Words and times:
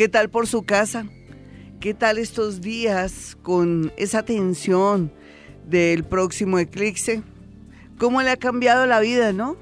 ¿Qué 0.00 0.08
tal 0.08 0.30
por 0.30 0.46
su 0.46 0.62
casa? 0.62 1.04
¿Qué 1.78 1.92
tal 1.92 2.16
estos 2.16 2.62
días 2.62 3.36
con 3.42 3.92
esa 3.98 4.22
tensión 4.22 5.12
del 5.68 6.04
próximo 6.04 6.58
eclipse? 6.58 7.22
¿Cómo 7.98 8.22
le 8.22 8.30
ha 8.30 8.38
cambiado 8.38 8.86
la 8.86 9.00
vida, 9.00 9.34
no? 9.34 9.58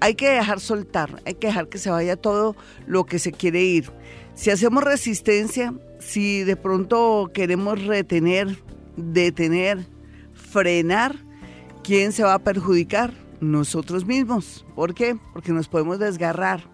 Hay 0.00 0.14
que 0.14 0.30
dejar 0.30 0.60
soltar, 0.60 1.22
hay 1.26 1.34
que 1.34 1.48
dejar 1.48 1.68
que 1.68 1.76
se 1.76 1.90
vaya 1.90 2.16
todo 2.16 2.56
lo 2.86 3.04
que 3.04 3.18
se 3.18 3.30
quiere 3.30 3.62
ir. 3.62 3.92
Si 4.34 4.48
hacemos 4.48 4.84
resistencia, 4.84 5.74
si 5.98 6.44
de 6.44 6.56
pronto 6.56 7.30
queremos 7.34 7.84
retener, 7.84 8.62
detener, 8.96 9.84
frenar, 10.32 11.14
¿quién 11.84 12.12
se 12.12 12.22
va 12.22 12.32
a 12.32 12.38
perjudicar? 12.38 13.12
Nosotros 13.42 14.06
mismos. 14.06 14.64
¿Por 14.74 14.94
qué? 14.94 15.14
Porque 15.34 15.52
nos 15.52 15.68
podemos 15.68 15.98
desgarrar, 15.98 16.64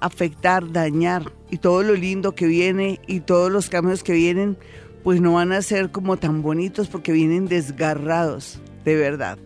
afectar, 0.00 0.72
dañar 0.72 1.32
y 1.50 1.58
todo 1.58 1.82
lo 1.82 1.94
lindo 1.94 2.34
que 2.34 2.46
viene 2.46 3.00
y 3.06 3.20
todos 3.20 3.50
los 3.50 3.68
cambios 3.68 4.02
que 4.02 4.12
vienen, 4.12 4.56
pues 5.02 5.20
no 5.20 5.34
van 5.34 5.52
a 5.52 5.62
ser 5.62 5.90
como 5.90 6.16
tan 6.16 6.42
bonitos 6.42 6.88
porque 6.88 7.12
vienen 7.12 7.46
desgarrados, 7.46 8.60
de 8.84 8.96
verdad. 8.96 9.38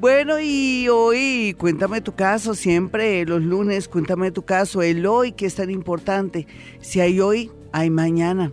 Bueno, 0.00 0.40
y 0.40 0.88
hoy 0.88 1.54
cuéntame 1.58 2.00
tu 2.00 2.14
caso, 2.14 2.54
siempre 2.54 3.26
los 3.26 3.42
lunes, 3.42 3.86
cuéntame 3.86 4.30
tu 4.30 4.46
caso, 4.46 4.80
el 4.80 5.04
hoy 5.04 5.32
que 5.32 5.44
es 5.44 5.56
tan 5.56 5.70
importante. 5.70 6.46
Si 6.80 7.00
hay 7.00 7.20
hoy, 7.20 7.50
hay 7.72 7.90
mañana. 7.90 8.52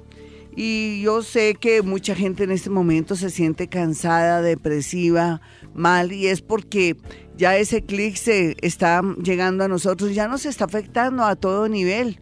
Y 0.59 1.02
yo 1.02 1.22
sé 1.22 1.53
que 1.53 1.84
mucha 1.84 2.16
gente 2.16 2.44
en 2.44 2.52
este 2.52 2.70
momento 2.70 3.16
se 3.16 3.30
siente 3.30 3.70
cansada, 3.70 4.42
depresiva, 4.42 5.40
mal, 5.73 6.12
y 6.12 6.28
es 6.28 6.42
porque 6.42 6.98
ya 7.38 7.56
ese 7.56 7.84
clic 7.84 8.16
se 8.16 8.58
está 8.62 9.02
llegando 9.24 9.64
a 9.64 9.68
nosotros, 9.68 10.14
ya 10.14 10.28
nos 10.28 10.46
está 10.46 10.66
afectando 10.66 11.24
a 11.24 11.36
todo 11.36 11.70
nivel. 11.70 12.20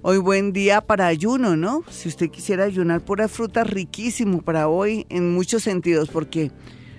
Hoy 0.00 0.18
buen 0.18 0.52
día 0.52 0.80
para 0.80 1.06
ayuno, 1.06 1.56
¿no? 1.56 1.84
Si 1.90 2.08
usted 2.08 2.30
quisiera 2.30 2.64
ayunar 2.64 3.04
pura 3.04 3.28
fruta, 3.28 3.64
riquísimo 3.64 4.40
para 4.40 4.68
hoy 4.68 5.04
en 5.10 5.34
muchos 5.34 5.62
sentidos, 5.62 6.08
porque 6.08 6.50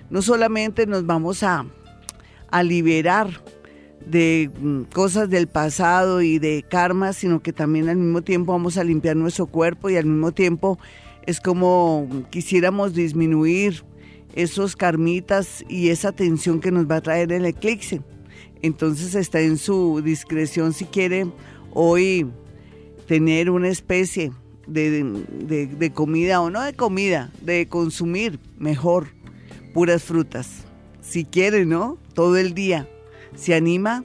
no 0.08 0.22
solamente 0.22 0.86
nos 0.86 1.04
vamos 1.04 1.42
a, 1.42 1.66
a 2.50 2.62
liberar 2.62 3.42
de 4.06 4.50
mm, 4.60 4.82
cosas 4.94 5.28
del 5.28 5.48
pasado 5.48 6.22
y 6.22 6.38
de 6.38 6.64
karma, 6.68 7.12
sino 7.12 7.40
que 7.42 7.52
también 7.52 7.88
al 7.88 7.96
mismo 7.96 8.22
tiempo 8.22 8.52
vamos 8.52 8.76
a 8.78 8.84
limpiar 8.84 9.16
nuestro 9.16 9.46
cuerpo 9.46 9.90
y 9.90 9.96
al 9.96 10.06
mismo 10.06 10.32
tiempo 10.32 10.78
es 11.26 11.40
como 11.40 12.08
quisiéramos 12.30 12.94
disminuir 12.94 13.84
esos 14.34 14.76
karmitas 14.76 15.64
y 15.68 15.88
esa 15.88 16.12
tensión 16.12 16.60
que 16.60 16.70
nos 16.70 16.90
va 16.90 16.96
a 16.96 17.00
traer 17.00 17.32
el 17.32 17.44
eclipse. 17.44 18.02
Entonces 18.62 19.14
está 19.14 19.40
en 19.40 19.56
su 19.56 20.00
discreción 20.02 20.72
si 20.72 20.84
quiere 20.84 21.26
hoy 21.72 22.26
tener 23.06 23.50
una 23.50 23.68
especie 23.68 24.32
de, 24.66 25.02
de, 25.02 25.90
comida 25.92 26.40
o 26.40 26.50
no 26.50 26.62
de 26.62 26.74
comida, 26.74 27.30
de 27.40 27.66
consumir 27.68 28.38
mejor 28.58 29.08
puras 29.72 30.02
frutas. 30.02 30.64
Si 31.00 31.24
quiere, 31.24 31.64
¿no? 31.64 31.98
Todo 32.14 32.36
el 32.36 32.52
día. 32.52 32.88
Se 33.34 33.54
anima, 33.54 34.04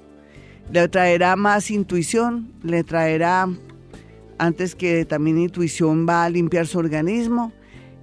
le 0.71 0.87
traerá 0.87 1.35
más 1.35 1.69
intuición, 1.71 2.53
le 2.63 2.83
traerá, 2.83 3.49
antes 4.37 4.75
que 4.75 5.03
también 5.03 5.37
intuición, 5.39 6.07
va 6.07 6.23
a 6.23 6.29
limpiar 6.29 6.67
su 6.67 6.77
organismo 6.79 7.51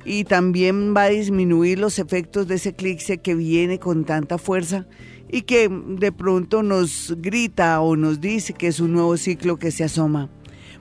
y 0.04 0.24
también 0.24 0.94
va 0.96 1.04
a 1.04 1.08
disminuir 1.08 1.78
los 1.78 1.98
efectos 1.98 2.48
de 2.48 2.56
ese 2.56 2.70
eclipse 2.70 3.18
que 3.18 3.34
viene 3.34 3.78
con 3.78 4.04
tanta 4.04 4.38
fuerza 4.38 4.86
y 5.28 5.42
que 5.42 5.68
de 5.68 6.12
pronto 6.12 6.62
nos 6.62 7.14
grita 7.18 7.80
o 7.80 7.96
nos 7.96 8.20
dice 8.20 8.52
que 8.52 8.66
es 8.66 8.80
un 8.80 8.92
nuevo 8.92 9.16
ciclo 9.16 9.58
que 9.58 9.70
se 9.70 9.84
asoma. 9.84 10.30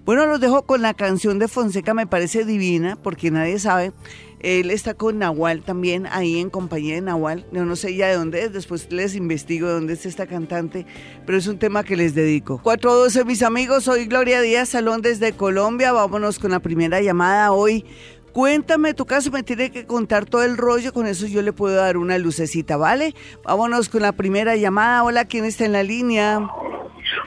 Bueno, 0.06 0.26
los 0.26 0.40
dejo 0.40 0.64
con 0.66 0.82
la 0.82 0.96
canción 0.96 1.38
de 1.38 1.48
Fonseca, 1.48 1.94
me 1.94 2.08
parece 2.08 2.44
divina, 2.44 2.96
porque 2.96 3.30
nadie 3.30 3.60
sabe. 3.60 3.92
Él 4.40 4.72
está 4.72 4.94
con 4.94 5.20
Nahual 5.20 5.62
también, 5.62 6.08
ahí 6.08 6.40
en 6.40 6.50
compañía 6.50 6.96
de 6.96 7.02
Nahual. 7.02 7.46
Yo 7.52 7.66
no 7.66 7.76
sé 7.76 7.96
ya 7.96 8.08
de 8.08 8.16
dónde 8.16 8.42
es, 8.42 8.54
después 8.54 8.92
les 8.92 9.14
investigo 9.14 9.68
de 9.68 9.74
dónde 9.74 9.94
es 9.94 10.06
esta 10.06 10.26
cantante, 10.26 10.88
pero 11.26 11.38
es 11.38 11.46
un 11.46 11.60
tema 11.60 11.84
que 11.84 11.96
les 11.96 12.16
dedico. 12.16 12.60
412, 12.64 13.26
mis 13.26 13.44
amigos, 13.44 13.84
soy 13.84 14.06
Gloria 14.06 14.42
Díaz 14.42 14.70
Salón 14.70 15.02
desde 15.04 15.34
Colombia. 15.34 15.92
Vámonos 15.92 16.40
con 16.40 16.52
la 16.52 16.60
primera 16.60 17.02
llamada 17.02 17.52
hoy. 17.52 17.86
Cuéntame 18.34 18.94
tu 18.94 19.06
caso, 19.06 19.32
me 19.32 19.44
tiene 19.44 19.72
que 19.72 19.86
contar 19.86 20.26
todo 20.26 20.44
el 20.44 20.58
rollo, 20.58 20.94
con 20.94 21.08
eso 21.08 21.26
yo 21.26 21.42
le 21.42 21.54
puedo 21.54 21.76
dar 21.76 21.98
una 21.98 22.18
lucecita, 22.18 22.78
¿vale? 22.78 23.16
Vámonos 23.44 23.90
con 23.90 24.02
la 24.02 24.12
primera 24.12 24.56
llamada. 24.56 25.04
Hola, 25.04 25.26
¿quién 25.26 25.46
está 25.46 25.66
en 25.66 25.74
la 25.74 25.84
línea? 25.84 26.48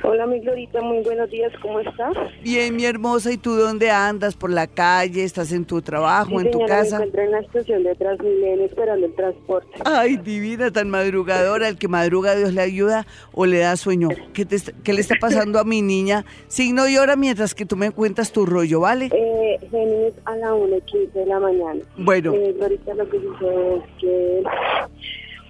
Hola, 0.05 0.27
mi 0.27 0.41
Glorita, 0.41 0.81
muy 0.81 1.01
buenos 1.05 1.31
días, 1.31 1.53
¿cómo 1.63 1.79
estás? 1.79 2.13
Bien, 2.43 2.75
mi 2.75 2.85
hermosa, 2.85 3.31
¿y 3.31 3.37
tú 3.37 3.55
dónde 3.55 3.91
andas? 3.91 4.35
¿Por 4.35 4.51
la 4.51 4.67
calle? 4.67 5.23
¿Estás 5.23 5.53
en 5.53 5.65
tu 5.65 5.81
trabajo, 5.81 6.41
Sí, 6.41 6.47
en 6.47 6.51
tu 6.51 6.67
casa? 6.67 6.99
Me 6.99 7.05
encontré 7.05 7.25
en 7.27 7.31
la 7.31 7.39
estación 7.39 7.85
de 7.85 7.95
Transmilenio 7.95 8.65
esperando 8.65 9.07
el 9.07 9.15
transporte. 9.15 9.69
Ay, 9.85 10.17
divina, 10.17 10.73
tan 10.73 10.91
madrugadora, 10.91 11.69
el 11.69 11.79
que 11.79 11.87
madruga 11.87 12.35
Dios 12.35 12.53
le 12.53 12.63
ayuda 12.63 13.07
o 13.33 13.47
le 13.47 13.59
da 13.59 13.77
sueño. 13.77 14.09
¿Qué, 14.33 14.45
te 14.45 14.57
qué 14.83 14.93
le 14.93 15.01
está 15.03 15.15
pasando 15.21 15.61
a 15.61 15.65
mi 15.65 15.83
niña? 15.83 16.25
Signo 16.49 16.89
y 16.89 16.99
hora 16.99 17.15
mientras 17.15 17.55
que 17.55 17.65
tú 17.65 17.77
me 17.77 17.93
cuentas 17.93 18.33
tu 18.33 18.45
rollo, 18.45 18.81
¿vale? 18.81 19.09
Eh, 19.13 19.59
Géminis 19.71 20.15
a 20.25 20.37
la 20.37 20.53
1 20.53 20.77
y 20.79 20.81
15 20.81 21.19
de 21.19 21.27
la 21.27 21.39
mañana. 21.39 21.81
Bueno. 21.97 22.35
Eh, 22.35 22.53
Glorita, 22.59 22.95
lo 22.95 23.09
que 23.09 23.21
sucede 23.21 23.77
es 23.77 23.83
que 24.01 24.43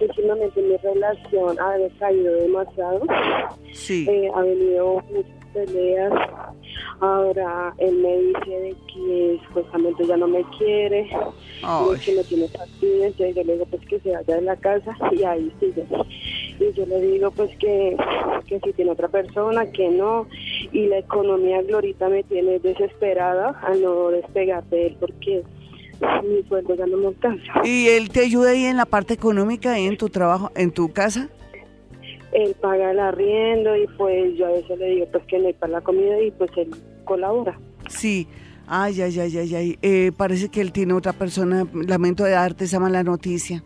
últimamente 0.03 0.61
mi 0.61 0.77
relación 0.77 1.59
ha 1.59 1.77
decaído 1.77 2.33
demasiado. 2.35 3.01
Sí. 3.73 4.05
Eh, 4.09 4.29
ha 4.33 4.41
venido 4.41 5.03
muchas 5.11 5.43
peleas. 5.53 6.13
Ahora 6.99 7.73
él 7.77 7.95
me 7.97 8.17
dice 8.17 8.59
de 8.59 8.75
que 8.87 9.39
supuestamente 9.47 10.05
ya 10.05 10.17
no 10.17 10.27
me 10.27 10.43
quiere, 10.57 11.03
de 11.03 11.99
que 11.99 12.15
no 12.15 12.23
tiene 12.23 12.47
paciencia. 12.47 13.27
Y 13.27 13.33
yo 13.33 13.43
le 13.43 13.53
digo 13.53 13.65
pues 13.65 13.85
que 13.87 13.99
se 13.99 14.11
vaya 14.11 14.35
de 14.35 14.41
la 14.41 14.55
casa 14.55 14.95
y 15.11 15.23
ahí 15.23 15.51
sigue. 15.59 15.85
Y 16.59 16.73
yo 16.73 16.85
le 16.85 17.01
digo 17.01 17.31
pues 17.31 17.55
que, 17.57 17.97
que 18.47 18.59
si 18.59 18.73
tiene 18.73 18.91
otra 18.91 19.07
persona, 19.07 19.71
que 19.71 19.89
no. 19.89 20.27
Y 20.71 20.87
la 20.87 20.99
economía 20.99 21.61
Glorita 21.61 22.09
me 22.09 22.23
tiene 22.23 22.59
desesperada 22.59 23.59
a 23.61 23.73
no 23.73 24.09
despegar 24.09 24.63
de 24.65 24.87
él 24.87 24.97
porque 24.99 25.43
mi 26.23 26.43
sueldo 26.47 26.75
ya 26.75 26.85
no 26.85 26.97
me 26.97 27.07
alcanza. 27.07 27.51
¿Y 27.63 27.87
él 27.87 28.09
te 28.09 28.21
ayuda 28.21 28.51
ahí 28.51 28.65
en 28.65 28.77
la 28.77 28.85
parte 28.85 29.13
económica, 29.13 29.73
ahí 29.73 29.85
en 29.85 29.97
tu 29.97 30.09
trabajo, 30.09 30.51
en 30.55 30.71
tu 30.71 30.91
casa? 30.91 31.29
Él 32.31 32.55
paga 32.59 32.91
el 32.91 32.99
arriendo 32.99 33.75
y 33.75 33.87
pues 33.97 34.35
yo 34.37 34.47
a 34.47 34.51
veces 34.51 34.77
le 34.79 34.87
digo 34.87 35.07
pues 35.11 35.23
que 35.25 35.37
no 35.37 35.47
hay 35.47 35.53
para 35.53 35.73
la 35.73 35.81
comida 35.81 36.19
y 36.21 36.31
pues 36.31 36.49
él 36.57 36.71
colabora. 37.05 37.59
Sí. 37.89 38.27
Ay, 38.65 39.01
ay, 39.01 39.19
ay, 39.19 39.37
ay, 39.37 39.55
ay. 39.55 39.79
Eh, 39.81 40.11
parece 40.15 40.49
que 40.49 40.61
él 40.61 40.71
tiene 40.71 40.93
otra 40.93 41.13
persona. 41.13 41.67
Lamento 41.73 42.23
de 42.23 42.31
darte 42.31 42.65
esa 42.65 42.79
mala 42.79 43.03
noticia. 43.03 43.63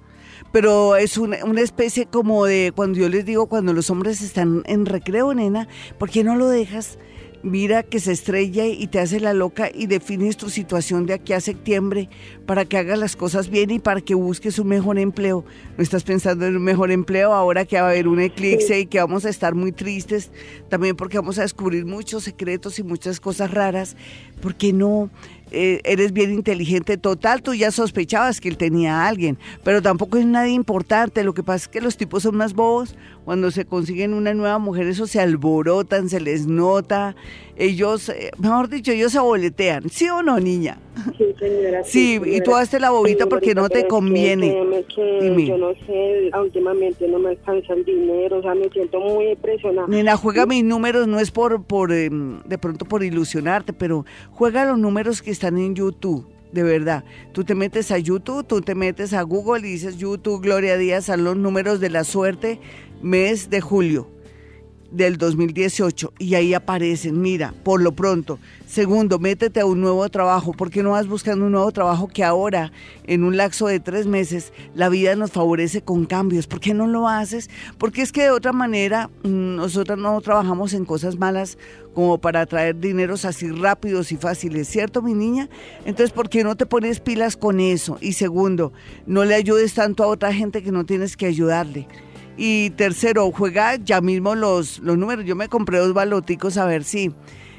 Pero 0.52 0.96
es 0.96 1.18
una, 1.18 1.44
una 1.46 1.62
especie 1.62 2.08
como 2.08 2.46
de, 2.46 2.72
cuando 2.76 3.00
yo 3.00 3.10
les 3.10 3.26
digo, 3.26 3.48
cuando 3.48 3.74
los 3.74 3.90
hombres 3.90 4.22
están 4.22 4.64
en 4.66 4.86
recreo, 4.86 5.34
nena, 5.34 5.68
¿por 5.98 6.10
qué 6.10 6.24
no 6.24 6.36
lo 6.36 6.48
dejas? 6.48 7.00
Mira 7.44 7.84
que 7.84 8.00
se 8.00 8.12
estrella 8.12 8.66
y 8.66 8.88
te 8.88 9.00
hace 9.00 9.20
la 9.20 9.34
loca 9.34 9.70
y 9.74 9.86
defines 9.86 10.38
tu 10.38 10.50
situación 10.50 11.06
de 11.06 11.14
aquí 11.14 11.34
a 11.34 11.40
septiembre 11.40 12.10
para 12.48 12.66
que 12.66 12.78
hagas 12.78 12.98
las 12.98 13.16
cosas 13.16 13.50
bien 13.50 13.70
y 13.70 13.80
para 13.80 14.02
que 14.02 14.16
busques 14.16 14.58
un 14.58 14.68
mejor 14.68 14.98
empleo. 14.98 15.46
No 15.78 15.84
estás 15.84 16.04
pensando 16.04 16.48
en 16.48 16.58
un 16.58 16.64
mejor 16.64 16.90
empleo 16.90 17.34
ahora 17.34 17.66
que 17.66 17.80
va 17.80 17.88
a 17.88 17.92
haber 17.92 18.08
un 18.08 18.20
eclipse 18.20 18.80
y 18.80 18.86
que 18.88 19.00
vamos 19.00 19.24
a 19.26 19.30
estar 19.30 19.54
muy 19.54 19.72
tristes, 19.72 20.32
también 20.68 20.96
porque 20.96 21.20
vamos 21.20 21.38
a 21.38 21.44
descubrir 21.44 21.86
muchos 21.86 22.24
secretos 22.24 22.80
y 22.80 22.84
muchas 22.84 23.20
cosas 23.20 23.52
raras. 23.52 23.96
¿Por 24.42 24.56
qué 24.56 24.74
no? 24.74 25.12
Eh, 25.52 25.80
eres 25.86 26.12
bien 26.12 26.34
inteligente 26.34 26.98
total, 26.98 27.42
tú 27.42 27.54
ya 27.54 27.72
sospechabas 27.72 28.42
que 28.42 28.50
él 28.50 28.58
tenía 28.58 29.02
a 29.04 29.08
alguien, 29.08 29.38
pero 29.64 29.82
tampoco 29.82 30.18
es 30.18 30.26
nadie 30.26 30.52
importante, 30.52 31.24
lo 31.24 31.34
que 31.34 31.42
pasa 31.44 31.66
es 31.66 31.68
que 31.70 31.80
los 31.80 31.96
tipos 31.96 32.24
son 32.24 32.36
más 32.36 32.54
bobos, 32.54 32.96
cuando 33.24 33.52
se 33.52 33.66
consiguen 33.66 34.14
una 34.14 34.34
nueva 34.34 34.58
mujer 34.58 34.88
eso 34.88 35.08
se 35.08 35.20
alborotan, 35.22 36.10
se 36.10 36.20
les 36.20 36.48
nota, 36.48 37.16
ellos, 37.58 38.10
eh, 38.10 38.32
mejor 38.38 38.70
dicho, 38.70 38.92
ellos 38.92 39.12
se 39.12 39.20
boletean, 39.20 39.90
¿sí 39.90 40.08
o 40.10 40.22
no, 40.22 40.40
niña? 40.40 40.80
Sí, 41.18 41.26
señora. 41.40 41.84
Sí, 41.84 42.16
y 42.16 42.20
señora. 42.20 42.44
tú 42.44 42.56
hazte 42.56 42.80
la 42.80 42.90
bobita 42.92 43.24
Sí, 43.26 43.30
porque 43.30 43.56
no 43.56 43.70
te 43.70 43.84
que 43.84 43.88
conviene. 43.88 44.56
que 44.96 45.20
Dime. 45.22 45.46
yo 45.48 45.58
no 45.58 45.74
sé, 45.86 46.32
últimamente 46.40 47.08
no 47.08 47.20
me 47.20 47.30
alcanza 47.30 47.74
el 47.74 47.84
dinero, 47.86 48.40
o 48.40 48.42
sea, 48.42 48.54
me 48.56 48.70
siento 48.70 49.00
muy 49.00 49.30
impresionada. 49.30 49.88
Nena, 49.88 50.16
juega 50.18 50.46
mis 50.46 50.64
números, 50.64 51.08
no 51.08 51.20
es 51.20 51.32
por, 51.32 51.64
por 51.64 51.92
em, 51.92 52.42
de 52.44 52.58
pronto 52.58 52.86
por 52.86 53.04
ilusionarte, 53.04 53.74
pero 53.74 54.06
Juega 54.32 54.66
los 54.66 54.78
números 54.78 55.22
que 55.24 55.32
están 55.38 55.58
en 55.58 55.76
YouTube 55.76 56.28
de 56.52 56.64
verdad. 56.64 57.04
Tú 57.34 57.44
te 57.44 57.56
metes 57.56 57.92
a 57.92 57.98
YouTube, 57.98 58.46
tú 58.46 58.62
te 58.62 58.74
metes 58.74 59.14
a 59.14 59.22
Google 59.22 59.68
y 59.68 59.74
dices 59.74 59.98
YouTube, 59.98 60.42
Gloria 60.42 60.78
Díaz, 60.78 61.10
a 61.10 61.18
los 61.18 61.36
números 61.36 61.80
de 61.80 61.90
la 61.90 62.04
suerte, 62.04 62.60
mes 63.02 63.50
de 63.50 63.62
julio 63.62 64.17
del 64.92 65.18
2018 65.18 66.14
y 66.20 66.36
ahí 66.36 66.54
aparecen, 66.54 67.22
mira, 67.22 67.54
por 67.64 67.82
lo 67.82 67.92
pronto. 67.94 68.40
Segundo, 68.68 69.20
métete 69.20 69.62
a 69.62 69.66
un 69.66 69.80
nuevo 69.82 70.08
trabajo. 70.10 70.52
¿Por 70.52 70.70
qué 70.70 70.84
no 70.84 70.92
vas 70.92 71.08
buscando 71.08 71.46
un 71.46 71.54
nuevo 71.54 71.72
trabajo 71.72 72.08
que 72.08 72.24
ahora, 72.24 72.72
en 73.06 73.24
un 73.24 73.38
lapso 73.38 73.68
de 73.68 73.80
tres 73.80 74.08
meses, 74.08 74.52
la 74.76 74.90
vida 74.90 75.16
nos 75.16 75.32
favorece 75.32 75.82
con 75.82 76.06
cambios? 76.06 76.48
¿Por 76.48 76.60
qué 76.60 76.74
no 76.74 76.88
lo 76.88 77.08
haces? 77.08 77.50
Porque 77.78 78.02
es 78.02 78.12
que 78.12 78.24
de 78.24 78.32
otra 78.32 78.52
manera 78.52 79.10
mm, 79.24 79.56
nosotros 79.56 79.98
no 79.98 80.20
trabajamos 80.22 80.74
en 80.74 80.86
cosas 80.86 81.18
malas 81.18 81.58
como 81.94 82.20
para 82.20 82.46
traer 82.46 82.80
dineros 82.80 83.26
así 83.26 83.50
rápidos 83.50 84.12
y 84.12 84.18
fáciles, 84.18 84.68
¿cierto, 84.68 85.02
mi 85.02 85.16
niña? 85.16 85.50
Entonces, 85.84 86.12
¿por 86.12 86.30
qué 86.30 86.44
no 86.44 86.56
te 86.56 86.68
pones 86.68 87.00
pilas 87.00 87.36
con 87.36 87.60
eso? 87.60 87.98
Y 88.02 88.14
segundo, 88.14 88.72
no 89.08 89.26
le 89.26 89.34
ayudes 89.34 89.74
tanto 89.74 90.04
a 90.04 90.08
otra 90.08 90.32
gente 90.32 90.62
que 90.62 90.72
no 90.72 90.86
tienes 90.86 91.18
que 91.18 91.26
ayudarle. 91.26 91.88
Y 92.38 92.70
tercero, 92.72 93.32
juega 93.32 93.76
ya 93.78 94.00
mismo 94.00 94.36
los, 94.36 94.80
los 94.80 94.98
números. 94.98 95.26
Yo 95.26 95.36
me 95.36 95.50
compré 95.50 95.80
dos 95.80 95.94
baloticos 95.94 96.58
a 96.58 96.66
ver 96.66 96.84
si, 96.84 97.12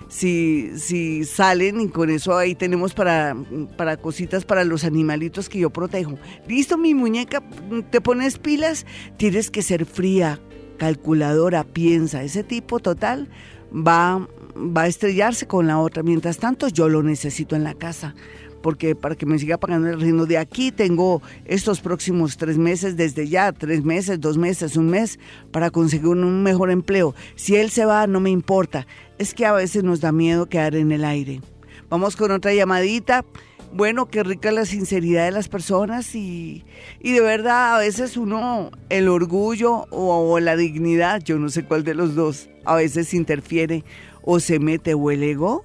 si, 0.08 0.70
si 0.78 1.24
salen 1.24 1.80
y 1.80 1.88
con 1.88 2.10
eso 2.10 2.36
ahí 2.36 2.54
tenemos 2.54 2.94
para, 2.94 3.36
para 3.76 3.96
cositas 3.96 4.44
para 4.44 4.62
los 4.64 4.84
animalitos 4.84 5.48
que 5.48 5.58
yo 5.58 5.70
protejo. 5.70 6.16
Listo, 6.46 6.78
mi 6.78 6.94
muñeca, 6.94 7.42
te 7.90 8.00
pones 8.00 8.38
pilas, 8.38 8.86
tienes 9.16 9.50
que 9.50 9.62
ser 9.62 9.84
fría, 9.84 10.40
calculadora, 10.78 11.64
piensa. 11.64 12.22
Ese 12.22 12.44
tipo 12.44 12.78
total 12.78 13.28
va, 13.74 14.28
va 14.56 14.82
a 14.82 14.86
estrellarse 14.86 15.48
con 15.48 15.66
la 15.66 15.80
otra. 15.80 16.04
Mientras 16.04 16.38
tanto, 16.38 16.68
yo 16.68 16.88
lo 16.88 17.02
necesito 17.02 17.56
en 17.56 17.64
la 17.64 17.74
casa 17.74 18.14
porque 18.62 18.94
para 18.94 19.14
que 19.14 19.26
me 19.26 19.38
siga 19.38 19.58
pagando 19.58 19.88
el 19.88 20.00
ritmo 20.00 20.26
de 20.26 20.38
aquí 20.38 20.72
tengo 20.72 21.22
estos 21.44 21.80
próximos 21.80 22.36
tres 22.36 22.58
meses, 22.58 22.96
desde 22.96 23.28
ya, 23.28 23.52
tres 23.52 23.84
meses, 23.84 24.20
dos 24.20 24.36
meses, 24.36 24.76
un 24.76 24.88
mes, 24.88 25.18
para 25.50 25.70
conseguir 25.70 26.08
un 26.08 26.42
mejor 26.42 26.70
empleo. 26.70 27.14
Si 27.36 27.56
él 27.56 27.70
se 27.70 27.84
va, 27.84 28.06
no 28.06 28.20
me 28.20 28.30
importa. 28.30 28.86
Es 29.18 29.34
que 29.34 29.46
a 29.46 29.52
veces 29.52 29.84
nos 29.84 30.00
da 30.00 30.12
miedo 30.12 30.46
quedar 30.46 30.74
en 30.74 30.92
el 30.92 31.04
aire. 31.04 31.40
Vamos 31.88 32.16
con 32.16 32.30
otra 32.30 32.52
llamadita. 32.52 33.24
Bueno, 33.72 34.06
qué 34.06 34.22
rica 34.22 34.50
la 34.50 34.64
sinceridad 34.64 35.26
de 35.26 35.30
las 35.30 35.48
personas 35.48 36.14
y, 36.14 36.64
y 37.00 37.12
de 37.12 37.20
verdad 37.20 37.76
a 37.76 37.78
veces 37.78 38.16
uno, 38.16 38.70
el 38.88 39.08
orgullo 39.08 39.84
o, 39.90 40.32
o 40.32 40.40
la 40.40 40.56
dignidad, 40.56 41.20
yo 41.22 41.38
no 41.38 41.50
sé 41.50 41.64
cuál 41.64 41.84
de 41.84 41.94
los 41.94 42.14
dos, 42.14 42.48
a 42.64 42.76
veces 42.76 43.12
interfiere 43.12 43.84
o 44.22 44.40
se 44.40 44.58
mete 44.58 44.94
o 44.94 45.10
el 45.10 45.22
ego 45.22 45.64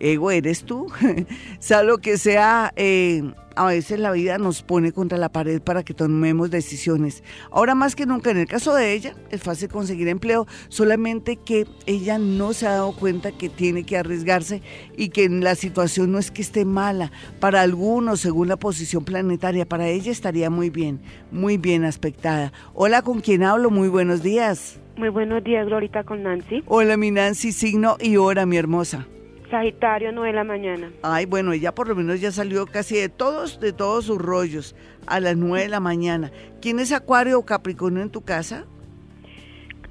ego 0.00 0.30
eres 0.30 0.64
tú. 0.64 0.86
sea 1.60 1.82
lo 1.82 1.98
que 1.98 2.18
sea, 2.18 2.72
eh, 2.76 3.22
a 3.56 3.66
veces 3.66 3.98
la 3.98 4.10
vida 4.12 4.38
nos 4.38 4.62
pone 4.62 4.92
contra 4.92 5.18
la 5.18 5.28
pared 5.28 5.60
para 5.60 5.82
que 5.82 5.94
tomemos 5.94 6.50
decisiones. 6.50 7.22
Ahora 7.50 7.74
más 7.74 7.94
que 7.94 8.06
nunca, 8.06 8.30
en 8.30 8.38
el 8.38 8.46
caso 8.46 8.74
de 8.74 8.94
ella, 8.94 9.14
es 9.30 9.42
fácil 9.42 9.68
conseguir 9.68 10.08
empleo, 10.08 10.46
solamente 10.68 11.36
que 11.36 11.66
ella 11.86 12.18
no 12.18 12.52
se 12.52 12.66
ha 12.66 12.72
dado 12.72 12.92
cuenta 12.92 13.32
que 13.32 13.48
tiene 13.48 13.84
que 13.84 13.98
arriesgarse 13.98 14.62
y 14.96 15.10
que 15.10 15.28
la 15.28 15.54
situación 15.54 16.12
no 16.12 16.18
es 16.18 16.30
que 16.30 16.42
esté 16.42 16.64
mala. 16.64 17.12
Para 17.38 17.60
algunos, 17.60 18.20
según 18.20 18.48
la 18.48 18.56
posición 18.56 19.04
planetaria, 19.04 19.66
para 19.66 19.88
ella 19.88 20.10
estaría 20.10 20.48
muy 20.48 20.70
bien, 20.70 21.00
muy 21.30 21.58
bien 21.58 21.84
aspectada. 21.84 22.52
Hola, 22.72 23.02
¿con 23.02 23.20
quién 23.20 23.42
hablo? 23.42 23.70
Muy 23.70 23.88
buenos 23.88 24.22
días. 24.22 24.80
Muy 24.96 25.08
buenos 25.08 25.44
días, 25.44 25.66
Glorita, 25.66 26.04
con 26.04 26.22
Nancy. 26.22 26.62
Hola, 26.66 26.96
mi 26.96 27.10
Nancy, 27.10 27.52
signo 27.52 27.96
y 28.00 28.16
hora, 28.16 28.46
mi 28.46 28.56
hermosa. 28.56 29.06
Sagitario, 29.50 30.12
9 30.12 30.28
de 30.28 30.34
la 30.34 30.44
mañana. 30.44 30.90
Ay, 31.02 31.26
bueno, 31.26 31.52
ella 31.52 31.74
por 31.74 31.88
lo 31.88 31.94
menos 31.96 32.20
ya 32.20 32.30
salió 32.32 32.66
casi 32.66 32.96
de 32.96 33.08
todos, 33.08 33.60
de 33.60 33.72
todos 33.72 34.04
sus 34.06 34.18
rollos 34.18 34.74
a 35.06 35.20
las 35.20 35.36
9 35.36 35.64
de 35.64 35.68
la 35.68 35.80
mañana. 35.80 36.30
¿Quién 36.60 36.78
es 36.78 36.92
Acuario 36.92 37.38
o 37.38 37.44
Capricornio 37.44 38.02
en 38.02 38.10
tu 38.10 38.22
casa? 38.22 38.66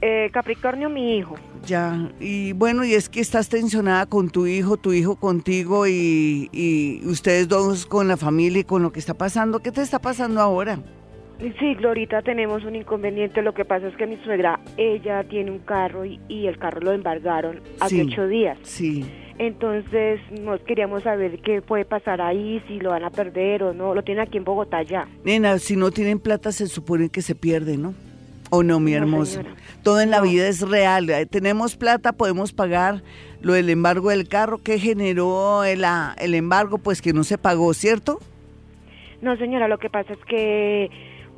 Eh, 0.01 0.29
Capricornio, 0.31 0.89
mi 0.89 1.17
hijo. 1.17 1.35
Ya, 1.65 2.09
y 2.21 2.53
bueno, 2.53 2.85
y 2.85 2.93
es 2.93 3.09
que 3.09 3.19
estás 3.19 3.49
tensionada 3.49 4.05
con 4.05 4.29
tu 4.29 4.47
hijo, 4.47 4.77
tu 4.77 4.93
hijo 4.93 5.17
contigo 5.17 5.87
y, 5.87 6.47
y 6.53 7.01
ustedes 7.05 7.49
dos 7.49 7.85
con 7.85 8.07
la 8.07 8.15
familia 8.15 8.61
y 8.61 8.63
con 8.63 8.81
lo 8.81 8.93
que 8.93 8.99
está 8.99 9.13
pasando. 9.13 9.59
¿Qué 9.59 9.73
te 9.73 9.81
está 9.81 9.99
pasando 9.99 10.39
ahora? 10.39 10.79
Sí, 11.59 11.73
Glorita, 11.75 12.21
tenemos 12.21 12.63
un 12.63 12.75
inconveniente. 12.75 13.41
Lo 13.41 13.53
que 13.53 13.65
pasa 13.65 13.87
es 13.87 13.95
que 13.97 14.07
mi 14.07 14.15
suegra, 14.23 14.59
ella 14.77 15.23
tiene 15.25 15.51
un 15.51 15.59
carro 15.59 16.05
y, 16.05 16.19
y 16.29 16.47
el 16.47 16.57
carro 16.57 16.79
lo 16.79 16.93
embargaron 16.93 17.59
hace 17.81 17.95
Sí. 17.95 18.01
ocho 18.09 18.27
días. 18.27 18.57
Sí. 18.63 19.05
Entonces, 19.39 20.19
nos 20.41 20.59
queríamos 20.61 21.03
saber 21.03 21.39
qué 21.39 21.61
puede 21.61 21.85
pasar 21.85 22.19
ahí, 22.21 22.61
si 22.67 22.79
lo 22.79 22.89
van 22.89 23.05
a 23.05 23.09
perder 23.09 23.63
o 23.63 23.73
no. 23.73 23.95
Lo 23.95 24.03
tienen 24.03 24.21
aquí 24.27 24.37
en 24.37 24.43
Bogotá 24.43 24.83
ya. 24.83 25.07
Nena, 25.23 25.57
si 25.59 25.75
no 25.77 25.91
tienen 25.91 26.19
plata 26.19 26.51
se 26.51 26.67
supone 26.67 27.09
que 27.09 27.21
se 27.21 27.35
pierde, 27.35 27.77
¿no? 27.77 27.93
¿O 28.49 28.63
no, 28.63 28.79
mi 28.81 28.91
No, 28.91 28.97
hermosa? 28.97 29.43
Todo 29.81 30.01
en 30.01 30.11
la 30.11 30.17
No. 30.17 30.23
vida 30.23 30.47
es 30.47 30.61
real. 30.67 31.09
Eh, 31.09 31.25
Tenemos 31.25 31.77
plata, 31.77 32.11
podemos 32.11 32.51
pagar 32.51 33.01
lo 33.41 33.53
del 33.53 33.69
embargo 33.69 34.09
del 34.09 34.27
carro. 34.27 34.57
¿Qué 34.61 34.77
generó 34.77 35.63
el, 35.63 35.85
ah, 35.85 36.15
el 36.19 36.35
embargo? 36.35 36.77
Pues 36.77 37.01
que 37.01 37.13
no 37.13 37.23
se 37.23 37.37
pagó, 37.37 37.73
¿cierto? 37.73 38.19
No, 39.21 39.37
señora, 39.37 39.67
lo 39.69 39.77
que 39.77 39.89
pasa 39.89 40.11
es 40.13 40.19
que 40.27 40.89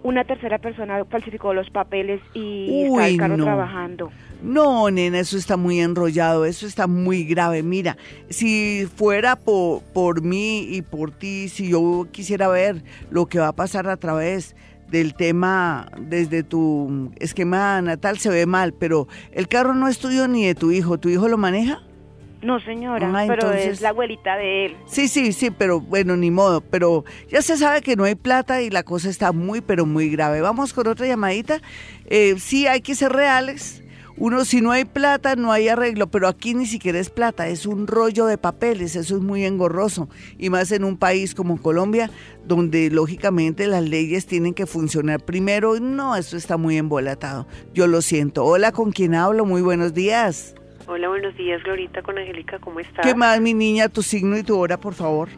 una 0.02 0.24
tercera 0.24 0.58
persona 0.58 1.06
falsificó 1.06 1.54
los 1.54 1.70
papeles 1.70 2.20
y 2.34 2.84
está 2.86 2.94
Uy, 2.96 3.04
el 3.12 3.18
carro 3.18 3.38
no. 3.38 3.44
trabajando. 3.44 4.12
No, 4.42 4.90
nena, 4.90 5.20
eso 5.20 5.38
está 5.38 5.56
muy 5.56 5.80
enrollado, 5.80 6.46
eso 6.46 6.66
está 6.66 6.88
muy 6.88 7.24
grave. 7.26 7.62
Mira, 7.64 7.98
si 8.30 8.88
fuera 8.96 9.36
por, 9.36 9.82
por 9.94 10.22
mí 10.24 10.62
y 10.70 10.82
por 10.82 11.12
ti, 11.12 11.48
si 11.48 11.70
yo 11.70 12.08
quisiera 12.12 12.48
ver 12.48 12.84
lo 13.12 13.28
que 13.28 13.40
va 13.40 13.50
a 13.50 13.56
pasar 13.56 13.88
a 13.88 13.98
través 13.98 14.56
del 14.90 15.14
tema 15.14 15.90
desde 16.00 16.44
tu 16.44 17.12
esquema 17.20 17.82
natal, 17.82 18.18
se 18.18 18.30
ve 18.30 18.46
mal, 18.46 18.74
pero 18.74 19.08
el 19.32 19.48
carro 19.48 19.74
no 19.76 19.88
es 19.88 20.00
tuyo 20.00 20.28
ni 20.28 20.46
de 20.46 20.56
tu 20.56 20.72
hijo. 20.72 20.98
¿Tu 20.98 21.10
hijo 21.10 21.28
lo 21.28 21.38
maneja? 21.38 21.82
No, 22.42 22.60
señora, 22.60 23.08
Ah, 23.14 23.26
pero 23.28 23.34
entonces- 23.52 23.68
es 23.68 23.82
la 23.82 23.90
abuelita 23.90 24.36
de 24.36 24.66
él. 24.66 24.76
Sí, 24.88 25.08
sí, 25.08 25.32
sí, 25.32 25.52
pero 25.52 25.80
bueno, 25.80 26.18
ni 26.18 26.32
modo. 26.32 26.62
Pero 26.62 27.06
ya 27.30 27.44
se 27.44 27.56
sabe 27.56 27.82
que 27.84 27.96
no 27.96 28.04
hay 28.06 28.16
plata 28.16 28.64
y 28.64 28.72
la 28.72 28.82
cosa 28.82 29.10
está 29.10 29.32
muy, 29.32 29.62
pero 29.62 29.86
muy 29.86 30.10
grave. 30.10 30.42
Vamos 30.42 30.74
con 30.74 30.88
otra 30.88 31.06
llamadita. 31.06 31.62
Eh, 32.08 32.36
sí, 32.40 32.66
hay 32.66 32.82
que 32.82 32.96
ser 32.96 33.12
reales. 33.12 33.84
Uno, 34.24 34.46
si 34.46 34.62
no 34.62 34.70
hay 34.70 34.86
plata, 34.86 35.36
no 35.36 35.52
hay 35.52 35.68
arreglo, 35.68 36.06
pero 36.06 36.28
aquí 36.28 36.54
ni 36.54 36.68
siquiera 36.68 37.00
es 37.00 37.10
plata, 37.10 37.48
es 37.48 37.66
un 37.66 37.88
rollo 37.88 38.28
de 38.28 38.38
papeles, 38.38 38.96
eso 38.96 39.16
es 39.16 39.22
muy 39.24 39.46
engorroso. 39.46 40.10
Y 40.38 40.52
más 40.52 40.72
en 40.72 40.84
un 40.84 40.96
país 40.96 41.34
como 41.34 41.60
Colombia, 41.60 42.12
donde 42.46 42.92
lógicamente 42.92 43.66
las 43.66 43.82
leyes 43.82 44.28
tienen 44.28 44.54
que 44.54 44.68
funcionar 44.68 45.26
primero. 45.26 45.80
No, 45.80 46.16
eso 46.16 46.38
está 46.38 46.58
muy 46.58 46.78
embolatado. 46.78 47.48
Yo 47.74 47.88
lo 47.88 48.04
siento. 48.04 48.46
Hola, 48.46 48.72
¿con 48.72 48.92
quién 48.92 49.16
hablo? 49.16 49.44
Muy 49.44 49.64
buenos 49.64 49.96
días. 49.96 50.54
Hola, 50.86 51.08
buenos 51.08 51.36
días, 51.36 51.64
Glorita 51.64 52.04
con 52.04 52.20
Angélica, 52.20 52.60
¿cómo 52.60 52.80
estás? 52.80 53.04
¿Qué 53.04 53.16
más, 53.16 53.42
mi 53.42 53.56
niña? 53.56 53.90
Tu 53.90 54.04
signo 54.04 54.38
y 54.38 54.44
tu 54.44 54.56
hora, 54.56 54.78
por 54.78 54.94
favor. 54.94 55.30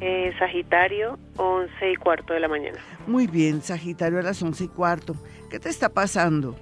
Eh, 0.00 0.32
Sagitario, 0.38 1.18
11 1.38 1.90
y 1.90 1.96
cuarto 1.96 2.34
de 2.34 2.38
la 2.38 2.46
mañana. 2.46 2.78
Muy 3.08 3.26
bien, 3.26 3.62
Sagitario 3.62 4.20
a 4.20 4.22
las 4.22 4.40
once 4.44 4.62
y 4.62 4.68
cuarto. 4.68 5.16
¿Qué 5.50 5.58
te 5.58 5.70
está 5.70 5.88
pasando? 5.88 6.54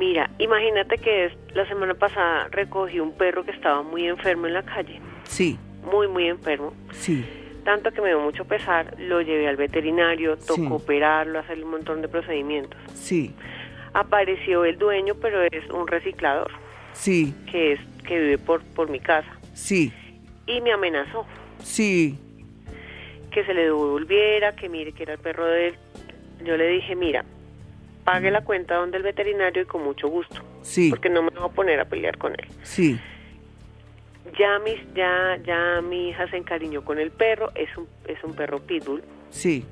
Mira, 0.00 0.30
imagínate 0.38 0.96
que 0.96 1.30
la 1.54 1.68
semana 1.68 1.92
pasada 1.92 2.48
recogí 2.50 2.98
un 3.00 3.12
perro 3.12 3.44
que 3.44 3.50
estaba 3.50 3.82
muy 3.82 4.06
enfermo 4.08 4.46
en 4.46 4.54
la 4.54 4.62
calle, 4.62 4.98
Sí, 5.24 5.58
muy, 5.84 6.08
muy 6.08 6.26
enfermo. 6.26 6.72
sí, 6.90 7.22
Tanto 7.66 7.92
que 7.92 8.00
me 8.00 8.08
dio 8.08 8.20
mucho 8.20 8.46
pesar, 8.46 8.94
lo 8.98 9.20
llevé 9.20 9.46
al 9.46 9.56
veterinario, 9.56 10.38
tocó 10.38 10.54
Sí. 10.56 10.66
operarlo, 10.70 11.38
hacerle 11.40 11.64
un 11.64 11.72
montón 11.72 12.00
de 12.00 12.08
procedimientos. 12.08 12.80
sí, 12.94 13.34
Apareció 13.92 14.64
el 14.64 14.78
dueño, 14.78 15.14
pero 15.20 15.42
es 15.42 15.68
un 15.68 15.86
reciclador, 15.86 16.50
sí, 16.94 17.34
que 17.50 17.72
es 17.72 17.80
que 18.06 18.18
vive 18.18 18.38
por, 18.38 18.62
por 18.74 18.88
mi 18.88 19.00
casa. 19.00 19.30
sí, 19.52 19.92
Y 20.46 20.62
me 20.62 20.72
amenazó 20.72 21.26
sí, 21.58 22.18
que 23.30 23.44
se 23.44 23.52
le 23.52 23.64
devolviera, 23.64 24.56
que 24.56 24.68
mire 24.70 24.92
que 24.92 25.02
era 25.02 25.12
el 25.12 25.18
perro 25.20 25.44
de 25.44 25.68
él. 25.68 25.74
Yo 26.42 26.56
le 26.56 26.66
dije, 26.68 26.96
mira, 26.96 27.22
pague 28.04 28.30
la 28.30 28.40
cuenta 28.42 28.76
donde 28.76 28.96
el 28.98 29.02
veterinario 29.02 29.62
y 29.62 29.66
con 29.66 29.82
mucho 29.84 30.08
gusto, 30.08 30.40
sí, 30.62 30.90
porque 30.90 31.08
no 31.08 31.22
me 31.22 31.30
voy 31.30 31.44
a 31.48 31.52
poner 31.52 31.80
a 31.80 31.84
pelear 31.84 32.16
con 32.18 32.32
él. 32.32 32.46
sí, 32.62 32.98
Ya 34.38 34.58
mis, 34.60 34.78
ya, 34.94 35.38
ya 35.44 35.80
mi 35.82 36.10
hija 36.10 36.28
se 36.28 36.36
encariñó 36.36 36.84
con 36.84 36.98
el 36.98 37.10
perro, 37.10 37.50
es 37.54 37.68
un, 37.76 37.86
es 38.06 38.22
un 38.22 38.34
perro 38.34 38.58
pitbull, 38.60 39.02
sí, 39.30 39.64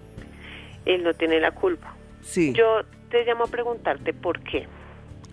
él 0.87 1.02
no 1.04 1.12
tiene 1.14 1.38
la 1.40 1.50
culpa. 1.52 1.94
sí. 2.23 2.52
Yo 2.54 2.80
te 3.11 3.25
llamo 3.25 3.44
a 3.44 3.47
preguntarte 3.49 4.12
por 4.12 4.40
qué. 4.40 4.66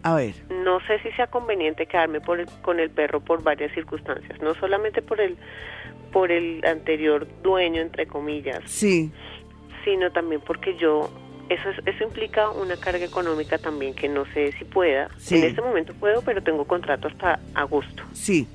A 0.04 0.16
ver, 0.16 0.36
No 0.64 0.80
sé 0.82 1.00
si 1.00 1.12
sea 1.14 1.28
conveniente 1.28 1.88
quedarme 1.88 2.22
por 2.22 2.40
el- 2.40 2.48
con 2.62 2.80
el 2.80 2.90
perro 2.92 3.20
por 3.22 3.42
varias 3.44 3.74
circunstancias, 3.74 4.40
no 4.42 4.54
solamente 4.56 5.02
por 5.02 5.20
el, 5.20 5.36
por 6.14 6.32
el 6.32 6.64
anterior 6.66 7.28
dueño, 7.42 7.82
entre 7.82 8.06
comillas, 8.06 8.60
sí, 8.66 9.12
sino 9.84 10.12
también 10.12 10.42
porque 10.42 10.76
yo 10.78 11.10
eso 11.50 11.70
es- 11.70 11.88
eso 11.96 12.04
implica 12.04 12.50
una 12.50 12.78
carga 12.78 13.06
económica 13.06 13.58
también 13.58 13.94
que 13.94 14.08
no 14.10 14.26
sé 14.34 14.52
si 14.58 14.66
pueda. 14.66 15.10
Sí. 15.18 15.38
En 15.38 15.44
este 15.46 15.62
momento 15.62 15.94
puedo, 15.94 16.22
pero 16.22 16.42
tengo 16.44 16.66
contrato 16.66 17.08
hasta 17.08 17.40
agosto. 17.54 18.04
sí, 18.14 18.48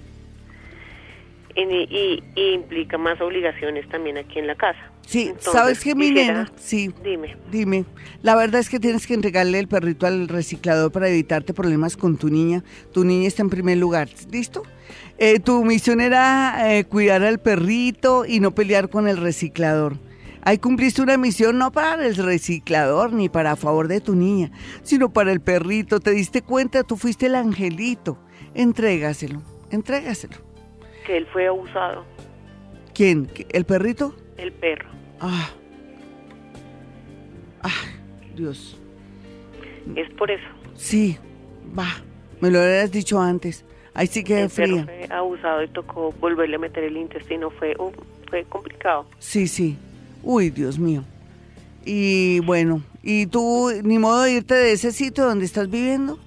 y, 1.56 2.22
implica 2.54 2.98
más 2.98 3.20
obligaciones 3.20 3.88
también 3.88 4.16
aquí 4.18 4.38
en 4.38 4.46
la 4.46 4.54
casa. 4.54 4.78
Sí, 5.06 5.32
¿sabes 5.40 5.80
qué, 5.80 5.94
mi 5.94 6.10
nena? 6.10 6.50
Sí. 6.56 6.92
Dime. 7.02 7.36
Dime. 7.50 7.84
La 8.22 8.36
verdad 8.36 8.60
es 8.60 8.68
que 8.70 8.78
tienes 8.78 9.06
que 9.06 9.14
entregarle 9.14 9.58
el 9.58 9.66
perrito 9.66 10.06
al 10.06 10.28
reciclador 10.28 10.92
para 10.92 11.08
evitarte 11.08 11.52
problemas 11.52 11.96
con 11.96 12.16
tu 12.16 12.28
niña. 12.28 12.62
Tu 12.92 13.04
niña 13.04 13.26
está 13.26 13.42
en 13.42 13.50
primer 13.50 13.78
lugar. 13.78 14.08
¿Listo? 14.30 14.62
Eh, 15.18 15.40
tu 15.40 15.64
misión 15.64 16.00
era 16.00 16.76
eh, 16.76 16.84
cuidar 16.84 17.22
al 17.24 17.40
perrito 17.40 18.24
y 18.24 18.40
no 18.40 18.52
pelear 18.52 18.88
con 18.88 19.08
el 19.08 19.16
reciclador. 19.16 19.96
Ahí 20.42 20.58
cumpliste 20.58 21.02
una 21.02 21.16
misión 21.16 21.58
no 21.58 21.70
para 21.70 22.06
el 22.06 22.16
reciclador 22.16 23.12
ni 23.12 23.28
para 23.28 23.52
a 23.52 23.56
favor 23.56 23.88
de 23.88 24.00
tu 24.00 24.14
niña, 24.14 24.50
sino 24.82 25.12
para 25.12 25.32
el 25.32 25.40
perrito. 25.40 26.00
¿Te 26.00 26.12
diste 26.12 26.42
cuenta? 26.42 26.82
Tú 26.82 26.96
fuiste 26.96 27.26
el 27.26 27.34
angelito. 27.34 28.18
Entrégaselo, 28.54 29.42
entrégaselo. 29.70 30.36
Que 31.06 31.18
él 31.18 31.26
fue 31.32 31.46
abusado. 31.46 32.04
¿Quién? 32.94 33.30
¿El 33.50 33.64
perrito? 33.64 34.14
El 34.36 34.52
perro. 34.52 34.88
Ah. 35.20 35.50
Ah, 37.62 37.84
Dios. 38.34 38.78
Es 39.96 40.10
por 40.14 40.30
eso. 40.30 40.46
Sí, 40.74 41.18
va. 41.78 41.88
Me 42.40 42.50
lo 42.50 42.60
habías 42.60 42.90
dicho 42.90 43.20
antes. 43.20 43.64
Ahí 43.92 44.06
sí 44.06 44.24
que 44.24 44.48
fría. 44.48 44.84
fue 44.84 45.06
abusado 45.10 45.62
y 45.62 45.68
tocó 45.68 46.12
volverle 46.20 46.56
a 46.56 46.58
meter 46.58 46.84
el 46.84 46.96
intestino. 46.96 47.50
Fue, 47.50 47.76
fue 48.28 48.44
complicado. 48.44 49.06
Sí, 49.18 49.46
sí. 49.46 49.76
Uy, 50.22 50.50
Dios 50.50 50.78
mío. 50.78 51.04
Y 51.84 52.40
bueno, 52.40 52.82
¿y 53.02 53.26
tú 53.26 53.70
ni 53.82 53.98
modo 53.98 54.22
de 54.22 54.32
irte 54.32 54.54
de 54.54 54.72
ese 54.72 54.92
sitio 54.92 55.24
donde 55.24 55.44
estás 55.44 55.70
viviendo? 55.70 56.18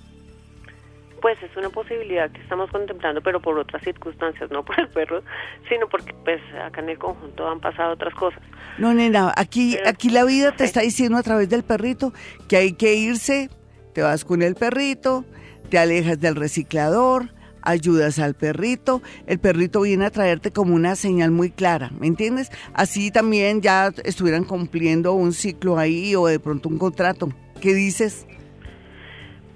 Pues 1.22 1.42
es 1.42 1.56
una 1.56 1.70
posibilidad 1.70 2.30
que 2.32 2.42
estamos 2.42 2.70
contemplando, 2.70 3.22
pero 3.22 3.42
por 3.42 3.58
otras 3.58 3.82
circunstancias, 3.84 4.52
no 4.52 4.66
por 4.66 4.78
el 4.80 4.90
perro, 4.90 5.24
sino 5.70 5.88
porque 5.88 6.14
pues 6.26 6.42
acá 6.66 6.82
en 6.82 6.90
el 6.90 6.98
conjunto 6.98 7.48
han 7.48 7.62
pasado 7.62 7.94
otras 7.94 8.14
cosas. 8.14 8.42
No, 8.78 8.94
nena, 8.94 9.32
aquí, 9.38 9.78
aquí 9.86 10.10
la 10.10 10.26
vida 10.26 10.54
te 10.54 10.66
está 10.66 10.82
diciendo 10.82 11.18
a 11.18 11.24
través 11.24 11.48
del 11.48 11.64
perrito 11.64 12.12
que 12.50 12.58
hay 12.58 12.74
que 12.74 12.96
irse, 12.96 13.50
te 13.94 14.02
vas 14.02 14.26
con 14.26 14.42
el 14.42 14.56
perrito, 14.56 15.24
te 15.70 15.78
alejas 15.78 16.20
del 16.20 16.36
reciclador, 16.36 17.30
ayudas 17.64 18.20
al 18.20 18.36
perrito, 18.36 19.02
el 19.26 19.40
perrito 19.40 19.82
viene 19.82 20.06
a 20.06 20.12
traerte 20.12 20.52
como 20.52 20.76
una 20.76 20.96
señal 20.96 21.32
muy 21.32 21.50
clara, 21.50 21.92
¿me 22.00 22.08
entiendes? 22.08 22.52
Así 22.74 23.12
también 23.12 23.62
ya 23.62 23.92
estuvieran 24.04 24.44
cumpliendo 24.44 25.14
un 25.14 25.34
ciclo 25.34 25.78
ahí 25.78 26.16
o 26.16 26.28
de 26.28 26.40
pronto 26.40 26.70
un 26.70 26.78
contrato. 26.78 27.30
¿Qué 27.62 27.74
dices? 27.74 28.28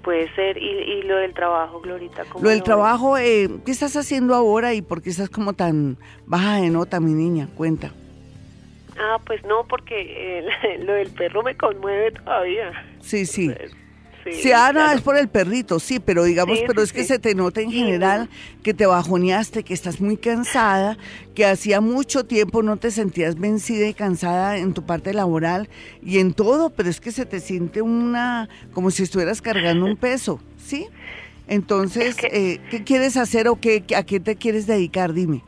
Puede 0.02 0.32
ser, 0.34 0.56
y, 0.56 1.02
lo 1.02 1.16
del 1.16 1.34
trabajo, 1.34 1.80
Glorita. 1.80 2.24
lo 2.40 2.48
del 2.48 2.62
trabajo, 2.62 3.18
eh, 3.18 3.50
¿qué 3.66 3.70
estás 3.70 3.94
haciendo 3.96 4.34
ahora 4.34 4.72
y 4.72 4.80
por 4.80 5.02
qué 5.02 5.10
estás 5.10 5.28
como 5.28 5.52
tan 5.52 5.98
baja 6.24 6.56
de 6.62 6.70
nota, 6.70 6.98
mi 7.00 7.12
niña? 7.12 7.48
Cuenta. 7.56 7.92
Ah, 8.98 9.18
pues 9.26 9.44
no, 9.44 9.64
porque 9.68 10.38
eh, 10.38 10.78
lo 10.84 10.94
del 10.94 11.10
perro 11.10 11.42
me 11.42 11.56
conmueve 11.56 12.12
todavía. 12.12 12.72
Sí, 13.00 13.26
sí. 13.26 13.50
Pues, 13.50 13.72
Sí, 14.32 14.52
Ana, 14.52 14.92
es 14.92 15.00
por 15.00 15.16
el 15.16 15.28
perrito, 15.28 15.80
sí, 15.80 16.00
pero 16.00 16.24
digamos, 16.24 16.58
pero 16.66 16.82
es 16.82 16.92
que 16.92 17.04
se 17.04 17.18
te 17.18 17.34
nota 17.34 17.60
en 17.60 17.70
general 17.70 18.28
que 18.62 18.74
te 18.74 18.86
bajoneaste, 18.86 19.62
que 19.62 19.74
estás 19.74 20.00
muy 20.00 20.16
cansada, 20.16 20.96
que 21.34 21.46
hacía 21.46 21.80
mucho 21.80 22.24
tiempo 22.24 22.62
no 22.62 22.76
te 22.76 22.90
sentías 22.90 23.38
vencida 23.38 23.86
y 23.86 23.94
cansada 23.94 24.58
en 24.58 24.74
tu 24.74 24.84
parte 24.84 25.12
laboral 25.12 25.68
y 26.02 26.18
en 26.18 26.32
todo, 26.32 26.70
pero 26.70 26.88
es 26.88 27.00
que 27.00 27.12
se 27.12 27.26
te 27.26 27.40
siente 27.40 27.82
una, 27.82 28.48
como 28.72 28.90
si 28.90 29.02
estuvieras 29.02 29.42
cargando 29.42 29.86
un 29.86 29.96
peso, 29.96 30.40
¿sí? 30.56 30.86
Entonces, 31.48 32.16
eh, 32.30 32.60
¿qué 32.70 32.84
quieres 32.84 33.16
hacer 33.16 33.48
o 33.48 33.56
qué, 33.56 33.84
a 33.96 34.02
qué 34.02 34.20
te 34.20 34.36
quieres 34.36 34.66
dedicar? 34.66 35.14
Dime. 35.14 35.42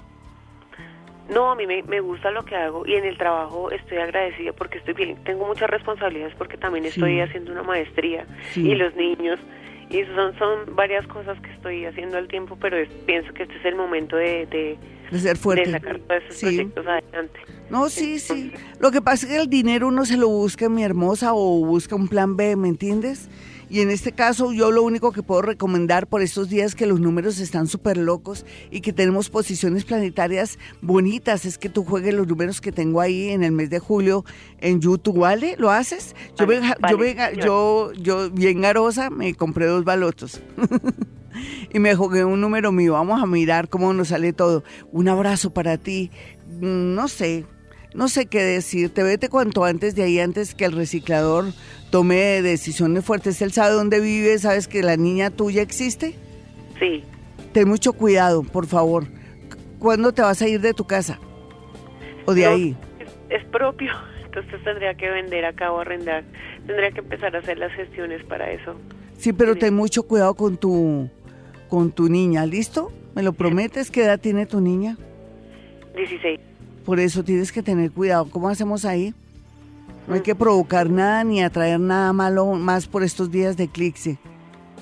No, 1.33 1.53
a 1.53 1.55
mí 1.55 1.65
me, 1.67 2.01
gusta 2.01 2.31
lo 2.31 2.45
que 2.45 2.57
hago 2.57 2.87
y 2.87 2.95
en 2.95 3.05
el 3.05 3.17
trabajo 3.17 3.71
estoy 3.71 3.99
agradecida 3.99 4.53
porque 4.53 4.79
estoy 4.79 4.95
bien. 4.95 5.17
Tengo 5.25 5.47
muchas 5.47 5.71
responsabilidades 5.71 6.35
porque 6.37 6.57
también 6.57 6.85
estoy 6.85 7.21
haciendo 7.21 7.53
una 7.53 7.63
maestría 7.63 8.27
y 8.57 8.75
los 8.75 8.95
niños. 8.97 9.39
Y 9.91 10.05
son, 10.15 10.39
son 10.39 10.77
varias 10.77 11.05
cosas 11.09 11.41
que 11.41 11.51
estoy 11.51 11.85
haciendo 11.85 12.17
al 12.17 12.29
tiempo, 12.29 12.57
pero 12.61 12.77
pienso 13.07 13.33
que 13.35 13.43
este 13.43 13.57
es 13.57 13.65
el 13.65 13.75
momento 13.75 14.17
de, 14.17 14.47
de, 14.47 15.19
ser 15.19 15.37
fuerte. 15.37 15.67
de 15.67 15.73
sacar 15.73 15.99
todos 15.99 16.23
esos 16.29 16.41
proyectos 16.41 16.87
adelante. 16.87 17.41
No, 17.71 17.89
sí, 17.89 18.21
sí. 18.21 18.53
Lo 18.79 18.93
que 18.93 19.03
pasa 19.03 19.27
es 19.27 19.33
que 19.33 19.41
el 19.41 19.51
dinero 19.51 19.89
uno 19.89 20.05
se 20.05 20.17
lo 20.17 20.29
busca, 20.29 20.69
mi 20.69 20.85
hermosa, 20.85 21.35
o 21.35 21.65
busca 21.65 21.97
un 21.97 22.07
plan 22.07 22.37
B, 22.37 22.55
¿me 22.55 22.69
entiendes? 22.69 23.29
Y 23.71 23.81
en 23.81 23.91
este 23.91 24.13
caso 24.13 24.53
yo 24.53 24.73
lo 24.73 24.83
único 24.83 25.13
que 25.13 25.23
puedo 25.23 25.43
recomendar 25.43 26.09
por 26.09 26.23
estos 26.23 26.51
días 26.51 26.75
que 26.75 26.87
los 26.87 27.01
números 27.01 27.39
están 27.39 27.69
súper 27.69 27.97
locos 27.97 28.45
y 28.71 28.81
que 28.81 28.93
tenemos 28.93 29.31
posiciones 29.31 29.85
planetarias 29.85 30.59
bonitas 30.83 31.45
es 31.45 31.57
que 31.57 31.69
tú 31.69 31.85
juegues 31.85 32.13
los 32.13 32.27
números 32.27 32.61
que 32.61 32.73
tengo 32.73 33.01
ahí 33.01 33.29
en 33.29 33.45
el 33.45 33.53
mes 33.53 33.71
de 33.71 33.79
julio 33.79 34.25
en 34.59 34.81
YouTube, 34.81 35.21
¿vale? 35.21 35.55
¿Lo 35.57 35.71
haces? 35.71 36.17
Yo, 36.37 36.47
yo, 36.47 37.93
yo, 37.93 37.93
yo 37.93 38.31
bien 38.31 38.61
garosa 38.61 39.09
me 39.09 39.35
compré 39.35 39.67
dos 39.67 39.85
balotos. 39.85 40.43
y 41.73 41.79
me 41.79 41.95
jugué 41.95 42.25
un 42.25 42.41
número 42.41 42.73
mío. 42.73 42.95
Vamos 42.95 43.23
a 43.23 43.27
mirar 43.27 43.69
cómo 43.69 43.93
nos 43.93 44.09
sale 44.09 44.33
todo. 44.33 44.65
Un 44.93 45.09
abrazo 45.09 45.53
para 45.53 45.79
ti. 45.79 46.11
Mm, 46.61 46.95
no 46.95 47.09
sé, 47.09 47.47
no 47.95 48.09
sé 48.09 48.27
qué 48.27 48.43
decirte. 48.43 49.03
Vete 49.03 49.29
cuanto 49.29 49.65
antes 49.65 49.95
de 49.95 50.05
ahí, 50.05 50.21
antes 50.21 50.55
que 50.55 50.65
el 50.65 50.73
reciclador 50.73 51.47
tome 51.91 52.43
decisiones 52.43 53.05
fuertes. 53.05 53.43
Él 53.43 53.53
sabe 53.53 53.73
dónde 53.73 54.01
vive, 54.01 54.39
sabes 54.39 54.69
que 54.69 54.83
la 54.83 54.97
niña 54.97 55.31
tuya 55.31 55.63
existe. 55.63 56.15
Sí. 56.79 57.03
Ten 57.53 57.69
mucho 57.69 57.93
cuidado, 57.93 58.43
por 58.43 58.67
favor. 58.67 59.07
¿Cuándo 59.79 60.13
te 60.13 60.23
vas 60.23 60.41
a 60.43 60.49
ir 60.49 60.61
de 60.61 60.73
tu 60.73 60.87
casa? 60.87 61.19
¿O 62.27 62.35
de 62.35 62.47
ahí? 62.47 62.77
Es, 63.29 63.45
propio, 63.47 63.93
entonces 64.25 64.63
tendría 64.63 64.95
que 64.95 65.11
vender 65.11 65.45
acá 65.45 65.73
o 65.73 65.81
arrendar. 65.81 66.25
Tendría 66.67 66.93
que 66.93 67.01
empezar 67.01 67.35
a 67.35 67.41
hacer 67.41 67.59
las 67.59 67.73
gestiones 67.73 68.23
para 68.25 68.51
eso. 68.51 68.77
Sí, 69.19 69.33
pero 69.33 69.57
ten 69.57 69.75
mucho 69.75 70.05
cuidado 70.05 70.35
con 70.35 70.57
tu, 70.57 71.11
con 71.69 71.91
tu 71.91 72.09
niña, 72.09 72.47
¿listo? 72.47 72.93
¿Me 73.15 73.23
lo 73.23 73.33
prometes? 73.33 73.91
¿Qué 73.91 74.05
edad 74.05 74.21
tiene 74.21 74.47
tu 74.47 74.61
niña? 74.61 74.97
16. 75.97 76.50
Por 76.85 77.01
eso 77.01 77.23
tienes 77.23 77.53
que 77.53 77.63
tener 77.63 77.91
cuidado. 77.91 78.29
¿Cómo 78.31 78.49
hacemos 78.49 78.85
ahí? 78.85 79.15
No 80.07 80.15
hay 80.15 80.23
que 80.23 80.35
provocar 80.35 80.91
nada 80.91 81.23
ni 81.25 81.43
atraer 81.43 81.79
nada 81.79 82.13
malo 82.13 82.47
más 82.55 82.87
por 82.87 83.03
estos 83.03 83.31
días 83.31 83.57
de 83.57 83.65
eclipse. 83.65 84.19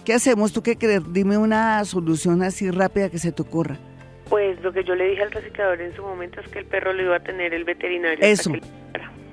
¿Qué 0.05 0.15
hacemos? 0.15 0.53
¿Tú 0.53 0.63
qué 0.63 0.77
crees? 0.77 1.03
Dime 1.13 1.37
una 1.37 1.85
solución 1.85 2.43
así 2.43 2.71
rápida 2.71 3.11
que 3.11 3.19
se 3.19 3.31
te 3.31 3.43
ocurra. 3.43 3.77
Pues 4.31 4.61
lo 4.63 4.73
que 4.73 4.85
yo 4.85 4.95
le 4.95 5.11
dije 5.11 5.23
al 5.23 5.31
reciclador 5.31 5.81
en 5.81 5.95
su 5.95 6.03
momento 6.03 6.41
es 6.41 6.49
que 6.49 6.61
el 6.61 6.67
perro 6.67 6.93
lo 6.93 7.03
iba 7.03 7.17
a 7.17 7.21
tener 7.21 7.53
el 7.53 7.65
veterinario. 7.65 8.25
Eso. 8.25 8.53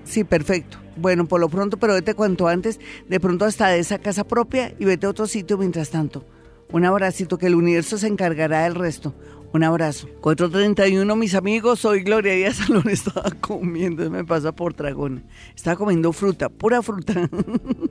sí, 0.04 0.24
perfecto. 0.24 0.78
Bueno, 0.98 1.26
por 1.28 1.40
lo 1.40 1.50
pronto, 1.50 1.78
pero 1.78 1.94
vete 1.94 2.14
cuanto 2.14 2.48
antes, 2.48 2.80
de 3.08 3.20
pronto 3.20 3.46
hasta 3.46 3.70
de 3.70 3.80
esa 3.80 4.00
casa 4.00 4.26
propia 4.26 4.74
y 4.80 4.86
vete 4.86 5.06
a 5.06 5.10
otro 5.10 5.28
sitio 5.28 5.58
mientras 5.58 5.92
tanto. 5.92 6.26
Un 6.72 6.86
abracito 6.86 7.38
que 7.38 7.48
el 7.48 7.56
universo 7.56 7.98
se 7.98 8.08
encargará 8.08 8.64
del 8.64 8.76
resto. 8.76 9.14
Un 9.54 9.64
abrazo. 9.64 10.08
431, 10.22 11.16
mis 11.16 11.34
amigos, 11.34 11.80
soy 11.80 12.02
Gloria 12.04 12.34
Díaz 12.34 12.58
Salón. 12.58 12.84
Estaba 12.90 13.30
comiendo, 13.42 14.10
me 14.10 14.26
pasa 14.26 14.52
por 14.52 14.76
dragón. 14.76 15.24
Estaba 15.56 15.78
comiendo 15.78 16.12
fruta, 16.12 16.50
pura 16.50 16.82
fruta. 16.82 17.30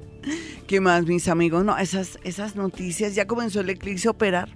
¿Qué 0.67 0.81
más, 0.81 1.07
mis 1.07 1.29
amigos? 1.29 1.65
No, 1.65 1.77
esas, 1.79 2.19
esas 2.25 2.57
noticias. 2.57 3.15
Ya 3.15 3.27
comenzó 3.27 3.61
el 3.61 3.71
eclipse 3.71 4.09
a 4.09 4.13
operar. 4.13 4.51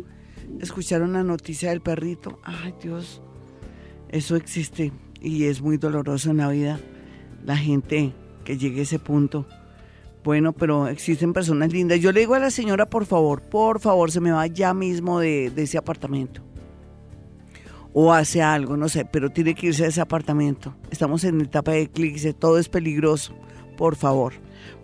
¿Escucharon 0.61 1.13
la 1.13 1.23
noticia 1.23 1.71
del 1.71 1.81
perrito? 1.81 2.41
Ay, 2.43 2.75
Dios. 2.83 3.23
Eso 4.11 4.37
existe 4.37 4.93
y 5.21 5.45
es 5.45 5.61
muy 5.61 5.77
doloroso 5.77 6.31
en 6.31 6.39
la 6.39 6.49
vida. 6.49 6.81
La 7.45 7.57
gente 7.57 8.13
que 8.45 8.59
llegue 8.59 8.81
a 8.81 8.83
ese 8.83 8.99
punto. 8.99 9.47
Bueno, 10.25 10.53
pero 10.53 10.89
existen 10.89 11.33
personas 11.33 11.73
lindas. 11.73 12.01
Yo 12.01 12.13
le 12.13 12.21
digo 12.21 12.35
a 12.35 12.39
la 12.39 12.51
señora, 12.51 12.87
por 12.87 13.07
favor, 13.07 13.41
por 13.43 13.81
favor, 13.81 14.11
se 14.11 14.21
me 14.21 14.33
va 14.33 14.47
ya 14.47 14.75
mismo 14.75 15.21
de, 15.21 15.51
de 15.51 15.63
ese 15.63 15.79
apartamento 15.79 16.48
o 18.01 18.13
hace 18.13 18.41
algo, 18.41 18.77
no 18.77 18.89
sé, 18.89 19.05
pero 19.05 19.29
tiene 19.31 19.57
que 19.57 19.67
irse 19.67 19.85
a 19.85 19.89
ese 19.89 20.01
apartamento. 20.01 20.73
Estamos 20.89 21.25
en 21.25 21.41
etapa 21.41 21.73
de 21.73 21.83
eclipse, 21.83 22.33
todo 22.33 22.57
es 22.57 22.69
peligroso, 22.69 23.35
por 23.77 23.97
favor. 23.97 24.35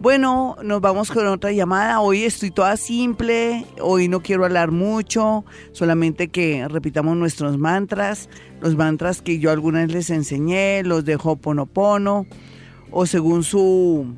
Bueno, 0.00 0.56
nos 0.64 0.80
vamos 0.80 1.12
con 1.12 1.28
otra 1.28 1.52
llamada. 1.52 2.00
Hoy 2.00 2.24
estoy 2.24 2.50
toda 2.50 2.76
simple, 2.76 3.66
hoy 3.80 4.08
no 4.08 4.20
quiero 4.20 4.44
hablar 4.44 4.72
mucho, 4.72 5.44
solamente 5.70 6.26
que 6.26 6.66
repitamos 6.66 7.16
nuestros 7.16 7.56
mantras, 7.56 8.28
los 8.60 8.74
mantras 8.74 9.22
que 9.22 9.38
yo 9.38 9.52
alguna 9.52 9.82
vez 9.82 9.92
les 9.92 10.10
enseñé, 10.10 10.82
los 10.82 11.04
de 11.04 11.14
Hoponopono, 11.14 12.26
o 12.90 13.06
según 13.06 13.44
su, 13.44 14.12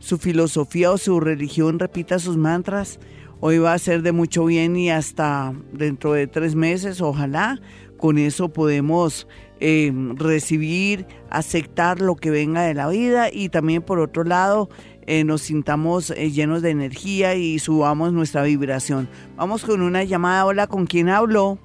su 0.00 0.18
filosofía 0.18 0.90
o 0.90 0.98
su 0.98 1.20
religión, 1.20 1.78
repita 1.78 2.18
sus 2.18 2.36
mantras. 2.36 2.98
Hoy 3.38 3.58
va 3.58 3.72
a 3.72 3.78
ser 3.78 4.02
de 4.02 4.10
mucho 4.10 4.44
bien 4.44 4.76
y 4.76 4.90
hasta 4.90 5.52
dentro 5.72 6.12
de 6.12 6.26
tres 6.26 6.56
meses, 6.56 7.00
ojalá, 7.00 7.60
con 8.02 8.18
eso 8.18 8.48
podemos 8.48 9.28
eh, 9.60 9.92
recibir, 10.16 11.06
aceptar 11.30 12.00
lo 12.00 12.16
que 12.16 12.32
venga 12.32 12.62
de 12.62 12.74
la 12.74 12.88
vida 12.88 13.28
y 13.32 13.48
también 13.48 13.80
por 13.80 14.00
otro 14.00 14.24
lado 14.24 14.68
eh, 15.06 15.22
nos 15.22 15.42
sintamos 15.42 16.10
eh, 16.10 16.32
llenos 16.32 16.62
de 16.62 16.70
energía 16.70 17.36
y 17.36 17.60
subamos 17.60 18.12
nuestra 18.12 18.42
vibración. 18.42 19.08
Vamos 19.36 19.64
con 19.64 19.82
una 19.82 20.02
llamada. 20.02 20.46
Hola, 20.46 20.66
¿con 20.66 20.86
quién 20.86 21.08
hablo? 21.10 21.58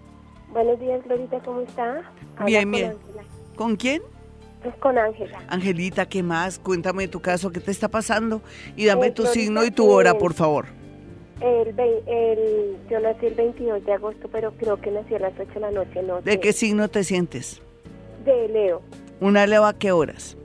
Buenos 0.52 0.80
días, 0.80 1.04
Glorita, 1.06 1.40
¿cómo 1.40 1.62
está? 1.62 2.04
bien, 2.46 2.70
bien. 2.70 2.94
¿Con 3.56 3.76
quién? 3.76 4.04
Pues 4.62 4.76
con 4.76 4.96
Ángela. 4.96 5.42
Angelita, 5.48 6.08
¿qué 6.08 6.22
más? 6.22 6.60
Cuéntame 6.60 7.08
tu 7.08 7.20
caso, 7.20 7.52
¿qué 7.52 7.62
te 7.62 7.72
está 7.72 7.88
pasando? 7.88 8.44
Y 8.76 8.86
dame 8.86 9.10
tu 9.10 9.26
signo 9.26 9.66
y 9.66 9.72
tu 9.72 9.90
hora, 9.90 10.14
por 10.14 10.36
favor. 10.36 10.77
El, 11.42 11.80
el, 12.08 12.78
yo 12.90 13.00
nací 13.00 13.28
el 13.28 13.36
22 13.36 13.86
de 13.86 13.94
agosto, 13.94 14.28
pero 14.32 14.52
creo 14.54 14.82
que 14.82 14.92
nací 14.92 15.14
a 15.14 15.20
las 15.20 15.34
8 15.40 15.52
de 15.54 15.60
la 15.60 15.72
noche. 15.72 16.02
No 16.04 16.22
¿De 16.22 16.40
qué 16.40 16.52
signo 16.54 16.88
te 16.88 17.04
sientes? 17.04 17.62
De 18.26 18.48
Leo. 18.48 18.82
¿Una 19.20 19.46
Leo 19.46 19.66
a 19.66 19.74
qué 19.78 19.92
horas? 19.92 20.36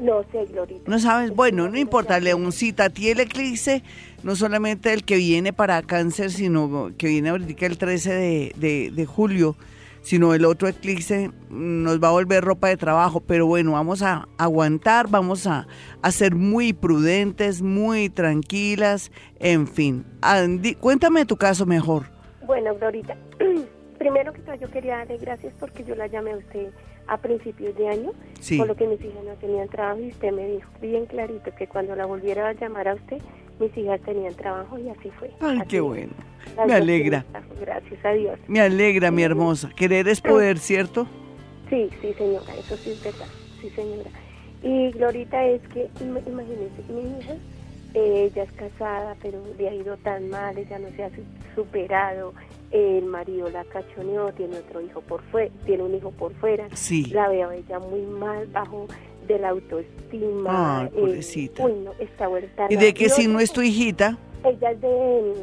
No 0.00 0.24
sé, 0.30 0.46
Glorita. 0.46 0.88
No 0.88 0.98
sabes, 0.98 1.34
bueno, 1.34 1.68
no 1.68 1.76
importa, 1.76 2.20
Leoncita, 2.20 2.84
a 2.84 2.90
ti 2.90 3.10
el 3.10 3.20
eclipse, 3.20 3.82
no 4.22 4.36
solamente 4.36 4.92
el 4.92 5.04
que 5.04 5.16
viene 5.16 5.52
para 5.52 5.82
cáncer, 5.82 6.30
sino 6.30 6.92
que 6.96 7.08
viene 7.08 7.30
ahorita 7.30 7.66
el 7.66 7.78
13 7.78 8.12
de, 8.12 8.90
de 8.92 9.06
julio, 9.06 9.56
sino 10.08 10.32
el 10.32 10.46
otro 10.46 10.68
eclipse 10.68 11.30
nos 11.50 12.02
va 12.02 12.08
a 12.08 12.12
volver 12.12 12.42
ropa 12.42 12.68
de 12.68 12.78
trabajo, 12.78 13.20
pero 13.20 13.44
bueno, 13.44 13.72
vamos 13.72 14.00
a 14.00 14.26
aguantar, 14.38 15.06
vamos 15.06 15.46
a, 15.46 15.66
ser 16.10 16.34
muy 16.34 16.72
prudentes, 16.72 17.60
muy 17.60 18.08
tranquilas, 18.08 19.12
en 19.38 19.66
fin. 19.68 20.06
Andy, 20.22 20.76
cuéntame 20.76 21.26
tu 21.26 21.36
caso 21.36 21.66
mejor. 21.66 22.04
Bueno, 22.46 22.74
Glorita, 22.76 23.18
primero 23.98 24.32
que 24.32 24.40
todo 24.40 24.54
yo 24.54 24.70
quería 24.70 24.96
darle 24.96 25.18
gracias 25.18 25.52
porque 25.60 25.84
yo 25.84 25.94
la 25.94 26.06
llamé 26.06 26.32
a 26.32 26.36
usted 26.38 26.70
a 27.08 27.16
principios 27.16 27.74
de 27.76 27.88
año, 27.88 28.12
por 28.56 28.66
lo 28.68 28.76
que 28.76 28.86
mis 28.86 29.00
hijas 29.00 29.24
no 29.24 29.32
tenían 29.34 29.68
trabajo 29.68 30.00
y 30.00 30.08
usted 30.08 30.30
me 30.32 30.46
dijo 30.46 30.70
bien 30.80 31.06
clarito 31.06 31.50
que 31.56 31.66
cuando 31.66 31.96
la 31.96 32.06
volviera 32.06 32.48
a 32.48 32.52
llamar 32.52 32.88
a 32.88 32.94
usted, 32.94 33.18
mis 33.58 33.76
hijas 33.76 34.00
tenían 34.02 34.34
trabajo 34.34 34.78
y 34.78 34.88
así 34.88 35.10
fue. 35.18 35.30
Ay, 35.40 35.60
qué 35.68 35.80
bueno. 35.80 36.12
Me 36.66 36.74
alegra. 36.74 37.24
Gracias 37.60 38.04
a 38.04 38.12
Dios. 38.12 38.38
Me 38.46 38.60
alegra, 38.60 39.10
mi 39.10 39.22
hermosa. 39.22 39.70
Querer 39.74 40.06
es 40.08 40.20
poder, 40.20 40.58
¿cierto? 40.58 41.06
Sí, 41.68 41.90
sí, 42.00 42.14
señora, 42.14 42.54
eso 42.58 42.76
sí 42.76 42.90
es 42.92 43.02
verdad. 43.02 43.26
Sí, 43.60 43.70
señora. 43.70 44.10
Y 44.62 44.90
Glorita 44.92 45.44
es 45.44 45.60
que, 45.68 45.88
imagínense, 46.00 46.82
mi 46.88 47.18
hija, 47.18 47.34
ella 47.94 48.42
es 48.42 48.52
casada, 48.52 49.16
pero 49.22 49.42
le 49.56 49.68
ha 49.68 49.74
ido 49.74 49.96
tan 49.98 50.28
mal, 50.30 50.56
ella 50.58 50.78
no 50.78 50.88
se 50.90 51.04
ha 51.04 51.10
superado, 51.54 52.34
el 52.70 53.04
marido 53.04 53.48
la 53.50 53.64
cachoneó, 53.64 54.32
tiene 54.32 54.58
otro 54.58 54.80
hijo 54.80 55.00
por 55.00 55.22
fuera, 55.30 55.50
tiene 55.64 55.82
un 55.84 55.94
hijo 55.94 56.10
por 56.10 56.34
fuera, 56.34 56.68
sí. 56.74 57.06
la 57.06 57.28
veo 57.28 57.50
ella 57.50 57.78
muy 57.78 58.02
mal, 58.02 58.46
bajo 58.48 58.86
de 59.26 59.38
la 59.38 59.50
autoestima. 59.50 60.80
Ay, 60.80 60.88
pobrecita. 60.88 61.64
uy, 61.64 61.72
no, 61.84 61.92
está 61.98 62.28
¿Y 62.68 62.76
de 62.76 62.94
qué 62.94 63.08
signo 63.08 63.40
es 63.40 63.52
tu 63.52 63.62
hijita? 63.62 64.18
Ella 64.44 64.70
es 64.70 64.80
de... 64.80 65.34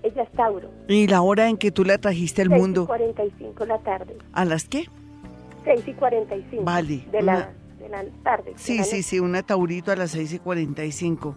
Ella 0.00 0.22
es 0.22 0.30
Tauro. 0.30 0.70
¿Y 0.86 1.08
la 1.08 1.22
hora 1.22 1.48
en 1.48 1.56
que 1.56 1.72
tú 1.72 1.84
la 1.84 1.98
trajiste 1.98 2.40
al 2.42 2.50
mundo? 2.50 2.86
45 2.86 3.66
la 3.66 3.78
tarde. 3.78 4.16
¿A 4.32 4.44
las 4.44 4.68
qué? 4.68 4.86
6 5.64 5.80
y 5.88 5.92
45. 5.92 6.62
Vale. 6.62 7.04
De, 7.10 7.20
la, 7.20 7.50
de 7.80 7.88
la 7.88 8.04
tarde. 8.22 8.52
Sí, 8.56 8.84
sí, 8.84 9.02
sí, 9.02 9.18
una 9.18 9.42
Taurito 9.42 9.90
a 9.90 9.96
las 9.96 10.12
6 10.12 10.34
y 10.34 10.38
45. 10.38 11.34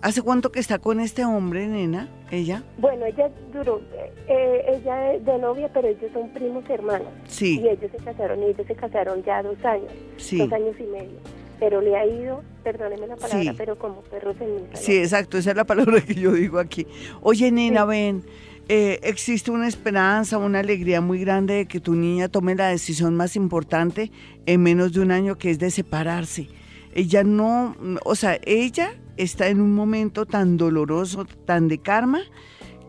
¿Hace 0.00 0.22
cuánto 0.22 0.52
que 0.52 0.60
está 0.60 0.78
con 0.78 1.00
este 1.00 1.24
hombre, 1.24 1.66
nena? 1.66 2.08
¿Ella? 2.30 2.62
Bueno, 2.78 3.04
ella 3.04 3.30
duró, 3.52 3.80
eh, 4.28 4.64
ella 4.68 5.14
es 5.14 5.24
de 5.24 5.38
novia, 5.38 5.68
pero 5.72 5.88
ellos 5.88 6.10
son 6.12 6.28
primos 6.28 6.62
hermanos. 6.70 7.08
Sí. 7.26 7.60
Y 7.60 7.68
ellos 7.68 7.90
se 7.90 8.04
casaron, 8.04 8.40
y 8.42 8.46
ellos 8.46 8.66
se 8.66 8.76
casaron 8.76 9.24
ya 9.24 9.42
dos 9.42 9.56
años, 9.64 9.90
sí. 10.16 10.38
dos 10.38 10.52
años 10.52 10.76
y 10.78 10.84
medio. 10.84 11.18
Pero 11.58 11.80
le 11.80 11.96
ha 11.96 12.06
ido, 12.06 12.44
perdóneme 12.62 13.08
la 13.08 13.16
palabra, 13.16 13.54
pero 13.56 13.76
como 13.76 14.02
perros 14.02 14.36
en 14.40 14.54
mi 14.54 14.60
Sí, 14.74 14.98
exacto, 14.98 15.36
esa 15.36 15.50
es 15.50 15.56
la 15.56 15.64
palabra 15.64 16.00
que 16.00 16.14
yo 16.14 16.32
digo 16.32 16.60
aquí. 16.60 16.86
Oye, 17.20 17.50
nena, 17.50 17.84
ven, 17.84 18.22
eh, 18.68 19.00
existe 19.02 19.50
una 19.50 19.66
esperanza, 19.66 20.38
una 20.38 20.60
alegría 20.60 21.00
muy 21.00 21.18
grande 21.18 21.54
de 21.54 21.66
que 21.66 21.80
tu 21.80 21.96
niña 21.96 22.28
tome 22.28 22.54
la 22.54 22.68
decisión 22.68 23.16
más 23.16 23.34
importante 23.34 24.12
en 24.46 24.62
menos 24.62 24.92
de 24.92 25.00
un 25.00 25.10
año, 25.10 25.36
que 25.38 25.50
es 25.50 25.58
de 25.58 25.72
separarse. 25.72 26.46
Ella 26.94 27.24
no, 27.24 27.74
o 28.04 28.14
sea, 28.14 28.38
ella 28.44 28.92
está 29.18 29.48
en 29.48 29.60
un 29.60 29.74
momento 29.74 30.24
tan 30.24 30.56
doloroso, 30.56 31.26
tan 31.44 31.68
de 31.68 31.78
karma, 31.78 32.20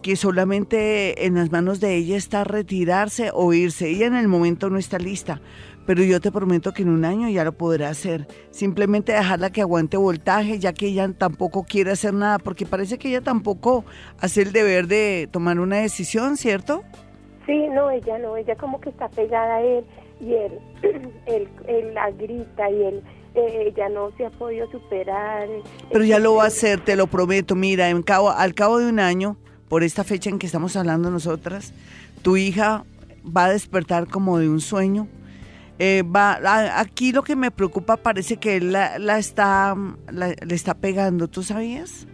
que 0.01 0.15
solamente 0.15 1.25
en 1.25 1.35
las 1.35 1.51
manos 1.51 1.79
de 1.79 1.95
ella 1.95 2.15
está 2.15 2.43
retirarse 2.43 3.31
o 3.33 3.51
irse. 3.53 3.89
Ella 3.89 4.07
en 4.07 4.15
el 4.15 4.27
momento 4.27 4.69
no 4.69 4.77
está 4.77 4.97
lista, 4.97 5.41
pero 5.85 6.03
yo 6.03 6.21
te 6.21 6.31
prometo 6.31 6.71
que 6.71 6.83
en 6.83 6.89
un 6.89 7.03
año 7.03 7.27
ya 7.29 7.43
lo 7.43 7.53
podrá 7.53 7.89
hacer. 7.89 8.27
Simplemente 8.51 9.11
dejarla 9.11 9.51
que 9.51 9.61
aguante 9.61 9.97
voltaje, 9.97 10.59
ya 10.59 10.71
que 10.73 10.87
ella 10.87 11.11
tampoco 11.17 11.63
quiere 11.63 11.91
hacer 11.91 12.13
nada, 12.13 12.39
porque 12.39 12.65
parece 12.65 12.97
que 12.97 13.09
ella 13.09 13.21
tampoco 13.21 13.83
hace 14.19 14.43
el 14.43 14.53
deber 14.53 14.87
de 14.87 15.27
tomar 15.31 15.59
una 15.59 15.77
decisión, 15.77 16.37
¿cierto? 16.37 16.83
Sí, 17.45 17.67
no, 17.73 17.89
ella 17.89 18.19
no, 18.19 18.37
ella 18.37 18.55
como 18.55 18.79
que 18.79 18.91
está 18.91 19.09
pegada 19.09 19.55
a 19.55 19.61
él 19.63 19.83
y 20.21 20.33
él, 20.33 20.59
él 21.25 21.93
la 21.93 22.11
grita 22.11 22.69
y 22.69 22.83
él 22.83 23.03
ella 23.35 23.89
no 23.89 24.11
se 24.17 24.25
ha 24.25 24.29
podido 24.29 24.69
superar. 24.71 25.47
Pero 25.91 26.03
ya 26.03 26.19
lo 26.19 26.35
va 26.35 26.45
a 26.45 26.47
hacer, 26.47 26.83
te 26.83 26.95
lo 26.95 27.07
prometo. 27.07 27.55
Mira, 27.55 27.89
en 27.89 28.01
cabo, 28.01 28.31
al 28.31 28.53
cabo 28.53 28.79
de 28.79 28.89
un 28.89 28.99
año, 28.99 29.37
por 29.67 29.83
esta 29.83 30.03
fecha 30.03 30.29
en 30.29 30.39
que 30.39 30.45
estamos 30.45 30.75
hablando 30.75 31.11
nosotras, 31.11 31.73
tu 32.21 32.37
hija 32.37 32.83
va 33.25 33.45
a 33.45 33.51
despertar 33.51 34.07
como 34.07 34.39
de 34.39 34.49
un 34.49 34.61
sueño. 34.61 35.07
Eh, 35.77 36.03
va, 36.03 36.39
aquí 36.77 37.13
lo 37.13 37.23
que 37.23 37.37
me 37.37 37.51
preocupa 37.51 37.95
parece 37.95 38.37
que 38.37 38.57
él 38.57 38.73
la, 38.73 39.17
está, 39.17 39.75
le 40.11 40.55
está 40.55 40.73
pegando, 40.73 41.29
¿tú 41.29 41.41
sabías? 41.41 42.05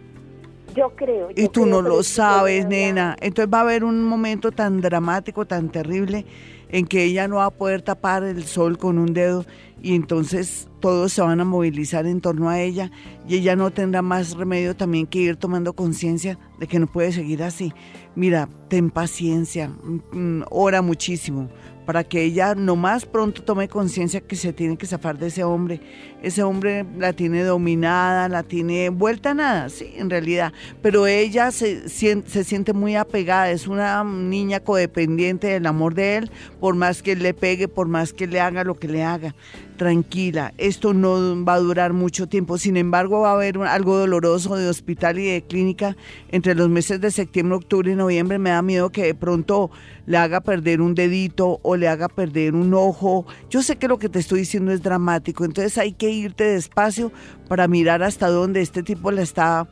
Yo 0.76 0.92
creo. 0.94 1.30
y 1.34 1.48
tú 1.48 1.64
no 1.64 1.80
lo 1.80 2.02
sabes, 2.02 2.66
nena. 2.66 3.16
Entonces 3.20 3.52
va 3.52 3.58
a 3.58 3.62
haber 3.62 3.82
un 3.82 4.04
momento 4.04 4.52
tan 4.52 4.82
dramático, 4.82 5.46
tan 5.46 5.70
terrible, 5.70 6.26
en 6.68 6.86
que 6.86 7.04
ella 7.04 7.26
no 7.28 7.36
va 7.36 7.46
a 7.46 7.50
poder 7.50 7.82
tapar 7.82 8.22
el 8.24 8.44
sol 8.44 8.76
con 8.76 8.98
un 8.98 9.14
dedo 9.14 9.46
y 9.82 9.94
entonces 9.94 10.68
todos 10.80 11.12
se 11.12 11.22
van 11.22 11.40
a 11.40 11.44
movilizar 11.44 12.06
en 12.06 12.20
torno 12.20 12.48
a 12.48 12.60
ella 12.60 12.90
y 13.28 13.36
ella 13.36 13.56
no 13.56 13.70
tendrá 13.70 14.02
más 14.02 14.36
remedio 14.36 14.76
también 14.76 15.06
que 15.06 15.18
ir 15.18 15.36
tomando 15.36 15.72
conciencia 15.72 16.38
de 16.58 16.66
que 16.66 16.78
no 16.78 16.86
puede 16.86 17.12
seguir 17.12 17.42
así. 17.42 17.72
Mira, 18.14 18.48
ten 18.68 18.90
paciencia, 18.90 19.68
mm, 19.68 20.00
mm, 20.12 20.44
ora 20.50 20.80
muchísimo, 20.82 21.48
para 21.86 22.02
que 22.02 22.22
ella 22.24 22.54
no 22.54 22.74
más 22.74 23.06
pronto 23.06 23.42
tome 23.44 23.68
conciencia 23.68 24.20
que 24.20 24.34
se 24.34 24.52
tiene 24.52 24.76
que 24.76 24.86
zafar 24.86 25.18
de 25.18 25.28
ese 25.28 25.44
hombre. 25.44 25.80
Ese 26.20 26.42
hombre 26.42 26.84
la 26.98 27.12
tiene 27.12 27.44
dominada, 27.44 28.28
la 28.28 28.42
tiene 28.42 28.88
vuelta 28.88 29.30
a 29.30 29.34
nada, 29.34 29.68
sí, 29.68 29.92
en 29.96 30.10
realidad. 30.10 30.52
Pero 30.82 31.06
ella 31.06 31.52
se, 31.52 31.88
siente 31.88 32.72
muy 32.72 32.96
apegada, 32.96 33.50
es 33.50 33.68
una 33.68 34.02
niña 34.02 34.60
codependiente 34.60 35.46
del 35.46 35.66
amor 35.66 35.94
de 35.94 36.16
él, 36.16 36.30
por 36.58 36.74
más 36.74 37.02
que 37.02 37.14
le 37.14 37.32
pegue, 37.32 37.68
por 37.68 37.86
más 37.86 38.12
que 38.12 38.26
le 38.26 38.40
haga 38.40 38.64
lo 38.64 38.74
que 38.74 38.88
le 38.88 39.04
haga. 39.04 39.36
Tranquila, 39.76 40.54
esto 40.66 40.92
no 40.92 41.44
va 41.44 41.54
a 41.54 41.60
durar 41.60 41.92
mucho 41.92 42.28
tiempo. 42.28 42.58
Sin 42.58 42.76
embargo, 42.76 43.20
va 43.20 43.30
a 43.30 43.34
haber 43.34 43.58
algo 43.58 43.96
doloroso 43.96 44.56
de 44.56 44.68
hospital 44.68 45.18
y 45.18 45.26
de 45.26 45.42
clínica 45.42 45.96
entre 46.30 46.54
los 46.54 46.68
meses 46.68 47.00
de 47.00 47.10
septiembre, 47.10 47.56
octubre 47.56 47.92
y 47.92 47.94
noviembre. 47.94 48.38
Me 48.38 48.50
da 48.50 48.62
miedo 48.62 48.90
que 48.90 49.04
de 49.04 49.14
pronto 49.14 49.70
le 50.06 50.16
haga 50.16 50.40
perder 50.40 50.80
un 50.80 50.94
dedito 50.94 51.60
o 51.62 51.76
le 51.76 51.88
haga 51.88 52.08
perder 52.08 52.54
un 52.54 52.72
ojo. 52.74 53.26
Yo 53.50 53.62
sé 53.62 53.76
que 53.76 53.88
lo 53.88 53.98
que 53.98 54.08
te 54.08 54.18
estoy 54.18 54.40
diciendo 54.40 54.72
es 54.72 54.82
dramático, 54.82 55.44
entonces 55.44 55.78
hay 55.78 55.92
que 55.92 56.10
irte 56.10 56.44
despacio 56.44 57.12
para 57.48 57.68
mirar 57.68 58.02
hasta 58.02 58.28
dónde 58.28 58.60
este 58.60 58.82
tipo 58.82 59.10
la 59.10 59.22
está 59.22 59.68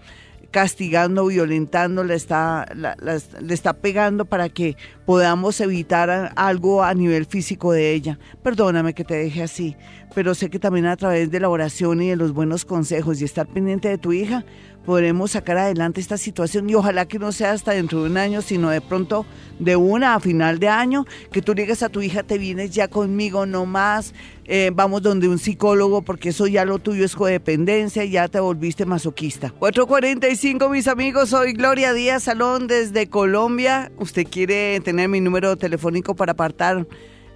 castigando, 0.55 1.27
violentando, 1.27 2.05
le 2.05 2.15
está, 2.15 2.65
le 2.77 3.53
está 3.53 3.73
pegando 3.73 4.25
para 4.25 4.49
que 4.49 4.77
podamos 5.05 5.61
evitar 5.61 6.33
algo 6.37 6.85
a 6.85 6.95
nivel 6.95 7.27
físico 7.27 7.73
de 7.73 7.93
ella. 7.93 8.21
Perdóname 8.41 8.95
que 8.95 9.03
te 9.03 9.17
deje 9.17 9.43
así, 9.43 9.77
pero 10.15 10.33
sé 10.33 10.51
que 10.51 10.61
también 10.61 10.87
a 10.87 10.97
través 10.97 11.29
de 11.33 11.41
la 11.41 11.49
oración 11.49 12.01
y 12.03 12.11
de 12.11 12.15
los 12.15 12.33
buenos 12.33 12.65
consejos 12.65 13.21
y 13.21 13.25
estar 13.25 13.49
pendiente 13.49 13.89
de 13.89 13.99
tu 13.99 14.13
hija, 14.13 14.45
podremos 14.85 15.33
sacar 15.33 15.59
adelante 15.59 16.01
esta 16.01 16.19
situación 16.19 16.69
y 16.69 16.75
ojalá 16.75 17.07
que 17.07 17.19
no 17.19 17.33
sea 17.33 17.53
hasta 17.53 17.73
dentro 17.73 18.03
de 18.03 18.11
un 18.11 18.17
año, 18.17 18.43
sino 18.43 18.71
de 18.71 18.81
pronto 18.81 19.25
de 19.59 19.77
una 19.77 20.15
a 20.15 20.21
final 20.21 20.59
de 20.59 20.69
año, 20.69 21.07
que 21.33 21.43
tú 21.43 21.55
digas 21.55 21.83
a 21.83 21.89
tu 21.89 22.03
hija, 22.03 22.23
te 22.23 22.39
vienes 22.39 22.73
ya 22.73 22.89
conmigo, 22.89 23.47
no 23.47 23.67
más, 23.67 24.15
eh, 24.45 24.71
vamos 24.75 25.03
donde 25.03 25.29
un 25.29 25.39
psicólogo, 25.39 26.03
porque 26.03 26.31
eso 26.31 26.47
ya 26.47 26.65
lo 26.65 26.79
tuyo 26.79 27.05
es 27.05 27.15
codependencia, 27.15 28.05
ya 28.05 28.29
te 28.29 28.41
volviste 28.41 28.85
masoquista. 28.85 29.51
445, 29.51 30.69
mis 30.69 30.89
amigos, 30.89 31.31
soy 31.31 31.53
Gloria 31.53 31.93
Díaz 31.93 32.25
Salón 32.25 32.67
desde 32.67 33.09
Colombia. 33.09 33.91
¿Usted 33.99 34.27
quiere 34.31 34.81
tener 34.81 35.09
mi 35.09 35.21
número 35.21 35.57
telefónico 35.57 36.15
para 36.15 36.33
apartar 36.33 36.87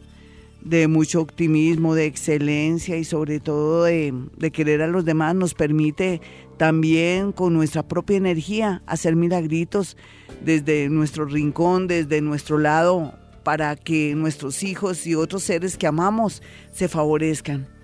de 0.61 0.87
mucho 0.87 1.21
optimismo, 1.21 1.93
de 1.93 2.05
excelencia 2.05 2.97
y 2.97 3.03
sobre 3.03 3.39
todo 3.39 3.83
de, 3.83 4.13
de, 4.37 4.51
querer 4.51 4.81
a 4.81 4.87
los 4.87 5.05
demás 5.05 5.35
nos 5.35 5.53
permite 5.53 6.21
también 6.57 7.31
con 7.31 7.53
nuestra 7.53 7.83
propia 7.83 8.17
energía 8.17 8.81
hacer 8.87 9.15
milagritos 9.15 9.95
desde 10.43 10.89
nuestro 10.89 11.25
rincón, 11.25 11.87
desde 11.87 12.19
nuestro 12.21 12.57
lado, 12.57 13.13
para 13.43 13.75
que 13.75 14.15
nuestros 14.15 14.63
hijos 14.63 15.05
y 15.05 15.13
otros 15.13 15.43
seres 15.43 15.77
que 15.77 15.85
amamos 15.85 16.41
se 16.73 16.87
favorezcan. 16.87 17.74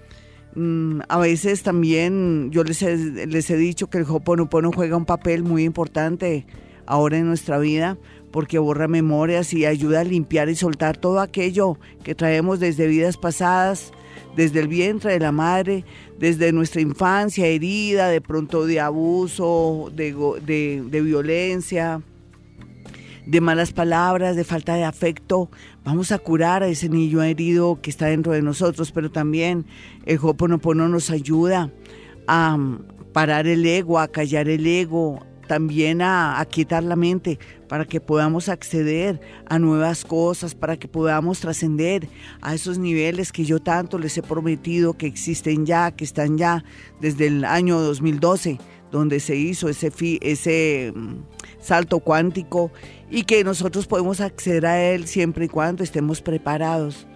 Mm, 0.55 1.01
a 1.07 1.17
veces 1.17 1.63
también 1.63 2.49
yo 2.51 2.63
les 2.63 2.81
he, 2.81 2.97
les 3.27 3.49
he 3.49 3.57
dicho 3.57 3.89
que 3.89 3.99
el 3.99 4.05
Hoponopono 4.07 4.71
juega 4.71 4.97
un 4.97 5.05
papel 5.05 5.43
muy 5.43 5.63
importante 5.63 6.45
ahora 6.85 7.17
en 7.17 7.27
nuestra 7.27 7.57
vida 7.57 7.97
porque 8.31 8.59
borra 8.59 8.87
memorias 8.87 9.53
y 9.53 9.65
ayuda 9.65 10.01
a 10.01 10.03
limpiar 10.03 10.49
y 10.49 10.55
soltar 10.55 10.97
todo 10.97 11.19
aquello 11.19 11.77
que 12.03 12.15
traemos 12.15 12.59
desde 12.59 12.87
vidas 12.87 13.17
pasadas, 13.17 13.91
desde 14.35 14.61
el 14.61 14.67
vientre 14.67 15.13
de 15.13 15.19
la 15.19 15.31
madre, 15.31 15.83
desde 16.17 16.51
nuestra 16.53 16.81
infancia 16.81 17.45
herida, 17.45 18.07
de 18.07 18.21
pronto 18.21 18.65
de 18.65 18.79
abuso, 18.79 19.91
de, 19.93 20.13
de, 20.45 20.83
de 20.85 21.01
violencia, 21.01 22.01
de 23.25 23.41
malas 23.41 23.73
palabras, 23.73 24.35
de 24.35 24.43
falta 24.43 24.75
de 24.75 24.83
afecto. 24.83 25.49
Vamos 25.83 26.11
a 26.11 26.19
curar 26.19 26.63
a 26.63 26.67
ese 26.67 26.89
niño 26.89 27.21
herido 27.21 27.81
que 27.81 27.89
está 27.89 28.07
dentro 28.07 28.33
de 28.33 28.41
nosotros, 28.41 28.91
pero 28.91 29.11
también 29.11 29.65
el 30.05 30.19
Hoponopono 30.21 30.87
nos 30.87 31.09
ayuda 31.09 31.71
a 32.27 32.57
parar 33.13 33.47
el 33.47 33.65
ego, 33.65 33.99
a 33.99 34.07
callar 34.07 34.47
el 34.47 34.65
ego, 34.65 35.25
también 35.47 36.01
a, 36.01 36.39
a 36.39 36.45
quitar 36.45 36.83
la 36.83 36.95
mente 36.95 37.37
para 37.67 37.85
que 37.85 37.99
podamos 37.99 38.47
acceder 38.47 39.19
a 39.47 39.59
nuevas 39.59 40.05
cosas, 40.05 40.55
para 40.55 40.77
que 40.77 40.87
podamos 40.87 41.39
trascender 41.39 42.07
a 42.41 42.53
esos 42.53 42.77
niveles 42.77 43.31
que 43.31 43.43
yo 43.43 43.59
tanto 43.59 43.97
les 43.97 44.17
he 44.17 44.21
prometido 44.21 44.93
que 44.93 45.07
existen 45.07 45.65
ya, 45.65 45.91
que 45.91 46.03
están 46.03 46.37
ya 46.37 46.63
desde 47.01 47.27
el 47.27 47.45
año 47.45 47.79
2012, 47.79 48.59
donde 48.91 49.19
se 49.19 49.35
hizo 49.35 49.69
ese, 49.69 49.91
ese 50.21 50.93
mm, 50.95 51.15
salto 51.59 51.99
cuántico 51.99 52.71
y 53.09 53.23
que 53.23 53.43
nosotros 53.43 53.87
podemos 53.87 54.21
acceder 54.21 54.65
a 54.65 54.81
él 54.81 55.07
siempre 55.07 55.45
y 55.45 55.49
cuando 55.49 55.83
estemos 55.83 56.21
preparados. 56.21 57.07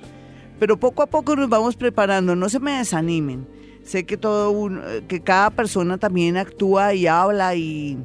Pero 0.59 0.77
poco 0.77 1.03
a 1.03 1.07
poco 1.07 1.35
nos 1.35 1.49
vamos 1.49 1.75
preparando, 1.75 2.35
no 2.35 2.49
se 2.49 2.59
me 2.59 2.77
desanimen. 2.77 3.47
Sé 3.83 4.05
que 4.05 4.17
todo 4.17 4.71
que 5.07 5.21
cada 5.21 5.51
persona 5.51 5.97
también 5.97 6.37
actúa 6.37 6.93
y 6.95 7.05
habla 7.05 7.55
y, 7.55 7.99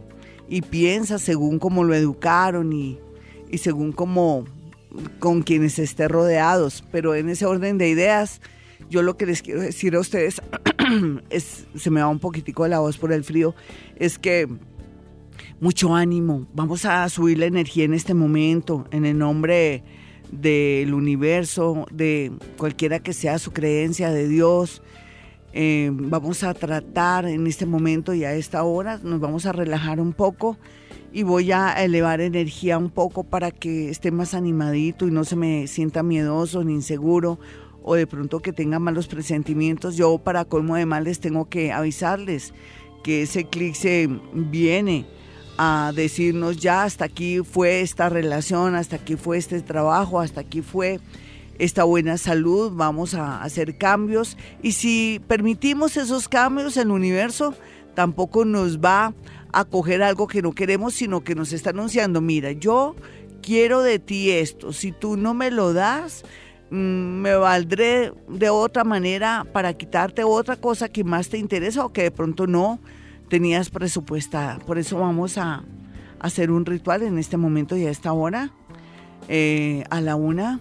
y 0.48 0.61
piensa 0.62 1.18
según 1.18 1.59
cómo 1.59 1.85
lo 1.85 1.94
educaron 1.94 2.72
y, 2.72 2.98
y 3.50 3.59
según 3.59 3.92
cómo 3.92 4.44
con 5.18 5.42
quienes 5.42 5.78
esté 5.78 6.09
rodeados, 6.09 6.85
pero 6.90 7.14
en 7.14 7.28
ese 7.28 7.46
orden 7.46 7.78
de 7.78 7.88
ideas, 7.88 8.40
yo 8.90 9.03
lo 9.03 9.16
que 9.16 9.24
les 9.24 9.40
quiero 9.40 9.61
decir 9.61 9.94
a 9.94 10.00
ustedes 10.00 10.42
es, 11.31 11.66
se 11.74 11.90
me 11.90 12.00
va 12.00 12.09
un 12.09 12.18
poquitico 12.18 12.66
la 12.68 12.81
voz 12.81 12.98
por 12.98 13.12
el 13.12 13.24
frío, 13.24 13.55
es 13.96 14.18
que 14.18 14.48
mucho 15.61 15.94
ánimo, 15.94 16.46
vamos 16.55 16.85
a 16.85 17.09
subir 17.09 17.38
la 17.38 17.46
energía 17.46 17.85
en 17.85 17.94
este 17.94 18.14
momento, 18.14 18.87
en 18.90 19.05
el 19.05 19.16
nombre 19.16 19.85
del 20.33 20.92
universo, 20.92 21.87
de 21.92 22.33
cualquiera 22.57 22.98
que 23.00 23.12
sea 23.12 23.38
su 23.38 23.53
creencia 23.53 24.11
de 24.11 24.29
Dios. 24.29 24.83
Eh, 25.53 25.90
vamos 25.92 26.44
a 26.44 26.55
tratar 26.55 27.26
en 27.26 27.46
este 27.46 27.66
momento 27.66 28.14
y 28.14 28.24
a 28.24 28.35
esta 28.35 28.62
hora, 28.62 29.00
nos 29.03 29.20
vamos 29.20 29.46
a 29.46 29.53
relajar 29.53 30.00
un 30.00 30.12
poco 30.12 30.57
y 31.12 31.24
voy 31.24 31.50
a 31.53 31.72
elevar 31.83 32.20
energía 32.20 32.79
un 32.79 32.90
poco 32.90 33.24
para 33.24 33.50
que 33.50 33.90
esté 33.90 34.12
más 34.12 34.35
animadito 34.35 35.09
y 35.09 35.11
no 35.11 35.24
se 35.24 35.37
me 35.37 35.66
sienta 35.66 36.03
miedoso 36.03 36.62
ni 36.62 36.74
inseguro 36.74 37.38
o 37.82 37.94
de 37.94 38.06
pronto 38.06 38.40
que 38.40 38.52
tenga 38.52 38.78
malos 38.78 39.06
presentimientos. 39.06 39.96
Yo 39.96 40.18
para 40.18 40.44
colmo 40.44 40.76
de 40.76 40.86
males 40.86 41.20
tengo 41.20 41.48
que 41.48 41.72
avisarles 41.72 42.52
que 43.02 43.22
ese 43.22 43.40
eclipse 43.40 44.08
viene 44.32 45.06
a 45.56 45.92
decirnos 45.94 46.56
ya 46.56 46.84
hasta 46.84 47.04
aquí 47.04 47.40
fue 47.40 47.82
esta 47.82 48.08
relación, 48.08 48.74
hasta 48.74 48.96
aquí 48.96 49.16
fue 49.16 49.38
este 49.38 49.60
trabajo, 49.60 50.20
hasta 50.20 50.40
aquí 50.40 50.62
fue 50.62 51.00
esta 51.58 51.84
buena 51.84 52.16
salud, 52.16 52.72
vamos 52.74 53.14
a 53.14 53.42
hacer 53.42 53.76
cambios 53.76 54.38
y 54.62 54.72
si 54.72 55.20
permitimos 55.26 55.98
esos 55.98 56.28
cambios, 56.28 56.78
el 56.78 56.90
universo 56.90 57.54
tampoco 57.94 58.46
nos 58.46 58.78
va 58.78 59.12
a 59.52 59.64
coger 59.66 60.02
algo 60.02 60.26
que 60.26 60.40
no 60.40 60.52
queremos, 60.52 60.94
sino 60.94 61.22
que 61.22 61.34
nos 61.34 61.52
está 61.52 61.70
anunciando, 61.70 62.22
mira, 62.22 62.52
yo 62.52 62.96
quiero 63.42 63.82
de 63.82 63.98
ti 63.98 64.30
esto, 64.30 64.72
si 64.72 64.92
tú 64.92 65.18
no 65.18 65.34
me 65.34 65.50
lo 65.50 65.74
das, 65.74 66.24
me 66.70 67.35
valdré 67.35 68.12
de 68.28 68.48
otra 68.48 68.85
manera 68.85 69.44
para 69.52 69.74
quitarte 69.74 70.22
otra 70.24 70.56
cosa 70.56 70.88
que 70.88 71.04
más 71.04 71.28
te 71.28 71.38
interesa 71.38 71.85
o 71.85 71.92
que 71.92 72.04
de 72.04 72.11
pronto 72.11 72.46
no 72.46 72.78
tenías 73.28 73.70
presupuestada. 73.70 74.59
Por 74.61 74.78
eso 74.78 74.98
vamos 74.98 75.37
a 75.38 75.64
hacer 76.20 76.50
un 76.50 76.64
ritual 76.66 77.02
en 77.02 77.18
este 77.18 77.37
momento 77.37 77.76
y 77.76 77.87
a 77.87 77.90
esta 77.90 78.12
hora, 78.12 78.50
eh, 79.28 79.85
a 79.90 80.00
la 80.00 80.16
una, 80.16 80.61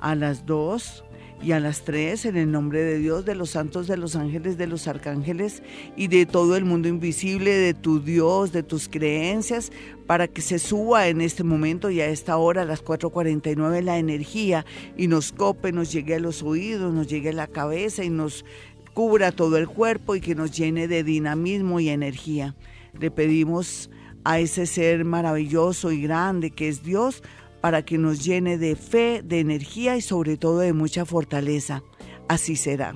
a 0.00 0.14
las 0.14 0.46
dos 0.46 1.04
y 1.42 1.52
a 1.52 1.60
las 1.60 1.82
tres, 1.82 2.26
en 2.26 2.36
el 2.36 2.50
nombre 2.50 2.82
de 2.82 2.98
Dios, 2.98 3.24
de 3.24 3.34
los 3.34 3.50
santos, 3.50 3.86
de 3.86 3.96
los 3.96 4.14
ángeles, 4.14 4.58
de 4.58 4.66
los 4.66 4.86
arcángeles 4.88 5.62
y 5.96 6.08
de 6.08 6.26
todo 6.26 6.56
el 6.56 6.64
mundo 6.64 6.88
invisible, 6.88 7.52
de 7.52 7.72
tu 7.72 8.00
Dios, 8.00 8.52
de 8.52 8.62
tus 8.62 8.88
creencias, 8.88 9.72
para 10.06 10.28
que 10.28 10.42
se 10.42 10.58
suba 10.58 11.08
en 11.08 11.20
este 11.20 11.42
momento 11.42 11.90
y 11.90 12.00
a 12.00 12.08
esta 12.08 12.36
hora, 12.36 12.62
a 12.62 12.66
las 12.66 12.84
4.49, 12.84 13.82
la 13.82 13.98
energía 13.98 14.66
y 14.96 15.06
nos 15.06 15.32
cope, 15.32 15.72
nos 15.72 15.92
llegue 15.92 16.16
a 16.16 16.20
los 16.20 16.42
oídos, 16.42 16.92
nos 16.92 17.08
llegue 17.08 17.30
a 17.30 17.34
la 17.34 17.46
cabeza 17.46 18.04
y 18.04 18.10
nos 18.10 18.44
cubra 18.92 19.32
todo 19.32 19.56
el 19.56 19.68
cuerpo 19.68 20.16
y 20.16 20.20
que 20.20 20.34
nos 20.34 20.50
llene 20.50 20.88
de 20.88 21.04
dinamismo 21.04 21.80
y 21.80 21.88
energía. 21.88 22.54
Le 22.98 23.10
pedimos 23.10 23.88
a 24.24 24.38
ese 24.40 24.66
ser 24.66 25.04
maravilloso 25.04 25.92
y 25.92 26.02
grande 26.02 26.50
que 26.50 26.68
es 26.68 26.82
Dios 26.82 27.22
para 27.60 27.84
que 27.84 27.98
nos 27.98 28.24
llene 28.24 28.56
de 28.58 28.76
fe, 28.76 29.22
de 29.24 29.40
energía 29.40 29.96
y 29.96 30.00
sobre 30.00 30.36
todo 30.36 30.60
de 30.60 30.72
mucha 30.72 31.04
fortaleza. 31.04 31.82
Así 32.28 32.54
será. 32.56 32.94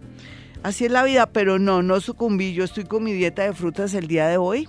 Así 0.62 0.85
es 0.87 0.90
la 0.90 1.05
vida, 1.05 1.27
pero 1.27 1.59
no, 1.59 1.83
no 1.83 2.00
sucumbí. 2.00 2.55
Yo 2.55 2.64
estoy 2.64 2.85
con 2.85 3.05
mi 3.05 3.12
dieta 3.12 3.42
de 3.42 3.53
frutas 3.53 3.92
el 3.94 4.07
día 4.07 4.29
de 4.29 4.38
hoy. 4.38 4.66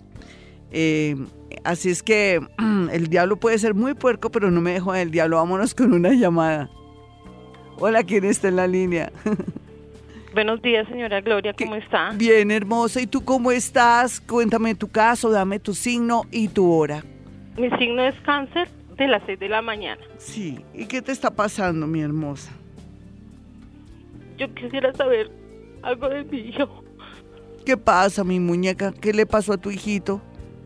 Eh, 0.71 1.15
así 1.63 1.89
es 1.89 2.03
que 2.03 2.45
el 2.91 3.07
diablo 3.07 3.39
puede 3.39 3.57
ser 3.59 3.75
muy 3.75 3.93
puerco, 3.93 4.29
pero 4.29 4.51
no 4.51 4.59
me 4.59 4.73
dejo 4.73 4.91
del 4.91 5.09
diablo. 5.11 5.37
Vámonos 5.37 5.73
con 5.73 5.93
una 5.93 6.13
llamada. 6.13 6.69
Hola, 7.77 8.03
¿quién 8.03 8.23
está 8.23 8.47
en 8.47 8.55
la 8.55 8.67
línea? 8.67 9.11
Buenos 10.33 10.61
días, 10.61 10.87
señora 10.87 11.19
Gloria, 11.21 11.53
¿cómo 11.53 11.75
está? 11.75 12.11
Bien, 12.15 12.51
hermosa. 12.51 13.01
¿Y 13.01 13.07
tú 13.07 13.23
cómo 13.23 13.51
estás? 13.51 14.21
Cuéntame 14.21 14.75
tu 14.75 14.87
caso, 14.89 15.29
dame 15.29 15.59
tu 15.59 15.73
signo 15.73 16.23
y 16.31 16.47
tu 16.47 16.71
hora. 16.71 17.03
Mi 17.57 17.69
signo 17.77 18.03
es 18.05 18.15
cáncer 18.21 18.69
de 18.97 19.07
las 19.07 19.23
6 19.25 19.39
de 19.39 19.49
la 19.49 19.61
mañana. 19.61 20.01
Sí. 20.17 20.59
¿Y 20.73 20.85
qué 20.85 21.01
te 21.01 21.11
está 21.11 21.31
pasando, 21.31 21.85
mi 21.85 22.01
hermosa? 22.01 22.51
Yo 24.37 24.53
quisiera 24.53 24.93
saber 24.93 25.29
algo 25.81 26.09
de 26.09 26.23
mi 26.23 26.37
hijo. 26.39 26.83
¿Qué 27.65 27.75
pasa, 27.75 28.23
mi 28.23 28.39
muñeca? 28.39 28.93
¿Qué 28.93 29.13
le 29.13 29.25
pasó 29.25 29.53
a 29.53 29.57
tu 29.57 29.71
hijito? 29.71 30.21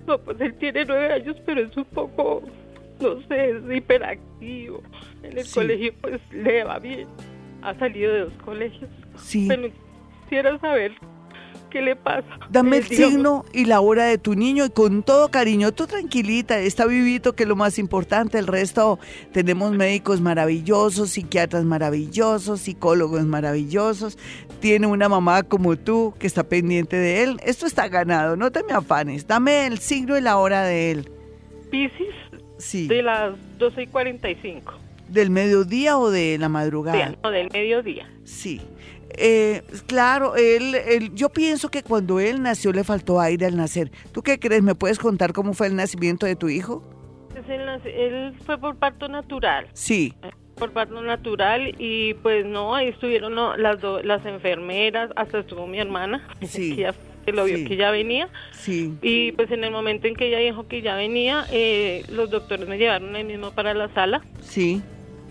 No, 0.06 0.17
pues 0.19 0.39
él 0.41 0.54
tiene 0.56 0.86
nueve 0.86 1.13
años, 1.13 1.38
pero 1.45 1.62
es 1.62 1.76
un 1.78 1.86
poco, 1.86 2.43
no 3.00 3.22
sé, 3.28 3.52
es 3.52 3.78
hiperactivo. 3.78 4.82
En 5.24 5.38
el 5.38 5.50
colegio, 5.52 5.94
pues 6.02 6.22
le 6.32 6.64
va 6.64 6.80
bien. 6.80 7.08
Ha 7.62 7.78
salido 7.78 8.14
de 8.14 8.20
dos 8.22 8.34
colegios. 8.44 8.90
Sí. 9.18 9.46
Pero 9.48 9.70
quisiera 10.24 10.58
saber 10.60 10.94
¿Qué 11.70 11.82
le 11.82 11.96
pasa? 11.96 12.28
Dame 12.50 12.78
el 12.78 12.86
signo 12.86 13.46
y 13.54 13.66
la 13.66 13.80
hora 13.80 14.06
de 14.06 14.18
tu 14.18 14.34
niño 14.34 14.66
y 14.66 14.70
con 14.72 15.04
todo 15.04 15.30
cariño, 15.30 15.72
tú 15.72 15.86
tranquilita, 15.86 16.58
está 16.58 16.88
vivito 16.88 17.34
que 17.36 17.44
es 17.44 17.50
lo 17.50 17.56
más 17.56 17.78
importante, 17.78 18.40
el 18.40 18.48
resto 18.48 18.98
tenemos 19.32 19.72
médicos 19.74 20.20
maravillosos, 20.20 21.12
psiquiatras 21.12 21.66
maravillosos, 21.66 22.62
psicólogos 22.62 23.24
maravillosos, 23.26 24.18
tiene 24.60 24.88
una 24.88 25.10
mamá 25.10 25.44
como 25.44 25.78
tú 25.78 26.16
que 26.18 26.26
está 26.26 26.44
pendiente 26.44 26.96
de 26.98 27.24
él, 27.24 27.38
esto 27.46 27.68
está 27.68 27.88
ganado, 27.88 28.36
no 28.36 28.52
te 28.52 28.64
me 28.64 28.74
afanes, 28.74 29.28
dame 29.28 29.68
el 29.68 29.78
signo 29.78 30.18
y 30.18 30.22
la 30.22 30.38
hora 30.38 30.64
de 30.64 30.92
él. 30.92 31.12
Piscis, 31.70 32.16
sí. 32.58 32.88
de 32.88 33.04
las 33.04 33.36
12 33.60 33.84
y 33.84 33.88
45. 33.88 34.88
¿Del 35.10 35.30
mediodía 35.30 35.98
o 35.98 36.12
de 36.12 36.38
la 36.38 36.50
madrugada? 36.50 37.10
Sí, 37.10 37.17
no, 37.24 37.32
del 37.32 37.50
mediodía. 37.52 38.10
Sí. 38.24 38.62
Eh, 39.22 39.63
claro, 39.88 40.36
él, 40.36 40.76
él, 40.76 41.13
yo 41.13 41.30
pienso 41.30 41.69
que 41.69 41.84
cuando 41.84 42.19
él 42.19 42.41
nació 42.41 42.72
le 42.72 42.84
faltó 42.84 43.19
aire 43.19 43.45
al 43.45 43.58
nacer. 43.58 43.91
¿Tú 44.13 44.22
qué 44.22 44.39
crees? 44.39 44.63
¿Me 44.63 44.76
puedes 44.76 45.00
contar 45.00 45.34
cómo 45.34 45.54
fue 45.54 45.67
el 45.67 45.76
nacimiento 45.76 46.26
de 46.26 46.36
tu 46.36 46.48
hijo? 46.48 46.84
Pues 47.34 47.43
él, 47.50 48.34
fue 48.45 48.58
por 48.58 48.78
parto 48.78 49.08
natural. 49.08 49.67
Sí. 49.74 50.13
Por 50.56 50.72
parto 50.72 51.02
natural 51.02 51.74
y 51.78 52.13
pues 52.15 52.45
no, 52.45 52.76
ahí 52.76 52.89
estuvieron 52.89 53.36
las, 53.36 53.80
las 54.04 54.26
enfermeras, 54.26 55.10
hasta 55.15 55.39
estuvo 55.39 55.65
mi 55.67 55.80
hermana, 55.80 56.28
sí. 56.41 56.76
que, 56.76 56.82
ya, 56.82 56.95
lo 57.32 57.45
vio 57.45 57.67
que 57.67 57.78
ya 57.78 57.91
venía. 57.91 58.30
Sí. 58.52 58.93
Y 59.02 59.32
pues 59.34 59.52
en 59.52 59.63
el 59.63 59.72
momento 59.72 60.08
en 60.08 60.15
que 60.15 60.28
ella 60.28 60.39
dijo 60.39 60.67
que 60.67 60.82
ya 60.82 60.95
venía, 60.95 61.45
eh, 61.52 62.04
los 62.10 62.30
doctores 62.30 62.67
me 62.67 62.78
llevaron 62.78 63.15
ahí 63.15 63.24
mismo 63.24 63.52
para 63.52 63.74
la 63.74 63.88
sala. 63.93 64.22
Sí. 64.41 64.82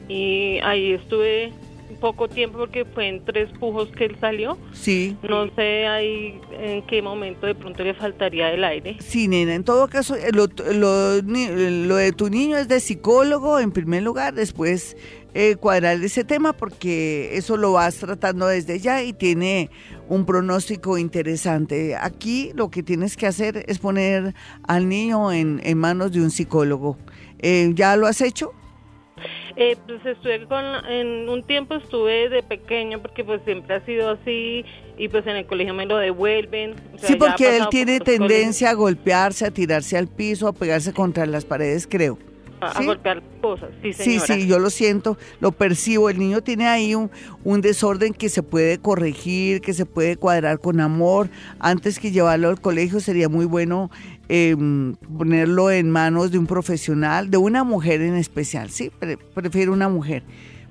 Y 0.09 0.59
ahí 0.63 0.93
estuve 0.93 1.53
poco 2.01 2.29
tiempo 2.29 2.59
porque 2.59 2.85
fue 2.85 3.09
en 3.09 3.25
tres 3.25 3.49
pujos 3.59 3.89
que 3.91 4.05
él 4.05 4.17
salió. 4.21 4.57
Sí. 4.73 5.17
No 5.29 5.53
sé 5.55 5.87
ahí 5.87 6.41
en 6.61 6.83
qué 6.87 7.03
momento 7.03 7.47
de 7.47 7.55
pronto 7.55 7.83
le 7.83 7.95
faltaría 7.95 8.53
el 8.53 8.63
aire. 8.65 8.97
Sí, 9.01 9.27
nena, 9.29 9.55
en 9.55 9.65
todo 9.65 9.89
caso, 9.89 10.15
eh, 10.15 10.31
lo, 10.33 10.47
lo, 10.73 11.21
lo 11.23 11.97
de 11.97 12.13
tu 12.13 12.29
niño 12.29 12.57
es 12.57 12.69
de 12.69 12.81
psicólogo 12.81 13.59
en 13.59 13.73
primer 13.73 14.03
lugar, 14.03 14.35
después 14.35 14.97
eh, 15.35 15.57
cuadrar 15.57 16.03
ese 16.03 16.25
tema 16.25 16.53
porque 16.53 17.37
eso 17.37 17.57
lo 17.57 17.73
vas 17.73 17.97
tratando 17.97 18.47
desde 18.47 18.79
ya 18.79 19.03
y 19.03 19.13
tiene 19.13 19.71
un 20.09 20.25
pronóstico 20.25 20.99
interesante. 20.99 21.97
Aquí 21.97 22.53
lo 22.55 22.71
que 22.71 22.83
tienes 22.83 23.17
que 23.17 23.27
hacer 23.27 23.65
es 23.67 23.79
poner 23.79 24.35
al 24.67 24.89
niño 24.89 25.33
en, 25.33 25.61
en 25.65 25.79
manos 25.79 26.13
de 26.13 26.21
un 26.21 26.31
psicólogo. 26.31 26.97
Eh, 27.41 27.73
¿Ya 27.75 27.97
lo 27.97 28.07
has 28.07 28.21
hecho? 28.21 28.53
Eh, 29.61 29.77
pues 29.89 30.07
estuve 30.07 30.47
con, 30.47 30.65
en 30.89 31.29
un 31.29 31.43
tiempo 31.43 31.75
estuve 31.75 32.29
de 32.29 32.45
pequeño 32.45 33.03
porque 33.03 33.25
pues 33.25 33.43
siempre 33.45 33.75
ha 33.75 33.85
sido 33.85 34.11
así 34.11 34.65
y 34.97 35.09
pues 35.09 35.27
en 35.27 35.35
el 35.35 35.47
colegio 35.47 35.75
me 35.75 35.85
lo 35.85 35.97
devuelven. 35.97 36.77
sí, 37.03 37.17
porque 37.17 37.57
él 37.57 37.65
tiene 37.69 37.99
tendencia 37.99 38.71
a 38.71 38.75
golpearse, 38.75 39.47
a 39.47 39.51
tirarse 39.51 39.99
al 39.99 40.07
piso, 40.07 40.47
a 40.47 40.53
pegarse 40.53 40.93
contra 40.93 41.27
las 41.27 41.45
paredes, 41.45 41.89
creo. 41.89 42.19
A, 42.61 42.83
golpear 42.83 43.23
cosas, 43.41 43.71
sí, 43.83 43.93
señora. 43.93 44.27
Sí, 44.27 44.41
sí, 44.41 44.47
yo 44.47 44.59
lo 44.59 44.71
siento, 44.71 45.17
lo 45.41 45.53
percibo. 45.53 46.11
El 46.11 46.19
niño 46.19 46.43
tiene 46.43 46.67
ahí 46.67 46.95
un, 46.95 47.11
un 47.45 47.61
desorden 47.61 48.13
que 48.13 48.29
se 48.29 48.43
puede 48.43 48.79
corregir, 48.79 49.61
que 49.61 49.75
se 49.75 49.87
puede 49.87 50.17
cuadrar 50.17 50.61
con 50.61 50.81
amor. 50.81 51.29
Antes 51.59 51.99
que 51.99 52.11
llevarlo 52.11 52.49
al 52.49 52.61
colegio 52.61 53.01
sería 53.01 53.29
muy 53.29 53.45
bueno 53.45 53.91
Em, 54.31 54.95
ponerlo 54.97 55.71
en 55.71 55.91
manos 55.91 56.31
de 56.31 56.37
un 56.37 56.47
profesional, 56.47 57.31
de 57.31 57.39
una 57.39 57.65
mujer 57.65 58.03
en 58.03 58.15
especial, 58.15 58.69
sí, 58.69 58.93
prefiero 59.33 59.73
una 59.73 59.89
mujer 59.89 60.23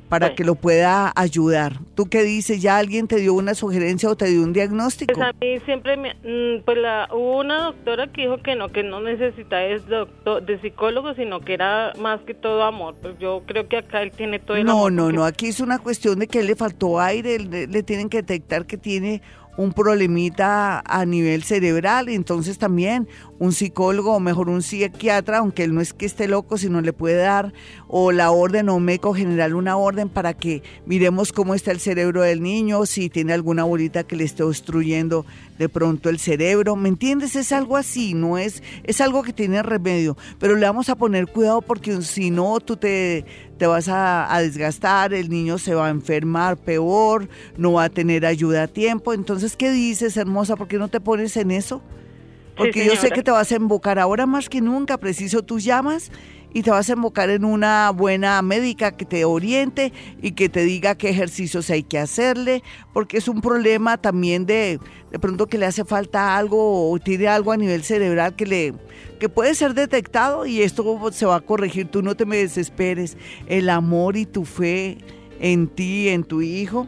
para 0.10 0.36
que 0.36 0.43
lo 0.43 0.56
pueda 0.56 1.12
ayudar. 1.15 1.80
¿Tú 1.96 2.08
qué 2.08 2.24
dices? 2.24 2.62
¿Ya 2.62 2.78
alguien 2.78 3.08
te 3.08 3.17
dio 3.17 3.34
una 3.34 3.54
sugerencia 3.54 4.10
o 4.10 4.15
te 4.15 4.26
dio 4.26 4.41
un 4.41 4.54
diagnóstico? 4.54 5.13
Pues 5.13 5.28
a 5.28 5.34
mí 5.39 5.60
siempre, 5.65 5.98
me, 5.98 6.13
mm, 6.13 6.63
pues 6.63 6.78
la, 6.78 7.10
hubo 7.12 7.39
una 7.39 7.63
doctora 7.63 8.08
que 8.08 8.24
dijo 8.24 8.38
que 8.41 8.56
no, 8.56 8.70
que 8.70 8.84
no 8.84 9.02
necesita 9.02 9.65
es 9.65 9.86
doctor, 9.88 10.46
de 10.46 10.60
psicólogo, 10.62 11.13
sino 11.15 11.41
que 11.41 11.54
era 11.54 11.93
más 12.00 12.22
que 12.22 12.34
todo 12.34 12.63
amor. 12.63 12.96
Pues 13.02 13.17
yo 13.20 13.43
creo 13.46 13.67
que 13.67 13.78
acá 13.78 14.02
él 14.02 14.12
tiene 14.12 14.39
todo 14.39 14.58
el 14.58 14.65
no, 14.65 14.72
amor. 14.74 14.91
No, 14.91 15.06
no, 15.08 15.12
no, 15.12 15.26
aquí 15.26 15.48
es 15.48 15.60
una 15.60 15.80
cuestión 15.80 16.20
de 16.20 16.28
que 16.28 16.43
le 16.43 16.56
faltó 16.56 17.00
aire, 17.00 17.39
le 17.39 17.84
tienen 17.84 18.10
que 18.10 18.17
detectar 18.17 18.65
que 18.65 18.78
tiene 18.78 19.22
un 19.58 19.74
problemita 19.74 20.84
a 20.86 21.06
nivel 21.06 21.43
cerebral, 21.43 22.10
entonces 22.10 22.60
también 22.60 23.08
un 23.39 23.52
psicólogo 23.52 24.15
o 24.15 24.20
mejor 24.20 24.50
un 24.50 24.62
psiquiatra, 24.62 25.39
aunque 25.39 25.63
él 25.63 25.74
no 25.74 25.82
es 25.82 25.93
que 25.93 26.06
esté 26.06 26.28
loco, 26.28 26.58
sino 26.58 26.80
le 26.80 26.93
puede 26.93 27.17
dar 27.17 27.54
o 27.88 28.12
la 28.12 28.32
orden 28.32 28.69
o 28.69 28.80
médico 28.80 29.13
general 29.13 29.56
una 29.56 29.78
orden 29.78 30.10
para 30.10 30.34
que 30.34 30.62
miremos 30.86 31.32
cómo 31.32 31.54
está 31.54 31.71
el 31.71 31.80
cerebro 31.80 32.21
del 32.21 32.41
niño, 32.41 32.86
si 32.86 33.10
tiene 33.10 33.34
alguna 33.34 33.63
bolita 33.63 34.04
que 34.04 34.15
le 34.15 34.23
esté 34.23 34.43
obstruyendo 34.43 35.26
de 35.58 35.69
pronto 35.69 36.10
el 36.10 36.19
cerebro, 36.19 36.76
¿me 36.76 36.89
entiendes? 36.89 37.36
Es 37.36 37.52
algo 37.52 37.78
así, 37.78 38.13
no 38.13 38.38
es 38.38 38.62
es 38.84 39.02
algo 39.02 39.23
que 39.23 39.34
tiene 39.34 39.63
remedio, 39.63 40.17
pero 40.39 40.56
le 40.56 40.65
vamos 40.65 40.89
a 40.89 40.95
poner 40.95 41.28
cuidado 41.28 41.62
porque 41.62 42.02
si 42.02 42.30
no 42.30 42.60
tú 42.60 42.78
te 42.78 43.26
te 43.58 43.65
vas 43.65 43.88
a, 43.89 44.38
desgastar, 44.39 45.13
el 45.13 45.30
niño 45.30 45.58
se 45.58 45.73
va 45.73 45.88
a 45.88 45.89
enfermar 45.89 46.58
peor, 46.58 47.28
no 47.58 47.73
va 47.73 47.86
a 47.86 47.89
tener 47.89 48.23
ayuda 48.26 48.63
a 48.63 48.67
tiempo. 48.67 49.13
Entonces, 49.13 49.56
¿qué 49.56 49.71
dices, 49.71 50.15
hermosa? 50.15 50.56
¿Por 50.56 50.67
qué 50.67 50.78
no 50.78 50.89
te 50.89 51.00
pones 51.00 51.36
en 51.38 51.50
eso? 51.50 51.82
Porque 52.56 52.86
yo 52.86 52.95
sé 52.95 53.12
que 53.12 53.23
te 53.23 53.32
vas 53.32 53.52
a 53.52 53.56
invocar 53.56 54.00
ahora 54.00 54.26
más 54.26 54.50
que 54.50 54.62
nunca, 54.62 54.97
preciso, 54.97 55.43
tú 55.43 55.60
llamas 55.60 56.12
y 56.54 56.64
te 56.64 56.72
vas 56.72 56.90
a 56.90 56.94
invocar 56.94 57.30
en 57.30 57.46
una 57.46 57.92
buena 57.92 58.42
médica 58.42 58.92
que 58.92 59.06
te 59.06 59.26
oriente 59.26 59.94
y 60.22 60.32
que 60.32 60.50
te 60.50 60.64
diga 60.64 60.96
qué 60.96 61.10
ejercicios 61.10 61.70
hay 61.70 61.84
que 61.84 62.00
hacerle, 62.00 62.64
porque 62.94 63.18
es 63.18 63.28
un 63.28 63.42
problema 63.42 63.98
también 63.98 64.46
de 64.46 64.80
de 65.12 65.20
pronto 65.20 65.48
que 65.48 65.58
le 65.58 65.66
hace 65.66 65.86
falta 65.86 66.36
algo 66.38 66.92
o 66.92 67.00
tiene 67.00 67.28
algo 67.28 67.52
a 67.52 67.58
nivel 67.58 67.84
cerebral 67.84 68.36
que 68.36 68.46
le 68.46 68.74
que 69.20 69.30
puede 69.30 69.56
ser 69.56 69.74
detectado 69.74 70.46
y 70.46 70.62
esto 70.62 71.12
se 71.12 71.26
va 71.26 71.38
a 71.38 71.42
corregir, 71.42 71.88
tú 71.88 72.02
no 72.02 72.16
te 72.16 72.26
me 72.26 72.38
desesperes. 72.38 73.18
El 73.48 73.70
amor 73.70 74.16
y 74.16 74.26
tu 74.26 74.46
fe 74.46 74.98
en 75.40 75.68
ti, 75.68 76.10
en 76.10 76.24
tu 76.24 76.42
hijo, 76.42 76.88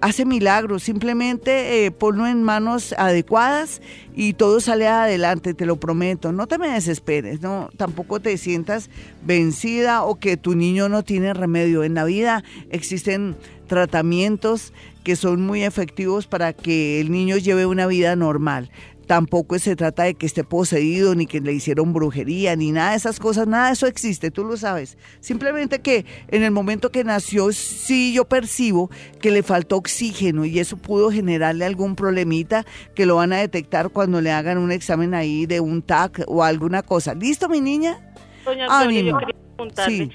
hace 0.00 0.24
milagros, 0.24 0.82
simplemente 0.82 1.84
eh, 1.84 1.90
ponlo 1.90 2.26
en 2.26 2.42
manos 2.42 2.94
adecuadas 2.98 3.80
y 4.14 4.34
todo 4.34 4.60
sale 4.60 4.86
adelante, 4.88 5.54
te 5.54 5.66
lo 5.66 5.76
prometo. 5.76 6.32
No 6.32 6.46
te 6.46 6.58
me 6.58 6.68
desesperes, 6.68 7.40
no, 7.40 7.70
tampoco 7.76 8.20
te 8.20 8.36
sientas 8.36 8.90
vencida 9.24 10.02
o 10.02 10.18
que 10.18 10.36
tu 10.36 10.54
niño 10.54 10.88
no 10.88 11.02
tiene 11.02 11.34
remedio. 11.34 11.84
En 11.84 11.94
la 11.94 12.04
vida 12.04 12.44
existen 12.70 13.36
tratamientos 13.66 14.72
que 15.02 15.16
son 15.16 15.40
muy 15.40 15.62
efectivos 15.62 16.26
para 16.26 16.52
que 16.52 17.00
el 17.00 17.10
niño 17.10 17.36
lleve 17.36 17.66
una 17.66 17.86
vida 17.86 18.14
normal 18.16 18.70
tampoco 19.06 19.58
se 19.58 19.76
trata 19.76 20.04
de 20.04 20.14
que 20.14 20.26
esté 20.26 20.44
poseído, 20.44 21.14
ni 21.14 21.26
que 21.26 21.40
le 21.40 21.52
hicieron 21.52 21.92
brujería, 21.92 22.56
ni 22.56 22.72
nada 22.72 22.92
de 22.92 22.96
esas 22.96 23.18
cosas, 23.18 23.46
nada 23.46 23.66
de 23.66 23.72
eso 23.74 23.86
existe, 23.86 24.30
tú 24.30 24.44
lo 24.44 24.56
sabes. 24.56 24.96
Simplemente 25.20 25.80
que 25.80 26.06
en 26.28 26.42
el 26.42 26.50
momento 26.50 26.90
que 26.90 27.04
nació, 27.04 27.52
sí 27.52 28.12
yo 28.14 28.24
percibo 28.24 28.90
que 29.20 29.30
le 29.30 29.42
faltó 29.42 29.76
oxígeno 29.76 30.44
y 30.44 30.58
eso 30.58 30.76
pudo 30.76 31.10
generarle 31.10 31.64
algún 31.64 31.96
problemita 31.96 32.64
que 32.94 33.06
lo 33.06 33.16
van 33.16 33.32
a 33.32 33.38
detectar 33.38 33.90
cuando 33.90 34.20
le 34.20 34.30
hagan 34.30 34.58
un 34.58 34.72
examen 34.72 35.14
ahí 35.14 35.46
de 35.46 35.60
un 35.60 35.82
TAC 35.82 36.24
o 36.26 36.42
alguna 36.42 36.82
cosa. 36.82 37.14
¿Listo, 37.14 37.48
mi 37.48 37.60
niña? 37.60 37.98
Doña 38.44 38.66
Antonio, 38.66 39.02
yo 39.02 39.18
quería 39.18 39.34
preguntarle. 39.56 40.10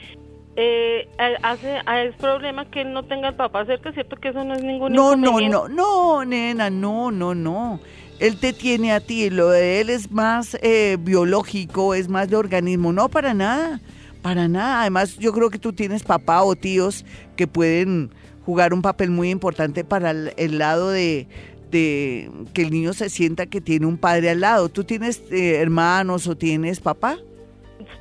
Eh, 0.60 1.08
hace, 1.44 1.82
es 2.04 2.16
problema 2.16 2.66
que 2.72 2.82
él 2.82 2.92
no 2.92 3.04
tenga 3.04 3.30
el 3.30 3.36
papá 3.36 3.64
cerca, 3.68 3.92
¿cierto? 3.92 4.16
Que 4.16 4.30
eso 4.30 4.44
no 4.44 4.56
es 4.56 4.64
ningún 4.64 4.92
No, 4.92 5.16
no, 5.16 5.40
no, 5.40 5.68
no, 5.68 6.26
nena, 6.26 6.72
no, 6.72 7.12
no, 7.12 7.36
no 7.36 7.80
él 8.20 8.38
te 8.38 8.54
tiene 8.54 8.92
a 8.94 9.00
ti, 9.00 9.30
lo 9.30 9.50
de 9.50 9.82
él 9.82 9.90
es 9.90 10.12
más 10.12 10.58
eh, 10.62 10.98
biológico, 11.00 11.94
es 11.94 12.10
más 12.10 12.30
de 12.30 12.36
organismo, 12.36 12.92
no 12.92 13.10
para 13.10 13.34
nada, 13.34 13.80
para 14.22 14.48
nada. 14.48 14.82
Además, 14.82 15.18
yo 15.18 15.32
creo 15.34 15.50
que 15.50 15.60
tú 15.60 15.74
tienes 15.74 16.04
papá 16.04 16.44
o 16.44 16.56
tíos 16.56 17.06
que 17.36 17.48
pueden 17.48 18.12
jugar 18.46 18.74
un 18.74 18.82
papel 18.82 19.12
muy 19.12 19.30
importante 19.30 19.84
para 19.84 20.12
el, 20.12 20.58
lado 20.58 20.90
de, 20.90 21.28
que 21.72 22.32
el 22.56 22.72
niño 22.72 22.94
se 22.94 23.10
sienta 23.10 23.46
que 23.46 23.62
tiene 23.62 23.86
un 23.86 23.98
padre 23.98 24.32
al 24.32 24.40
lado. 24.40 24.70
¿Tú 24.70 24.84
tienes 24.84 25.22
eh, 25.32 25.56
hermanos 25.56 26.28
o 26.28 26.36
tienes 26.36 26.80
papá? 26.80 27.18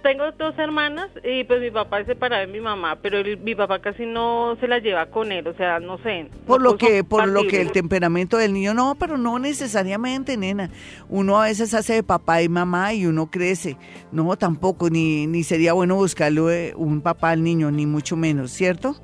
Tengo 0.07 0.31
dos 0.39 0.57
hermanas 0.57 1.11
y 1.25 1.43
pues 1.43 1.61
mi 1.61 1.73
papá 1.73 1.99
es 1.99 2.07
separado 2.07 2.47
de 2.47 2.53
mi 2.53 2.61
mamá, 2.61 2.97
pero 3.03 3.19
mi 3.43 3.57
papá 3.57 3.81
casi 3.81 4.07
no 4.07 4.57
se 4.61 4.69
la 4.69 4.79
lleva 4.79 5.07
con 5.07 5.33
él, 5.33 5.45
o 5.49 5.55
sea, 5.55 5.81
no 5.81 5.99
sé. 5.99 6.31
Por 6.47 6.63
lo 6.63 6.77
que 6.77 7.03
por 7.03 7.27
lo 7.27 7.45
que 7.49 7.61
el 7.61 7.73
temperamento 7.73 8.37
del 8.37 8.53
niño 8.53 8.73
no, 8.73 8.95
pero 8.95 9.19
no 9.19 9.41
necesariamente, 9.41 10.37
nena. 10.37 10.71
Uno 11.09 11.41
a 11.41 11.47
veces 11.47 11.75
hace 11.75 11.95
de 11.95 12.03
papá 12.05 12.41
y 12.41 12.49
mamá 12.49 12.95
y 12.95 13.07
uno 13.07 13.33
crece. 13.33 13.79
No, 14.13 14.37
tampoco 14.37 14.91
ni 14.91 15.27
ni 15.27 15.43
sería 15.43 15.73
bueno 15.73 15.97
buscarle 15.97 16.73
un 16.77 17.01
papá 17.01 17.31
al 17.31 17.43
niño, 17.43 17.73
ni 17.73 17.85
mucho 17.85 18.17
menos, 18.17 18.53
¿cierto? 18.53 18.95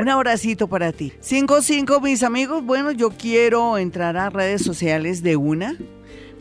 Un 0.00 0.08
abracito 0.08 0.68
para 0.68 0.92
ti. 0.92 1.14
5-5, 1.20 2.00
mis 2.00 2.22
amigos. 2.22 2.64
Bueno, 2.64 2.92
yo 2.92 3.10
quiero 3.10 3.76
entrar 3.76 4.16
a 4.16 4.30
redes 4.30 4.62
sociales 4.62 5.24
de 5.24 5.34
una, 5.34 5.76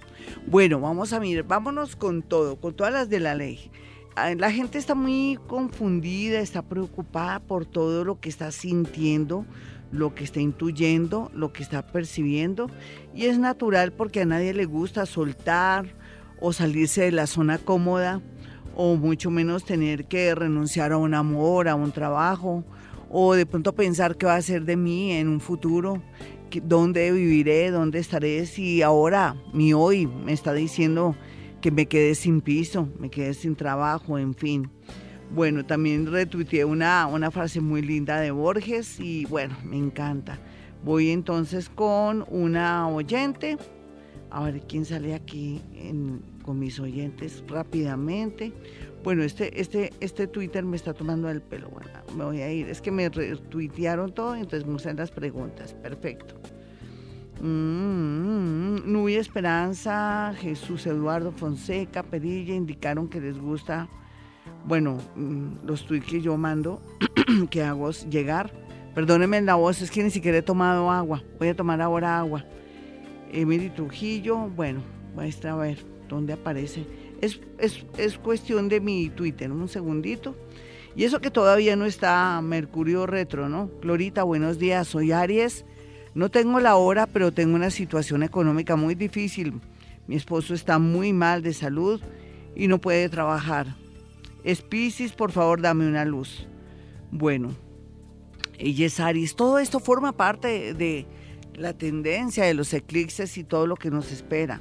Bueno, 0.46 0.80
vamos 0.80 1.12
a 1.12 1.20
mirar, 1.20 1.44
vámonos 1.44 1.96
con 1.96 2.22
todo, 2.22 2.56
con 2.56 2.74
todas 2.74 2.92
las 2.92 3.08
de 3.08 3.20
la 3.20 3.34
ley. 3.34 3.70
Ah, 4.14 4.34
la 4.34 4.50
gente 4.50 4.78
está 4.78 4.94
muy 4.94 5.38
confundida, 5.46 6.40
está 6.40 6.62
preocupada 6.62 7.40
por 7.40 7.66
todo 7.66 8.04
lo 8.04 8.18
que 8.18 8.30
está 8.30 8.50
sintiendo, 8.50 9.44
lo 9.92 10.14
que 10.14 10.24
está 10.24 10.40
intuyendo, 10.40 11.30
lo 11.34 11.52
que 11.52 11.62
está 11.62 11.86
percibiendo. 11.86 12.70
Y 13.14 13.26
es 13.26 13.38
natural 13.38 13.92
porque 13.92 14.22
a 14.22 14.24
nadie 14.24 14.54
le 14.54 14.64
gusta 14.64 15.04
soltar, 15.04 15.94
o 16.40 16.52
salirse 16.52 17.02
de 17.02 17.12
la 17.12 17.26
zona 17.26 17.58
cómoda 17.58 18.20
o 18.74 18.96
mucho 18.96 19.30
menos 19.30 19.64
tener 19.64 20.04
que 20.06 20.34
renunciar 20.34 20.92
a 20.92 20.98
un 20.98 21.14
amor, 21.14 21.68
a 21.68 21.74
un 21.74 21.92
trabajo 21.92 22.64
o 23.10 23.34
de 23.34 23.46
pronto 23.46 23.74
pensar 23.74 24.16
qué 24.16 24.26
va 24.26 24.36
a 24.36 24.42
ser 24.42 24.64
de 24.64 24.76
mí 24.76 25.12
en 25.12 25.28
un 25.28 25.40
futuro, 25.40 26.02
dónde 26.62 27.12
viviré, 27.12 27.70
dónde 27.70 27.98
estaré, 27.98 28.46
si 28.46 28.82
ahora 28.82 29.36
mi 29.52 29.72
hoy 29.72 30.06
me 30.06 30.32
está 30.32 30.52
diciendo 30.52 31.16
que 31.60 31.70
me 31.70 31.86
quedé 31.86 32.14
sin 32.14 32.40
piso, 32.40 32.88
me 32.98 33.10
quedé 33.10 33.34
sin 33.34 33.56
trabajo, 33.56 34.18
en 34.18 34.34
fin. 34.34 34.70
Bueno, 35.34 35.64
también 35.66 36.06
retuiteé 36.06 36.64
una, 36.64 37.06
una 37.06 37.30
frase 37.30 37.60
muy 37.60 37.82
linda 37.82 38.20
de 38.20 38.30
Borges 38.30 39.00
y 39.00 39.24
bueno, 39.26 39.56
me 39.64 39.76
encanta. 39.76 40.38
Voy 40.84 41.10
entonces 41.10 41.68
con 41.68 42.24
una 42.28 42.88
oyente. 42.88 43.56
A 44.30 44.44
ver 44.44 44.60
quién 44.62 44.84
sale 44.84 45.14
aquí 45.14 45.60
con 46.44 46.58
mis 46.58 46.78
oyentes 46.80 47.44
rápidamente. 47.48 48.52
Bueno, 49.04 49.22
este, 49.22 49.60
este, 49.60 49.92
este 50.00 50.26
Twitter 50.26 50.64
me 50.64 50.76
está 50.76 50.92
tomando 50.92 51.30
el 51.30 51.40
pelo. 51.40 51.68
Bueno, 51.68 51.90
me 52.16 52.24
voy 52.24 52.40
a 52.40 52.52
ir. 52.52 52.68
Es 52.68 52.80
que 52.80 52.90
me 52.90 53.08
retuitearon 53.08 54.12
todo, 54.12 54.34
entonces 54.34 54.66
me 54.66 54.74
usan 54.74 54.96
las 54.96 55.10
preguntas. 55.10 55.74
Perfecto. 55.74 56.34
Mm, 57.40 58.90
Nubia 58.90 59.20
Esperanza, 59.20 60.34
Jesús 60.38 60.86
Eduardo 60.86 61.32
Fonseca, 61.32 62.02
Perilla 62.02 62.54
indicaron 62.54 63.08
que 63.08 63.20
les 63.20 63.38
gusta, 63.38 63.88
bueno, 64.64 64.98
mm, 65.14 65.66
los 65.66 65.84
tweets 65.84 66.06
que 66.06 66.20
yo 66.20 66.36
mando, 66.36 66.80
que 67.50 67.62
hago 67.62 67.90
llegar. 67.90 68.52
Perdónenme 68.94 69.42
la 69.42 69.56
voz, 69.56 69.82
es 69.82 69.90
que 69.90 70.02
ni 70.02 70.10
siquiera 70.10 70.38
he 70.38 70.42
tomado 70.42 70.90
agua. 70.90 71.22
Voy 71.38 71.48
a 71.48 71.54
tomar 71.54 71.82
ahora 71.82 72.18
agua. 72.18 72.44
Emily 73.32 73.70
Trujillo, 73.70 74.48
bueno, 74.48 74.80
voy 75.14 75.34
a 75.44 75.54
ver 75.56 75.78
dónde 76.08 76.32
aparece 76.32 76.86
es, 77.20 77.40
es, 77.98 78.18
cuestión 78.18 78.68
de 78.68 78.80
mi 78.80 79.08
Twitter, 79.10 79.50
un 79.50 79.68
segundito. 79.68 80.36
Y 80.94 81.04
eso 81.04 81.20
que 81.20 81.30
todavía 81.30 81.76
no 81.76 81.84
está 81.84 82.40
Mercurio 82.42 83.06
Retro, 83.06 83.48
¿no? 83.48 83.70
Glorita, 83.82 84.22
buenos 84.22 84.58
días, 84.58 84.88
soy 84.88 85.12
Aries. 85.12 85.64
No 86.14 86.30
tengo 86.30 86.58
la 86.60 86.76
hora, 86.76 87.06
pero 87.06 87.32
tengo 87.32 87.54
una 87.54 87.70
situación 87.70 88.22
económica 88.22 88.76
muy 88.76 88.94
difícil. 88.94 89.60
Mi 90.06 90.16
esposo 90.16 90.54
está 90.54 90.78
muy 90.78 91.12
mal 91.12 91.42
de 91.42 91.52
salud 91.52 92.00
y 92.54 92.68
no 92.68 92.80
puede 92.80 93.08
trabajar. 93.10 93.76
Es 94.42 94.64
por 95.16 95.32
favor, 95.32 95.60
dame 95.60 95.86
una 95.86 96.04
luz. 96.04 96.46
Bueno, 97.10 97.50
ella 98.58 98.86
es 98.86 99.00
Aries. 99.00 99.36
Todo 99.36 99.58
esto 99.58 99.80
forma 99.80 100.12
parte 100.12 100.72
de 100.72 101.06
la 101.56 101.72
tendencia 101.72 102.44
de 102.44 102.54
los 102.54 102.72
eclipses 102.72 103.36
y 103.38 103.44
todo 103.44 103.66
lo 103.66 103.76
que 103.76 103.90
nos 103.90 104.12
espera. 104.12 104.60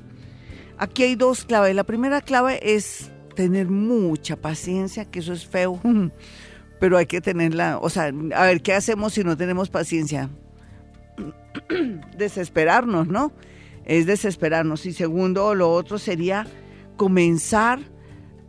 Aquí 0.78 1.04
hay 1.04 1.16
dos 1.16 1.46
claves. 1.46 1.76
La 1.76 1.84
primera 1.84 2.22
clave 2.22 2.60
es 2.76 3.12
tener 3.36 3.68
mucha 3.68 4.36
paciencia, 4.36 5.06
que 5.06 5.20
eso 5.20 5.34
es 5.34 5.46
feo, 5.46 5.80
pero 6.80 6.98
hay 6.98 7.06
que 7.06 7.22
tenerla, 7.22 7.80
o 7.82 7.90
sea, 7.90 8.06
a 8.36 8.46
ver, 8.46 8.62
¿qué 8.62 8.74
hacemos 8.74 9.14
si 9.14 9.24
no 9.24 9.38
tenemos 9.38 9.70
paciencia? 9.70 10.30
Desesperarnos, 12.18 13.08
¿no? 13.08 13.32
Es 13.86 14.08
desesperarnos. 14.08 14.86
Y 14.86 14.94
segundo, 14.94 15.54
lo 15.54 15.72
otro 15.72 16.00
sería 16.00 16.48
comenzar 16.98 17.80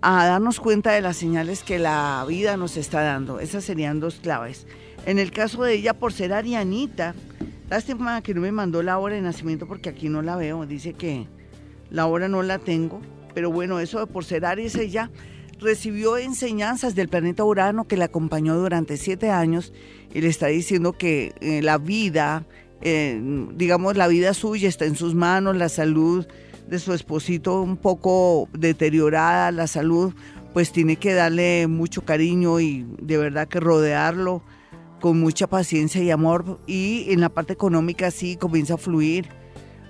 a 0.00 0.26
darnos 0.26 0.60
cuenta 0.60 0.92
de 0.92 1.02
las 1.02 1.16
señales 1.16 1.62
que 1.62 1.78
la 1.78 2.24
vida 2.26 2.56
nos 2.56 2.76
está 2.76 3.02
dando. 3.02 3.38
Esas 3.38 3.64
serían 3.64 4.00
dos 4.00 4.16
claves. 4.16 4.66
En 5.04 5.18
el 5.18 5.30
caso 5.30 5.62
de 5.62 5.74
ella, 5.74 5.94
por 5.94 6.12
ser 6.12 6.32
arianita, 6.32 7.14
lástima 7.68 8.22
que 8.22 8.34
no 8.34 8.40
me 8.40 8.52
mandó 8.52 8.82
la 8.82 8.98
hora 8.98 9.14
de 9.14 9.22
nacimiento 9.22 9.66
porque 9.66 9.88
aquí 9.88 10.08
no 10.08 10.22
la 10.22 10.36
veo. 10.36 10.66
Dice 10.66 10.94
que 10.94 11.26
la 11.90 12.06
hora 12.06 12.28
no 12.28 12.42
la 12.42 12.58
tengo, 12.58 13.00
pero 13.34 13.50
bueno, 13.50 13.80
eso 13.80 14.06
por 14.06 14.24
ser 14.24 14.44
Aries, 14.44 14.74
ella 14.76 15.10
recibió 15.58 16.18
enseñanzas 16.18 16.94
del 16.94 17.08
planeta 17.08 17.44
Urano 17.44 17.84
que 17.84 17.96
la 17.96 18.06
acompañó 18.06 18.56
durante 18.56 18.96
siete 18.96 19.30
años 19.30 19.72
y 20.12 20.20
le 20.20 20.28
está 20.28 20.48
diciendo 20.48 20.92
que 20.92 21.34
eh, 21.40 21.62
la 21.62 21.78
vida, 21.78 22.46
eh, 22.82 23.20
digamos, 23.54 23.96
la 23.96 24.08
vida 24.08 24.34
suya 24.34 24.68
está 24.68 24.84
en 24.84 24.96
sus 24.96 25.14
manos, 25.14 25.56
la 25.56 25.68
salud 25.68 26.26
de 26.68 26.78
su 26.78 26.92
esposito 26.92 27.62
un 27.62 27.76
poco 27.76 28.48
deteriorada, 28.52 29.52
la 29.52 29.66
salud, 29.66 30.12
pues 30.52 30.72
tiene 30.72 30.96
que 30.96 31.14
darle 31.14 31.66
mucho 31.68 32.04
cariño 32.04 32.60
y 32.60 32.86
de 33.00 33.18
verdad 33.18 33.48
que 33.48 33.60
rodearlo 33.60 34.42
con 35.06 35.20
mucha 35.20 35.46
paciencia 35.46 36.02
y 36.02 36.10
amor 36.10 36.58
y 36.66 37.06
en 37.12 37.20
la 37.20 37.28
parte 37.28 37.52
económica 37.52 38.10
sí 38.10 38.34
comienza 38.34 38.74
a 38.74 38.76
fluir 38.76 39.28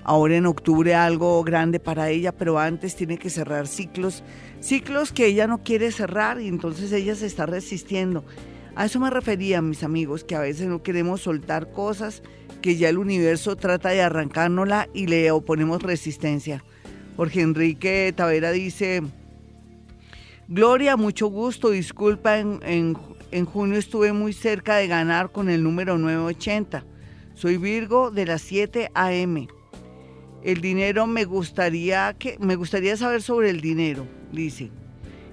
ahora 0.05 0.37
en 0.37 0.45
octubre 0.45 0.95
algo 0.95 1.43
grande 1.43 1.81
para 1.81 2.11
ella, 2.11 2.33
pero 2.33 2.59
antes 2.59 2.97
tiene 2.97 3.17
que 3.17 3.31
cerrar 3.31 3.67
ciclos, 3.67 4.23
ciclos 4.61 5.13
que 5.13 5.25
ella 5.25 5.47
no 5.47 5.63
quiere 5.63 5.91
cerrar 5.91 6.39
y 6.39 6.49
entonces 6.49 6.93
ella 6.93 7.15
se 7.15 7.25
está 7.25 7.47
resistiendo. 7.47 8.27
A 8.75 8.85
eso 8.85 9.01
me 9.01 9.09
refería, 9.09 9.63
mis 9.63 9.85
amigos, 9.85 10.23
que 10.23 10.37
a 10.37 10.41
veces 10.41 10.67
no 10.67 10.83
queremos 10.83 11.23
soltar 11.23 11.73
cosas 11.73 12.23
que 12.61 12.77
ya 12.77 12.91
el 12.91 12.99
universo 12.99 13.57
trata 13.57 13.89
de 13.89 14.03
arrancárnosla 14.03 14.91
y 14.93 15.07
le 15.07 15.31
oponemos 15.31 15.83
resistencia. 15.83 16.63
Jorge 17.17 17.41
Enrique 17.41 18.13
Tavera 18.15 18.53
dice, 18.53 19.01
Gloria, 20.49 20.99
mucho 20.99 21.29
gusto, 21.29 21.71
disculpa, 21.71 22.39
en, 22.39 22.61
en, 22.65 22.99
en 23.31 23.45
junio 23.45 23.79
estuve 23.79 24.13
muy 24.13 24.33
cerca 24.33 24.77
de 24.77 24.87
ganar 24.87 25.33
con 25.33 25.49
el 25.49 25.63
número 25.63 25.99
980. 25.99 26.85
Soy 27.35 27.57
Virgo 27.57 28.11
de 28.11 28.27
las 28.27 28.43
7 28.43 28.91
a.m. 28.95 29.49
El 30.43 30.61
dinero 30.61 31.07
me 31.07 31.25
gustaría 31.25 32.15
que 32.15 32.37
me 32.41 32.57
gustaría 32.57 32.97
saber 32.97 33.23
sobre 33.23 33.51
el 33.51 33.61
dinero, 33.61 34.07
dice. 34.33 34.71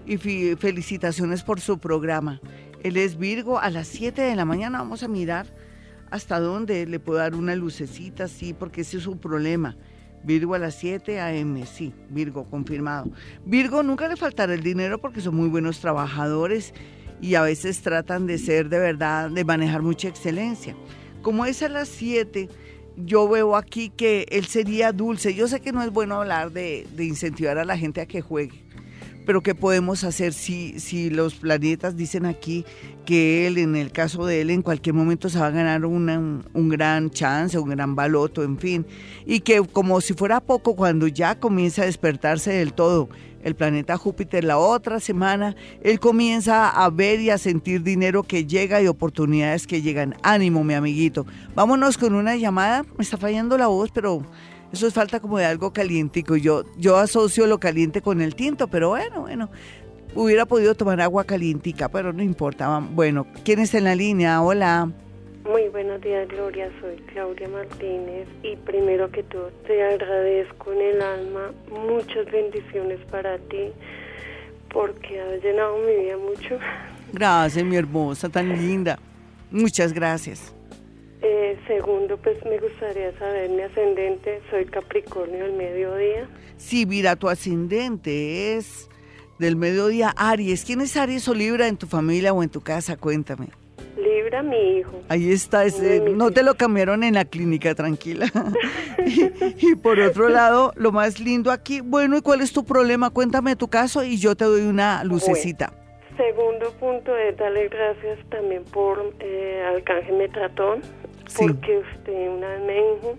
Y 0.06 0.18
felicitaciones 0.18 1.44
por 1.44 1.62
su 1.62 1.78
programa. 1.78 2.42
Él 2.82 2.98
es 2.98 3.18
Virgo 3.18 3.60
a 3.60 3.70
las 3.70 3.88
7 3.88 4.22
de 4.22 4.36
la 4.36 4.44
mañana. 4.44 4.80
Vamos 4.80 5.04
a 5.04 5.08
mirar 5.08 5.48
hasta 6.12 6.40
dónde 6.40 6.86
le 6.86 7.00
puedo 7.00 7.20
dar 7.20 7.36
una 7.36 7.56
lucecita, 7.56 8.28
sí, 8.28 8.54
porque 8.54 8.82
ese 8.82 8.98
es 8.98 9.04
su 9.04 9.18
problema. 9.18 9.78
Virgo 10.24 10.56
a 10.56 10.60
las 10.60 10.76
7 10.76 11.20
a.m., 11.20 11.66
sí, 11.66 11.94
Virgo, 12.10 12.50
confirmado. 12.50 13.12
Virgo 13.46 13.84
nunca 13.84 14.08
le 14.08 14.16
faltará 14.16 14.54
el 14.54 14.64
dinero 14.64 15.00
porque 15.00 15.22
son 15.22 15.36
muy 15.36 15.50
buenos 15.50 15.80
trabajadores 15.80 16.74
y 17.24 17.36
a 17.36 17.42
veces 17.42 17.82
tratan 17.82 18.28
de 18.28 18.38
ser 18.38 18.68
de 18.68 18.80
verdad, 18.80 19.30
de 19.30 19.46
manejar 19.46 19.82
mucha 19.82 20.10
excelencia. 20.10 20.76
Como 21.22 21.46
es 21.46 21.64
a 21.64 21.70
las 21.70 21.88
7, 21.88 22.50
yo 22.98 23.30
veo 23.30 23.56
aquí 23.56 23.90
que 23.96 24.26
él 24.30 24.46
sería 24.46 24.92
dulce. 24.92 25.34
Yo 25.34 25.48
sé 25.48 25.62
que 25.62 25.72
no 25.72 25.82
es 25.82 25.90
bueno 25.90 26.16
hablar 26.16 26.52
de, 26.52 26.86
incentivar 27.00 27.58
a 27.58 27.64
la 27.64 27.78
gente 27.78 28.02
a 28.02 28.08
que 28.08 28.20
juegue, 28.20 28.66
pero 29.26 29.42
¿qué 29.42 29.56
podemos 29.56 30.04
hacer 30.04 30.34
si, 30.34 30.82
si 30.82 31.10
los 31.10 31.36
planetas 31.36 31.96
dicen 31.96 32.26
aquí 32.26 32.66
que 33.06 33.48
él, 33.48 33.58
en 33.58 33.78
el 33.78 33.94
caso 33.94 34.26
de 34.26 34.42
él, 34.42 34.50
en 34.50 34.62
cualquier 34.62 34.94
momento 34.94 35.30
se 35.30 35.40
va 35.40 35.48
a 35.48 35.52
ganar 35.52 35.86
un 35.86 36.70
gran 36.70 37.10
chance, 37.10 37.58
un 37.58 37.70
gran 37.70 37.96
baloto, 37.96 38.44
en 38.44 38.58
fin? 38.58 38.86
Y 39.26 39.40
que 39.40 39.62
como 39.62 40.02
si 40.02 40.14
fuera 40.14 40.42
poco, 40.42 40.76
cuando 40.76 41.08
ya 41.08 41.40
comienza 41.40 41.84
a 41.84 41.86
despertarse 41.86 42.52
del 42.52 42.74
todo, 42.74 43.08
el 43.44 43.56
planeta 43.56 43.98
Júpiter 43.98 44.44
la 44.44 44.58
otra 44.58 45.00
semana, 45.00 45.56
él 45.82 46.00
comienza 46.00 46.70
a 46.70 46.90
ver 46.90 47.20
y 47.20 47.30
a 47.30 47.38
sentir 47.38 47.84
dinero 47.84 48.24
que 48.24 48.46
llega 48.46 48.82
y 48.82 48.88
oportunidades 48.88 49.68
que 49.68 49.82
llegan. 49.82 50.16
Ánimo, 50.24 50.64
mi 50.64 50.74
amiguito. 50.74 51.26
Vámonos 51.54 51.98
con 51.98 52.16
una 52.16 52.36
llamada. 52.36 52.84
Me 52.98 53.04
está 53.04 53.18
fallando 53.18 53.58
la 53.58 53.68
voz, 53.68 53.92
pero 53.92 54.24
eso 54.72 54.88
es 54.88 54.94
falta 54.94 55.20
como 55.20 55.38
de 55.38 55.46
algo 55.46 55.74
calientico. 55.74 56.36
Yo, 56.36 56.64
yo 56.78 56.98
asocio 56.98 57.46
lo 57.46 57.60
caliente 57.60 58.02
con 58.02 58.22
el 58.22 58.36
tinto, 58.36 58.68
pero 58.68 58.90
bueno, 58.90 59.22
bueno. 59.22 59.50
Hubiera 60.16 60.46
podido 60.46 60.76
tomar 60.76 61.02
agua 61.02 61.24
calientica, 61.24 61.90
pero 61.90 62.14
no 62.14 62.22
importa. 62.22 62.80
Bueno, 62.80 63.26
¿quién 63.44 63.60
está 63.60 63.80
en 63.80 63.86
la 63.86 63.96
línea? 63.96 64.42
Hola. 64.42 64.92
Muy 65.46 65.68
buenos 65.68 66.00
días, 66.00 66.28
Gloria. 66.30 66.72
Soy 66.80 66.96
Claudia 67.12 67.50
Martínez 67.50 68.28
y 68.44 68.56
primero 68.56 69.12
que 69.12 69.24
todo 69.24 69.52
te 69.68 69.84
agradezco 69.84 70.72
en 70.72 70.82
el 70.82 71.02
alma 71.02 71.52
muchas 71.70 72.26
bendiciones 72.32 73.00
para 73.12 73.38
ti 73.38 73.72
porque 74.72 75.20
has 75.20 75.44
llenado 75.44 75.78
mi 75.80 76.04
vida 76.04 76.18
mucho. 76.18 76.58
Gracias, 77.12 77.64
mi 77.66 77.76
hermosa, 77.76 78.30
tan 78.30 78.50
linda. 78.50 78.98
Muchas 79.52 79.92
gracias. 79.92 80.56
Eh, 81.22 81.58
segundo, 81.68 82.18
pues 82.18 82.38
me 82.46 82.58
gustaría 82.60 83.12
saber 83.20 83.50
mi 83.50 83.62
ascendente. 83.64 84.42
Soy 84.50 84.66
Capricornio 84.66 85.44
del 85.44 85.54
mediodía. 85.54 86.28
Sí, 86.56 86.86
mira, 86.86 87.18
tu 87.18 87.28
ascendente 87.28 88.56
es 88.56 88.90
del 89.40 89.58
mediodía 89.58 90.14
Aries. 90.16 90.64
¿Quién 90.64 90.80
es 90.80 90.96
Aries 90.96 91.28
o 91.28 91.34
Libra 91.34 91.68
en 91.68 91.76
tu 91.76 91.86
familia 91.86 92.32
o 92.34 92.42
en 92.44 92.50
tu 92.50 92.62
casa? 92.62 92.96
Cuéntame. 92.96 93.48
Libra, 93.98 94.42
mi 94.42 94.78
hijo. 94.78 95.02
Ahí 95.10 95.32
está, 95.32 95.66
ese, 95.66 96.00
no 96.00 96.32
te 96.32 96.44
lo 96.44 96.56
cambiaron 96.56 97.04
en 97.04 97.16
la 97.16 97.26
clínica, 97.26 97.76
tranquila. 97.76 98.28
y, 99.58 99.76
por 99.76 100.00
otro 100.00 100.30
lado, 100.30 100.74
lo 100.76 100.92
más 100.92 101.20
lindo 101.20 101.52
aquí, 101.52 101.82
bueno, 101.82 102.18
¿y 102.18 102.22
cuál 102.22 102.42
es 102.42 102.54
tu 102.54 102.66
problema? 102.66 103.10
Cuéntame 103.10 103.56
tu 103.56 103.68
caso 103.68 104.04
y 104.04 104.18
yo 104.18 104.36
te 104.36 104.46
doy 104.46 104.62
una 104.62 105.04
lucecita. 105.04 105.74
segundo 106.18 106.72
punto 106.80 107.16
es 107.18 107.38
darle 107.38 107.68
gracias 107.70 108.20
también 108.30 108.64
por 108.66 109.14
eh, 109.20 109.64
Arcángel 109.76 110.18
Metratón, 110.18 110.82
porque 111.38 111.80
usted 111.80 112.30
una 112.30 112.50
vez 112.50 112.62
me 112.62 112.74
dijo 112.74 113.18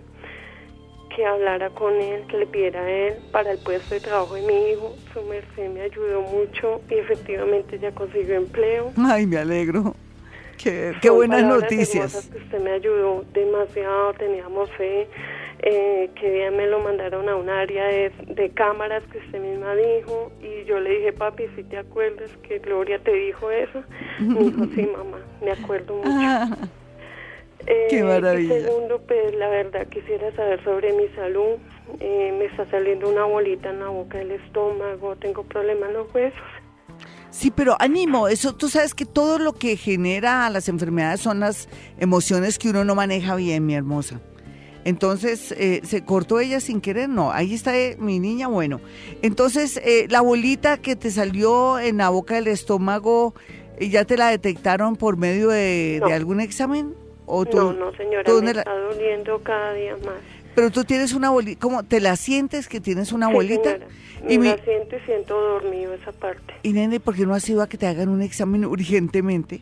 que 1.15 1.25
hablara 1.25 1.69
con 1.69 1.93
él, 1.93 2.25
que 2.27 2.37
le 2.37 2.47
pidiera 2.47 2.81
a 2.81 2.89
él 2.89 3.13
para 3.31 3.51
el 3.51 3.57
puesto 3.59 3.93
de 3.93 4.01
trabajo 4.01 4.35
de 4.35 4.41
mi 4.41 4.71
hijo. 4.71 4.93
Su 5.13 5.21
merced 5.23 5.69
me 5.69 5.81
ayudó 5.81 6.21
mucho 6.21 6.81
y 6.89 6.95
efectivamente 6.95 7.79
ya 7.79 7.91
consiguió 7.93 8.35
empleo. 8.35 8.91
Ay, 8.97 9.25
me 9.25 9.37
alegro. 9.37 9.95
Qué, 10.57 10.93
qué 11.01 11.09
buenas 11.09 11.43
noticias. 11.43 12.29
Que 12.31 12.37
usted 12.37 12.59
me 12.61 12.71
ayudó 12.71 13.23
demasiado, 13.33 14.13
teníamos 14.13 14.69
fe. 14.71 15.07
Eh, 15.59 16.11
que 16.15 16.29
día 16.31 16.51
me 16.51 16.67
lo 16.67 16.79
mandaron 16.79 17.27
a 17.29 17.35
un 17.35 17.49
área 17.49 17.85
de, 17.85 18.51
cámaras 18.53 19.03
que 19.11 19.19
usted 19.19 19.39
misma 19.39 19.73
dijo 19.75 20.31
y 20.41 20.65
yo 20.65 20.79
le 20.79 20.97
dije, 20.97 21.13
papi, 21.13 21.45
si 21.55 21.63
te 21.63 21.77
acuerdas 21.77 22.29
que 22.43 22.59
Gloria 22.59 22.99
te 22.99 23.11
dijo 23.13 23.49
eso, 23.49 23.81
me 24.19 24.41
dijo, 24.41 24.65
sí, 24.75 24.89
mamá, 24.95 25.19
me 25.41 25.51
acuerdo 25.51 25.95
mucho. 25.95 26.09
Ah. 26.17 26.49
Eh, 27.67 27.87
Qué 27.89 28.03
maravilla. 28.03 28.59
Y 28.59 28.61
segundo, 28.61 29.01
pues 29.07 29.33
la 29.35 29.49
verdad 29.49 29.87
quisiera 29.87 30.31
saber 30.35 30.63
sobre 30.63 30.93
mi 30.93 31.07
salud. 31.15 31.57
Eh, 31.99 32.31
me 32.37 32.45
está 32.45 32.65
saliendo 32.67 33.09
una 33.09 33.23
bolita 33.23 33.69
en 33.69 33.79
la 33.79 33.87
boca 33.87 34.19
del 34.19 34.31
estómago, 34.31 35.15
tengo 35.15 35.43
problemas 35.43 35.89
en 35.89 35.95
los 35.95 36.13
huesos. 36.13 36.39
Sí, 37.37 37.51
pero 37.51 37.75
ánimo, 37.79 38.29
eso 38.29 38.55
tú 38.55 38.69
sabes 38.69 38.95
que 38.95 39.05
todo 39.05 39.39
lo 39.39 39.51
que 39.51 39.75
genera 39.75 40.49
las 40.49 40.69
enfermedades 40.69 41.19
son 41.19 41.41
las 41.41 41.67
emociones 41.99 42.57
que 42.57 42.69
uno 42.69 42.85
no 42.85 42.95
maneja 42.95 43.35
bien, 43.35 43.65
mi 43.65 43.75
hermosa. 43.75 44.21
Entonces, 44.85 45.51
eh, 45.57 45.81
¿se 45.83 46.05
cortó 46.05 46.39
ella 46.39 46.61
sin 46.61 46.79
querer? 46.79 47.09
No, 47.09 47.33
ahí 47.33 47.53
está 47.53 47.73
mi 47.97 48.19
niña, 48.19 48.47
bueno. 48.47 48.79
Entonces, 49.21 49.81
la 50.09 50.21
bolita 50.21 50.77
que 50.77 50.95
te 50.95 51.11
salió 51.11 51.77
en 51.77 51.97
la 51.97 52.07
boca 52.07 52.35
del 52.35 52.47
estómago, 52.47 53.33
¿ya 53.81 54.05
te 54.05 54.15
la 54.15 54.29
detectaron 54.29 54.95
por 54.95 55.17
medio 55.17 55.49
de 55.49 56.01
algún 56.13 56.39
examen? 56.39 56.95
no, 57.27 57.73
no, 57.73 57.91
señora, 57.95 58.31
me 58.33 58.51
está 58.51 58.77
doliendo 58.77 59.39
cada 59.39 59.73
día 59.73 59.97
más. 60.05 60.34
Pero 60.55 60.71
tú 60.71 60.85
tienes 60.85 61.13
una 61.13 61.29
bolita, 61.29 61.59
¿cómo? 61.59 61.83
¿Te 61.83 61.99
la 61.99 62.15
sientes 62.15 62.67
que 62.67 62.79
tienes 62.79 63.11
una 63.11 63.27
bolita? 63.27 63.77
y 64.27 64.39
me 64.39 64.55
la 64.55 64.63
siento 64.63 64.95
y 64.95 64.99
siento 65.01 65.39
dormido 65.39 65.93
esa 65.93 66.11
parte. 66.11 66.53
Y 66.63 66.73
nene, 66.73 66.99
¿por 66.99 67.15
qué 67.15 67.25
no 67.25 67.35
has 67.35 67.47
ido 67.47 67.61
a 67.61 67.67
que 67.67 67.77
te 67.77 67.87
hagan 67.87 68.09
un 68.09 68.21
examen 68.21 68.65
urgentemente? 68.65 69.61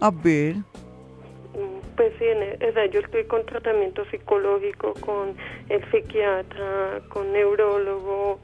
A 0.00 0.10
ver. 0.10 0.56
Mm, 0.56 1.96
pues 1.96 2.12
sí, 2.18 2.24
o 2.24 2.72
sea, 2.72 2.86
yo 2.86 3.00
estoy 3.00 3.24
con 3.24 3.44
tratamiento 3.44 4.04
psicológico, 4.10 4.94
con 5.00 5.34
el 5.68 5.82
psiquiatra, 5.90 7.02
con 7.08 7.32
neurólogo, 7.32 8.38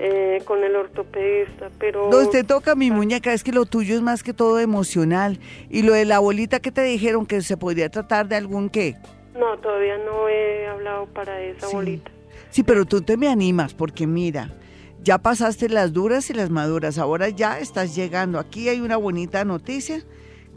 eh, 0.00 0.42
con 0.44 0.62
el 0.62 0.76
ortopedista, 0.76 1.70
pero... 1.78 2.10
No, 2.10 2.28
te 2.28 2.44
toca 2.44 2.74
mi 2.74 2.90
muñeca, 2.90 3.32
es 3.32 3.42
que 3.42 3.52
lo 3.52 3.64
tuyo 3.64 3.94
es 3.94 4.02
más 4.02 4.22
que 4.22 4.34
todo 4.34 4.60
emocional. 4.60 5.38
Y 5.70 5.82
lo 5.82 5.94
de 5.94 6.04
la 6.04 6.18
bolita 6.18 6.60
que 6.60 6.70
te 6.70 6.82
dijeron 6.82 7.26
que 7.26 7.40
se 7.40 7.56
podría 7.56 7.88
tratar 7.88 8.28
de 8.28 8.36
algún 8.36 8.68
qué. 8.68 8.96
No, 9.38 9.58
todavía 9.58 9.98
no 9.98 10.28
he 10.28 10.66
hablado 10.66 11.06
para 11.06 11.40
esa 11.40 11.68
bolita. 11.68 12.10
Sí, 12.50 12.62
pero 12.62 12.84
tú 12.84 13.02
te 13.02 13.16
me 13.16 13.28
animas 13.28 13.74
porque 13.74 14.06
mira, 14.06 14.54
ya 15.02 15.18
pasaste 15.18 15.68
las 15.68 15.92
duras 15.92 16.28
y 16.30 16.34
las 16.34 16.50
maduras, 16.50 16.98
ahora 16.98 17.28
ya 17.28 17.58
estás 17.58 17.94
llegando. 17.94 18.38
Aquí 18.38 18.68
hay 18.68 18.80
una 18.80 18.96
bonita 18.96 19.44
noticia 19.44 20.02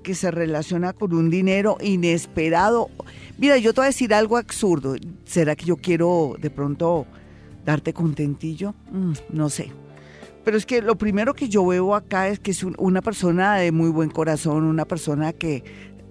que 0.04 0.16
se 0.16 0.32
relaciona 0.32 0.94
con 0.94 1.14
un 1.14 1.30
dinero 1.30 1.78
inesperado. 1.82 2.90
Mira, 3.38 3.58
yo 3.58 3.74
te 3.74 3.82
voy 3.82 3.86
a 3.86 3.88
decir 3.88 4.14
algo 4.14 4.38
absurdo. 4.38 4.96
¿Será 5.26 5.56
que 5.56 5.66
yo 5.66 5.78
quiero 5.78 6.36
de 6.40 6.50
pronto 6.50 7.06
darte 7.66 7.94
contentillo, 7.94 8.74
mm, 8.92 9.14
no 9.30 9.50
sé. 9.50 9.72
Pero 10.44 10.58
es 10.58 10.66
que 10.66 10.82
lo 10.82 10.98
primero 10.98 11.36
que 11.36 11.50
yo 11.50 11.66
veo 11.66 11.94
acá 11.94 12.28
es 12.28 12.40
que 12.40 12.52
es 12.52 12.64
una 12.64 13.02
persona 13.02 13.56
de 13.58 13.72
muy 13.72 13.90
buen 13.90 14.10
corazón, 14.10 14.64
una 14.64 14.86
persona 14.86 15.34
que 15.34 15.64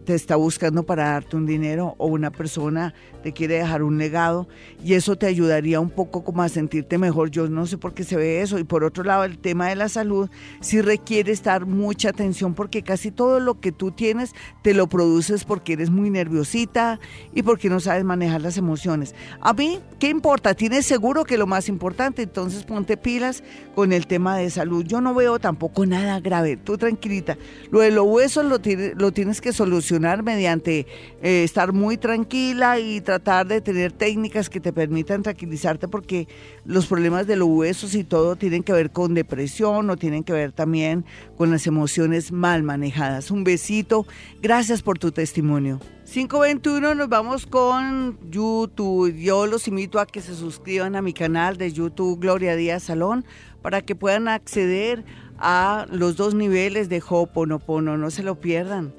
te 0.04 0.14
está 0.14 0.36
buscando 0.36 0.84
para 0.84 1.10
darte 1.10 1.36
un 1.36 1.46
dinero 1.46 1.94
o 1.98 2.06
una 2.06 2.30
persona 2.30 2.94
te 3.22 3.32
quiere 3.32 3.56
dejar 3.56 3.82
un 3.82 3.98
legado 3.98 4.48
y 4.82 4.94
eso 4.94 5.16
te 5.16 5.26
ayudaría 5.26 5.78
un 5.78 5.90
poco 5.90 6.24
como 6.24 6.42
a 6.42 6.48
sentirte 6.48 6.96
mejor. 6.96 7.30
Yo 7.30 7.48
no 7.48 7.66
sé 7.66 7.76
por 7.76 7.92
qué 7.92 8.02
se 8.02 8.16
ve 8.16 8.40
eso. 8.40 8.58
Y 8.58 8.64
por 8.64 8.82
otro 8.82 9.04
lado, 9.04 9.24
el 9.24 9.38
tema 9.38 9.68
de 9.68 9.76
la 9.76 9.88
salud 9.88 10.30
sí 10.60 10.80
requiere 10.80 11.32
estar 11.32 11.66
mucha 11.66 12.08
atención 12.08 12.54
porque 12.54 12.82
casi 12.82 13.10
todo 13.10 13.40
lo 13.40 13.60
que 13.60 13.72
tú 13.72 13.90
tienes 13.90 14.32
te 14.62 14.72
lo 14.72 14.88
produces 14.88 15.44
porque 15.44 15.74
eres 15.74 15.90
muy 15.90 16.08
nerviosita 16.08 16.98
y 17.34 17.42
porque 17.42 17.68
no 17.68 17.80
sabes 17.80 18.04
manejar 18.04 18.40
las 18.40 18.56
emociones. 18.56 19.14
A 19.40 19.52
mí, 19.52 19.80
¿qué 19.98 20.08
importa? 20.08 20.54
Tienes 20.54 20.86
seguro 20.86 21.24
que 21.24 21.36
lo 21.36 21.46
más 21.46 21.68
importante, 21.68 22.22
entonces 22.22 22.64
ponte 22.64 22.96
pilas 22.96 23.42
con 23.74 23.92
el 23.92 24.06
tema 24.06 24.36
de 24.38 24.48
salud. 24.48 24.84
Yo 24.84 25.00
no 25.00 25.14
veo 25.14 25.38
tampoco 25.38 25.84
nada 25.84 26.20
grave. 26.20 26.56
Tú 26.56 26.78
tranquilita. 26.78 27.36
Lo 27.70 27.80
de 27.80 27.90
los 27.90 28.06
huesos 28.06 28.46
lo, 28.46 28.58
lo 28.96 29.12
tienes 29.12 29.40
que 29.40 29.52
solucionar 29.52 29.89
mediante 29.98 30.86
eh, 31.22 31.42
estar 31.44 31.72
muy 31.72 31.96
tranquila 31.96 32.78
y 32.78 33.00
tratar 33.00 33.46
de 33.46 33.60
tener 33.60 33.92
técnicas 33.92 34.48
que 34.48 34.60
te 34.60 34.72
permitan 34.72 35.22
tranquilizarte 35.22 35.88
porque 35.88 36.28
los 36.64 36.86
problemas 36.86 37.26
de 37.26 37.36
los 37.36 37.48
huesos 37.48 37.94
y 37.94 38.04
todo 38.04 38.36
tienen 38.36 38.62
que 38.62 38.72
ver 38.72 38.90
con 38.90 39.14
depresión 39.14 39.90
o 39.90 39.96
tienen 39.96 40.22
que 40.22 40.32
ver 40.32 40.52
también 40.52 41.04
con 41.36 41.50
las 41.50 41.66
emociones 41.66 42.32
mal 42.32 42.62
manejadas. 42.62 43.30
Un 43.30 43.44
besito, 43.44 44.06
gracias 44.40 44.82
por 44.82 44.98
tu 44.98 45.10
testimonio. 45.10 45.80
521 46.12 46.96
nos 46.96 47.08
vamos 47.08 47.46
con 47.46 48.18
YouTube. 48.30 49.16
Yo 49.16 49.46
los 49.46 49.68
invito 49.68 50.00
a 50.00 50.06
que 50.06 50.20
se 50.20 50.34
suscriban 50.34 50.96
a 50.96 51.02
mi 51.02 51.12
canal 51.12 51.56
de 51.56 51.72
YouTube 51.72 52.18
Gloria 52.18 52.56
Díaz 52.56 52.82
Salón 52.82 53.24
para 53.62 53.82
que 53.82 53.94
puedan 53.94 54.26
acceder 54.26 55.04
a 55.38 55.86
los 55.90 56.16
dos 56.16 56.34
niveles 56.34 56.88
de 56.88 57.00
Hoponopono. 57.08 57.96
No 57.96 58.10
se 58.10 58.24
lo 58.24 58.40
pierdan 58.40 58.92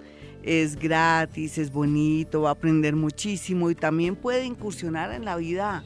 es 0.44 0.78
gratis, 0.78 1.58
es 1.58 1.72
bonito, 1.72 2.42
va 2.42 2.50
a 2.50 2.54
aprender 2.54 2.96
muchísimo 2.96 3.70
y 3.70 3.76
también 3.76 4.16
puede 4.16 4.46
incursionar 4.46 5.12
en 5.12 5.26
la 5.26 5.36
vida 5.36 5.84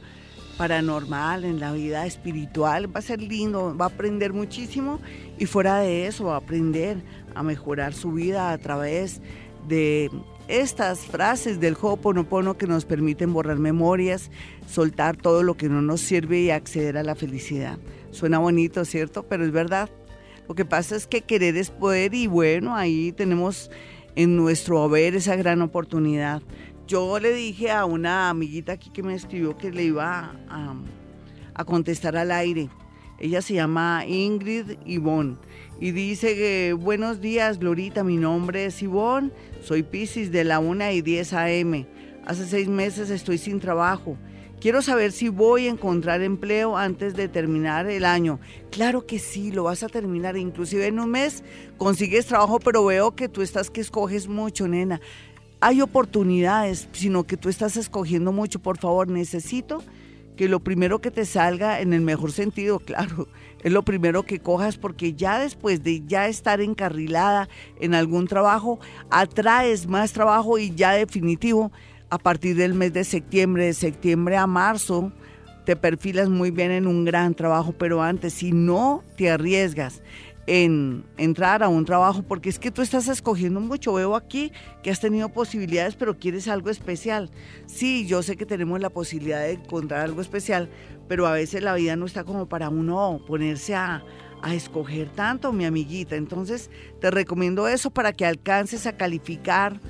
paranormal, 0.56 1.44
en 1.44 1.60
la 1.60 1.72
vida 1.72 2.06
espiritual, 2.06 2.94
va 2.94 3.00
a 3.00 3.02
ser 3.02 3.20
lindo, 3.20 3.76
va 3.76 3.86
a 3.86 3.88
aprender 3.88 4.32
muchísimo 4.32 5.00
y 5.38 5.46
fuera 5.46 5.78
de 5.78 6.06
eso 6.06 6.24
va 6.24 6.34
a 6.34 6.38
aprender 6.38 7.02
a 7.34 7.42
mejorar 7.42 7.92
su 7.92 8.12
vida 8.12 8.50
a 8.50 8.58
través 8.58 9.20
de 9.68 10.10
estas 10.48 11.00
frases 11.00 11.60
del 11.60 11.76
Ho'oponopono 11.80 12.56
que 12.56 12.66
nos 12.66 12.84
permiten 12.84 13.32
borrar 13.32 13.58
memorias, 13.58 14.30
soltar 14.66 15.16
todo 15.16 15.42
lo 15.42 15.56
que 15.56 15.68
no 15.68 15.82
nos 15.82 16.00
sirve 16.00 16.40
y 16.40 16.50
acceder 16.50 16.96
a 16.96 17.02
la 17.02 17.14
felicidad. 17.14 17.78
Suena 18.12 18.38
bonito, 18.38 18.84
¿cierto? 18.84 19.24
Pero 19.24 19.44
es 19.44 19.50
verdad. 19.50 19.90
Lo 20.48 20.54
que 20.54 20.64
pasa 20.64 20.94
es 20.94 21.08
que 21.08 21.22
querer 21.22 21.56
es 21.56 21.70
poder 21.70 22.14
y 22.14 22.28
bueno, 22.28 22.76
ahí 22.76 23.12
tenemos 23.12 23.70
en 24.16 24.34
nuestro 24.36 24.82
haber 24.82 25.14
esa 25.14 25.36
gran 25.36 25.62
oportunidad. 25.62 26.42
Yo 26.88 27.18
le 27.20 27.32
dije 27.32 27.70
a 27.70 27.84
una 27.84 28.30
amiguita 28.30 28.72
aquí 28.72 28.90
que 28.90 29.02
me 29.02 29.14
escribió 29.14 29.56
que 29.56 29.70
le 29.70 29.84
iba 29.84 30.34
a, 30.48 31.64
contestar 31.64 32.16
al 32.16 32.32
aire. 32.32 32.68
Ella 33.18 33.40
se 33.42 33.54
llama 33.54 34.04
Ingrid 34.06 34.78
Ivonne 34.84 35.36
y 35.80 35.90
dice 35.92 36.34
que 36.34 36.74
buenos 36.74 37.20
días 37.20 37.58
Glorita, 37.58 38.04
mi 38.04 38.16
nombre 38.16 38.66
es 38.66 38.82
Ivonne, 38.82 39.30
soy 39.62 39.82
Piscis 39.82 40.30
de 40.30 40.44
la 40.44 40.58
1 40.58 40.90
y 40.90 41.02
10 41.02 41.32
AM. 41.32 41.86
Hace 42.26 42.46
seis 42.46 42.68
meses 42.68 43.08
estoy 43.10 43.38
sin 43.38 43.60
trabajo 43.60 44.18
Quiero 44.60 44.80
saber 44.80 45.12
si 45.12 45.28
voy 45.28 45.66
a 45.66 45.70
encontrar 45.70 46.22
empleo 46.22 46.78
antes 46.78 47.14
de 47.14 47.28
terminar 47.28 47.90
el 47.90 48.06
año. 48.06 48.40
Claro 48.70 49.06
que 49.06 49.18
sí, 49.18 49.52
lo 49.52 49.64
vas 49.64 49.82
a 49.82 49.88
terminar. 49.88 50.36
Inclusive 50.38 50.86
en 50.86 50.98
un 50.98 51.10
mes 51.10 51.44
consigues 51.76 52.26
trabajo, 52.26 52.58
pero 52.58 52.84
veo 52.84 53.14
que 53.14 53.28
tú 53.28 53.42
estás 53.42 53.70
que 53.70 53.82
escoges 53.82 54.28
mucho, 54.28 54.66
nena. 54.66 55.00
Hay 55.60 55.82
oportunidades, 55.82 56.88
sino 56.92 57.24
que 57.24 57.36
tú 57.36 57.50
estás 57.50 57.76
escogiendo 57.76 58.32
mucho. 58.32 58.58
Por 58.58 58.78
favor, 58.78 59.08
necesito 59.08 59.82
que 60.36 60.48
lo 60.48 60.60
primero 60.60 61.00
que 61.00 61.10
te 61.10 61.26
salga, 61.26 61.80
en 61.80 61.92
el 61.92 62.00
mejor 62.00 62.32
sentido, 62.32 62.78
claro, 62.84 63.28
es 63.62 63.72
lo 63.72 63.82
primero 63.82 64.22
que 64.22 64.38
cojas 64.38 64.78
porque 64.78 65.12
ya 65.12 65.38
después 65.38 65.82
de 65.82 66.02
ya 66.06 66.28
estar 66.28 66.62
encarrilada 66.62 67.48
en 67.78 67.94
algún 67.94 68.26
trabajo, 68.26 68.78
atraes 69.10 69.86
más 69.86 70.12
trabajo 70.12 70.58
y 70.58 70.74
ya 70.74 70.92
definitivo 70.92 71.72
a 72.10 72.18
partir 72.18 72.56
del 72.56 72.74
mes 72.74 72.92
de 72.92 73.04
septiembre, 73.04 73.66
de 73.66 73.74
septiembre 73.74 74.36
a 74.36 74.46
marzo, 74.46 75.12
te 75.64 75.74
perfilas 75.76 76.28
muy 76.28 76.50
bien 76.50 76.70
en 76.70 76.86
un 76.86 77.04
gran 77.04 77.34
trabajo, 77.34 77.72
pero 77.72 78.02
antes, 78.02 78.34
si 78.34 78.52
no 78.52 79.02
te 79.16 79.30
arriesgas 79.30 80.02
en 80.46 81.04
entrar 81.16 81.64
a 81.64 81.68
un 81.68 81.84
trabajo, 81.84 82.22
porque 82.22 82.48
es 82.48 82.60
que 82.60 82.70
tú 82.70 82.80
estás 82.80 83.08
escogiendo 83.08 83.60
mucho, 83.60 83.94
veo 83.94 84.14
aquí 84.14 84.52
que 84.82 84.92
has 84.92 85.00
tenido 85.00 85.28
posibilidades, 85.28 85.96
pero 85.96 86.18
quieres 86.18 86.46
algo 86.46 86.70
especial. 86.70 87.30
Sí, 87.66 88.06
yo 88.06 88.22
sé 88.22 88.36
que 88.36 88.46
tenemos 88.46 88.80
la 88.80 88.90
posibilidad 88.90 89.40
de 89.40 89.52
encontrar 89.54 90.02
algo 90.02 90.20
especial, 90.20 90.70
pero 91.08 91.26
a 91.26 91.32
veces 91.32 91.64
la 91.64 91.74
vida 91.74 91.96
no 91.96 92.06
está 92.06 92.22
como 92.22 92.48
para 92.48 92.68
uno 92.68 93.20
ponerse 93.26 93.74
a, 93.74 94.04
a 94.42 94.54
escoger 94.54 95.08
tanto, 95.08 95.52
mi 95.52 95.64
amiguita. 95.64 96.14
Entonces, 96.14 96.70
te 97.00 97.10
recomiendo 97.10 97.66
eso 97.66 97.90
para 97.90 98.12
que 98.12 98.24
alcances 98.24 98.86
a 98.86 98.96
calificar 98.96 99.80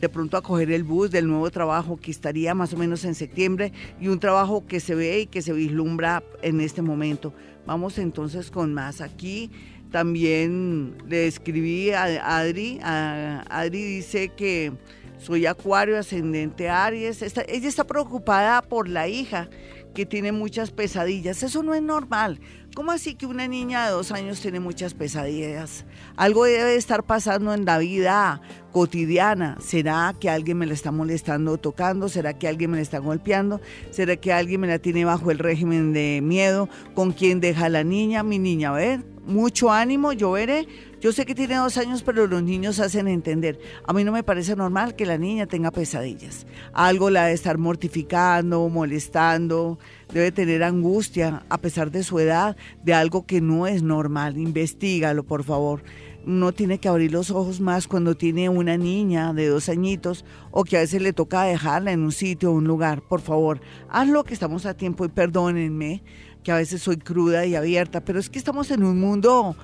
de 0.00 0.08
pronto 0.08 0.36
a 0.36 0.42
coger 0.42 0.70
el 0.70 0.82
bus 0.82 1.10
del 1.10 1.28
nuevo 1.28 1.50
trabajo 1.50 1.98
que 1.98 2.10
estaría 2.10 2.54
más 2.54 2.72
o 2.72 2.76
menos 2.76 3.04
en 3.04 3.14
septiembre 3.14 3.72
y 4.00 4.08
un 4.08 4.18
trabajo 4.18 4.66
que 4.66 4.80
se 4.80 4.94
ve 4.94 5.20
y 5.20 5.26
que 5.26 5.42
se 5.42 5.52
vislumbra 5.52 6.22
en 6.42 6.60
este 6.60 6.82
momento. 6.82 7.34
Vamos 7.66 7.98
entonces 7.98 8.50
con 8.50 8.72
más. 8.72 9.00
Aquí 9.00 9.50
también 9.90 10.96
le 11.08 11.26
escribí 11.26 11.90
a 11.90 12.38
Adri. 12.38 12.78
Adri 12.82 13.82
dice 13.82 14.30
que 14.30 14.72
soy 15.18 15.44
acuario 15.44 15.98
ascendente 15.98 16.70
Aries. 16.70 17.20
ella 17.22 17.68
está 17.68 17.84
preocupada 17.84 18.62
por 18.62 18.88
la 18.88 19.06
hija 19.06 19.50
que 19.94 20.06
tiene 20.06 20.32
muchas 20.32 20.70
pesadillas. 20.70 21.42
Eso 21.42 21.62
no 21.62 21.74
es 21.74 21.82
normal. 21.82 22.40
¿Cómo 22.74 22.92
así 22.92 23.16
que 23.16 23.26
una 23.26 23.48
niña 23.48 23.86
de 23.86 23.90
dos 23.90 24.12
años 24.12 24.40
tiene 24.40 24.60
muchas 24.60 24.94
pesadillas? 24.94 25.84
Algo 26.16 26.44
debe 26.44 26.76
estar 26.76 27.02
pasando 27.02 27.52
en 27.52 27.64
la 27.64 27.78
vida 27.78 28.40
cotidiana. 28.70 29.56
¿Será 29.60 30.14
que 30.20 30.30
alguien 30.30 30.56
me 30.56 30.66
la 30.66 30.74
está 30.74 30.92
molestando 30.92 31.52
o 31.52 31.58
tocando? 31.58 32.08
¿Será 32.08 32.38
que 32.38 32.46
alguien 32.46 32.70
me 32.70 32.76
la 32.76 32.82
está 32.82 32.98
golpeando? 32.98 33.60
¿Será 33.90 34.14
que 34.16 34.32
alguien 34.32 34.60
me 34.60 34.68
la 34.68 34.78
tiene 34.78 35.04
bajo 35.04 35.32
el 35.32 35.40
régimen 35.40 35.92
de 35.92 36.20
miedo? 36.22 36.68
¿Con 36.94 37.10
quién 37.10 37.40
deja 37.40 37.68
la 37.68 37.82
niña? 37.82 38.22
Mi 38.22 38.38
niña, 38.38 38.70
a 38.70 38.74
ver, 38.74 39.04
mucho 39.26 39.72
ánimo, 39.72 40.12
yo 40.12 40.30
veré. 40.30 40.68
Yo 41.00 41.12
sé 41.12 41.24
que 41.24 41.34
tiene 41.34 41.56
dos 41.56 41.78
años, 41.78 42.02
pero 42.02 42.26
los 42.26 42.42
niños 42.42 42.78
hacen 42.78 43.08
entender. 43.08 43.58
A 43.86 43.94
mí 43.94 44.04
no 44.04 44.12
me 44.12 44.22
parece 44.22 44.54
normal 44.54 44.94
que 44.94 45.06
la 45.06 45.16
niña 45.16 45.46
tenga 45.46 45.70
pesadillas. 45.70 46.46
Algo 46.74 47.08
la 47.08 47.22
debe 47.22 47.34
estar 47.34 47.56
mortificando, 47.56 48.68
molestando, 48.68 49.78
debe 50.12 50.30
tener 50.30 50.62
angustia, 50.62 51.42
a 51.48 51.56
pesar 51.56 51.90
de 51.90 52.02
su 52.02 52.18
edad, 52.18 52.54
de 52.84 52.92
algo 52.92 53.24
que 53.24 53.40
no 53.40 53.66
es 53.66 53.82
normal. 53.82 54.36
Investígalo, 54.36 55.24
por 55.24 55.42
favor 55.42 55.82
no 56.24 56.52
tiene 56.52 56.78
que 56.78 56.88
abrir 56.88 57.12
los 57.12 57.30
ojos 57.30 57.60
más 57.60 57.88
cuando 57.88 58.14
tiene 58.14 58.50
una 58.50 58.76
niña 58.76 59.32
de 59.32 59.48
dos 59.48 59.68
añitos 59.68 60.24
o 60.50 60.64
que 60.64 60.76
a 60.76 60.80
veces 60.80 61.00
le 61.00 61.14
toca 61.14 61.44
dejarla 61.44 61.92
en 61.92 62.00
un 62.00 62.12
sitio 62.12 62.50
o 62.50 62.54
un 62.54 62.64
lugar. 62.64 63.00
Por 63.00 63.22
favor, 63.22 63.60
hazlo 63.88 64.24
que 64.24 64.34
estamos 64.34 64.66
a 64.66 64.74
tiempo 64.74 65.04
y 65.04 65.08
perdónenme 65.08 66.02
que 66.42 66.52
a 66.52 66.56
veces 66.56 66.82
soy 66.82 66.96
cruda 66.96 67.46
y 67.46 67.54
abierta, 67.54 68.04
pero 68.04 68.18
es 68.18 68.30
que 68.30 68.38
estamos 68.38 68.70
en 68.70 68.82
un 68.82 68.98
mundo 68.98 69.56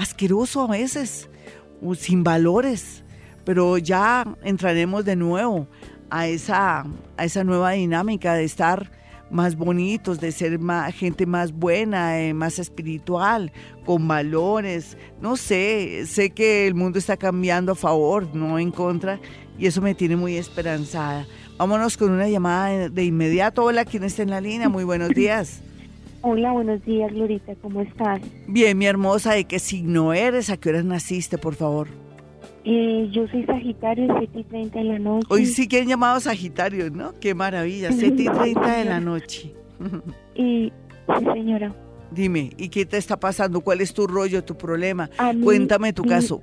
asqueroso 0.00 0.62
a 0.62 0.66
veces, 0.66 1.28
sin 1.98 2.24
valores, 2.24 3.04
pero 3.44 3.76
ya 3.76 4.24
entraremos 4.42 5.04
de 5.04 5.14
nuevo 5.14 5.66
a 6.08 6.26
esa, 6.26 6.86
a 7.18 7.24
esa 7.24 7.44
nueva 7.44 7.72
dinámica 7.72 8.32
de 8.32 8.44
estar 8.44 8.90
más 9.30 9.56
bonitos, 9.56 10.18
de 10.18 10.32
ser 10.32 10.58
más, 10.58 10.94
gente 10.94 11.26
más 11.26 11.52
buena, 11.52 12.18
eh, 12.18 12.32
más 12.32 12.58
espiritual, 12.58 13.52
con 13.84 14.08
valores. 14.08 14.96
No 15.20 15.36
sé, 15.36 16.06
sé 16.06 16.30
que 16.30 16.66
el 16.66 16.74
mundo 16.74 16.98
está 16.98 17.18
cambiando 17.18 17.72
a 17.72 17.76
favor, 17.76 18.34
no 18.34 18.58
en 18.58 18.70
contra, 18.70 19.20
y 19.58 19.66
eso 19.66 19.82
me 19.82 19.94
tiene 19.94 20.16
muy 20.16 20.36
esperanzada. 20.36 21.26
Vámonos 21.58 21.98
con 21.98 22.10
una 22.10 22.26
llamada 22.26 22.88
de, 22.88 23.04
inmediato. 23.04 23.64
Hola, 23.64 23.84
¿quién 23.84 24.04
está 24.04 24.22
en 24.22 24.30
la 24.30 24.40
línea? 24.40 24.70
Muy 24.70 24.84
buenos 24.84 25.10
días. 25.14 25.60
Hola, 26.22 26.52
buenos 26.52 26.84
días, 26.84 27.10
Glorita, 27.12 27.54
¿cómo 27.62 27.80
estás? 27.80 28.20
Bien, 28.46 28.76
mi 28.76 28.86
hermosa, 28.86 29.32
¿de 29.34 29.44
qué 29.44 29.58
signo 29.58 30.12
eres? 30.12 30.50
¿A 30.50 30.58
qué 30.58 30.68
horas 30.68 30.84
naciste, 30.84 31.38
por 31.38 31.54
favor? 31.54 31.88
Eh, 32.64 33.08
yo 33.10 33.26
soy 33.28 33.44
Sagitario, 33.46 34.14
7 34.18 34.38
y 34.40 34.44
30 34.44 34.78
de 34.80 34.84
la 34.84 34.98
noche. 34.98 35.26
Hoy 35.30 35.46
sí 35.46 35.66
que 35.66 35.80
han 35.80 35.88
llamado 35.88 36.20
Sagitario, 36.20 36.90
¿no? 36.90 37.14
Qué 37.20 37.34
maravilla, 37.34 37.90
7 37.90 38.22
y 38.22 38.26
30 38.38 38.76
de 38.78 38.84
la 38.84 39.00
noche. 39.00 39.54
y, 40.34 40.70
sí, 41.18 41.24
señora. 41.32 41.74
Dime, 42.10 42.50
¿y 42.58 42.68
qué 42.68 42.84
te 42.84 42.98
está 42.98 43.18
pasando? 43.18 43.62
¿Cuál 43.62 43.80
es 43.80 43.94
tu 43.94 44.06
rollo, 44.06 44.44
tu 44.44 44.56
problema? 44.56 45.08
Cuéntame 45.42 45.94
tu 45.94 46.02
caso. 46.04 46.42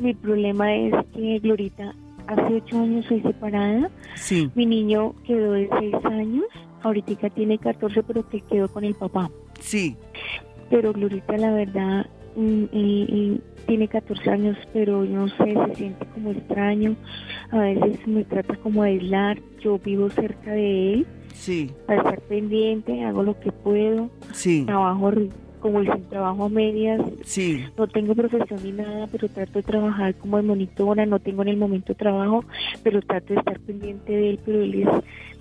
Mi 0.00 0.12
problema 0.12 0.74
es 0.74 0.92
que, 1.14 1.38
Glorita, 1.38 1.94
hace 2.26 2.42
8 2.64 2.78
años 2.80 3.06
soy 3.06 3.20
separada. 3.20 3.90
Sí. 4.16 4.50
Mi 4.56 4.66
niño 4.66 5.14
quedó 5.24 5.52
de 5.52 5.68
6 5.78 5.94
años, 6.06 6.44
ahorita 6.88 7.30
tiene 7.30 7.58
14, 7.58 8.02
pero 8.02 8.28
que 8.28 8.40
quedó 8.40 8.68
con 8.68 8.84
el 8.84 8.94
papá. 8.94 9.30
Sí. 9.60 9.96
Pero, 10.70 10.92
Glorita, 10.92 11.36
la 11.36 11.52
verdad, 11.52 12.06
mm, 12.36 12.64
y 12.72 13.40
tiene 13.66 13.88
14 13.88 14.30
años, 14.30 14.56
pero 14.72 15.04
no 15.04 15.28
sé, 15.28 15.54
se 15.68 15.74
siente 15.74 16.06
como 16.06 16.30
extraño. 16.30 16.96
A 17.50 17.58
veces 17.58 18.06
me 18.06 18.24
trata 18.24 18.56
como 18.56 18.82
de 18.82 18.90
aislar. 18.90 19.38
Yo 19.60 19.78
vivo 19.78 20.10
cerca 20.10 20.52
de 20.52 20.94
él. 20.94 21.06
Sí. 21.34 21.70
Para 21.86 22.00
estar 22.00 22.20
pendiente, 22.22 23.02
hago 23.04 23.22
lo 23.22 23.38
que 23.38 23.50
puedo. 23.52 24.10
Sí. 24.32 24.64
Trabajo 24.66 25.12
como 25.60 25.80
dicen, 25.80 26.04
trabajo 26.10 26.44
a 26.44 26.48
medias. 26.50 27.00
Sí. 27.24 27.64
No 27.78 27.86
tengo 27.86 28.14
profesión 28.14 28.60
ni 28.62 28.72
nada, 28.72 29.06
pero 29.10 29.30
trato 29.30 29.52
de 29.54 29.62
trabajar 29.62 30.14
como 30.16 30.36
de 30.36 30.42
monitora. 30.42 31.06
No 31.06 31.18
tengo 31.20 31.40
en 31.40 31.48
el 31.48 31.56
momento 31.56 31.94
trabajo, 31.94 32.44
pero 32.82 33.00
trato 33.00 33.32
de 33.32 33.38
estar 33.38 33.58
pendiente 33.60 34.12
de 34.12 34.30
él, 34.30 34.40
pero 34.44 34.60
él 34.60 34.82
es 34.82 34.88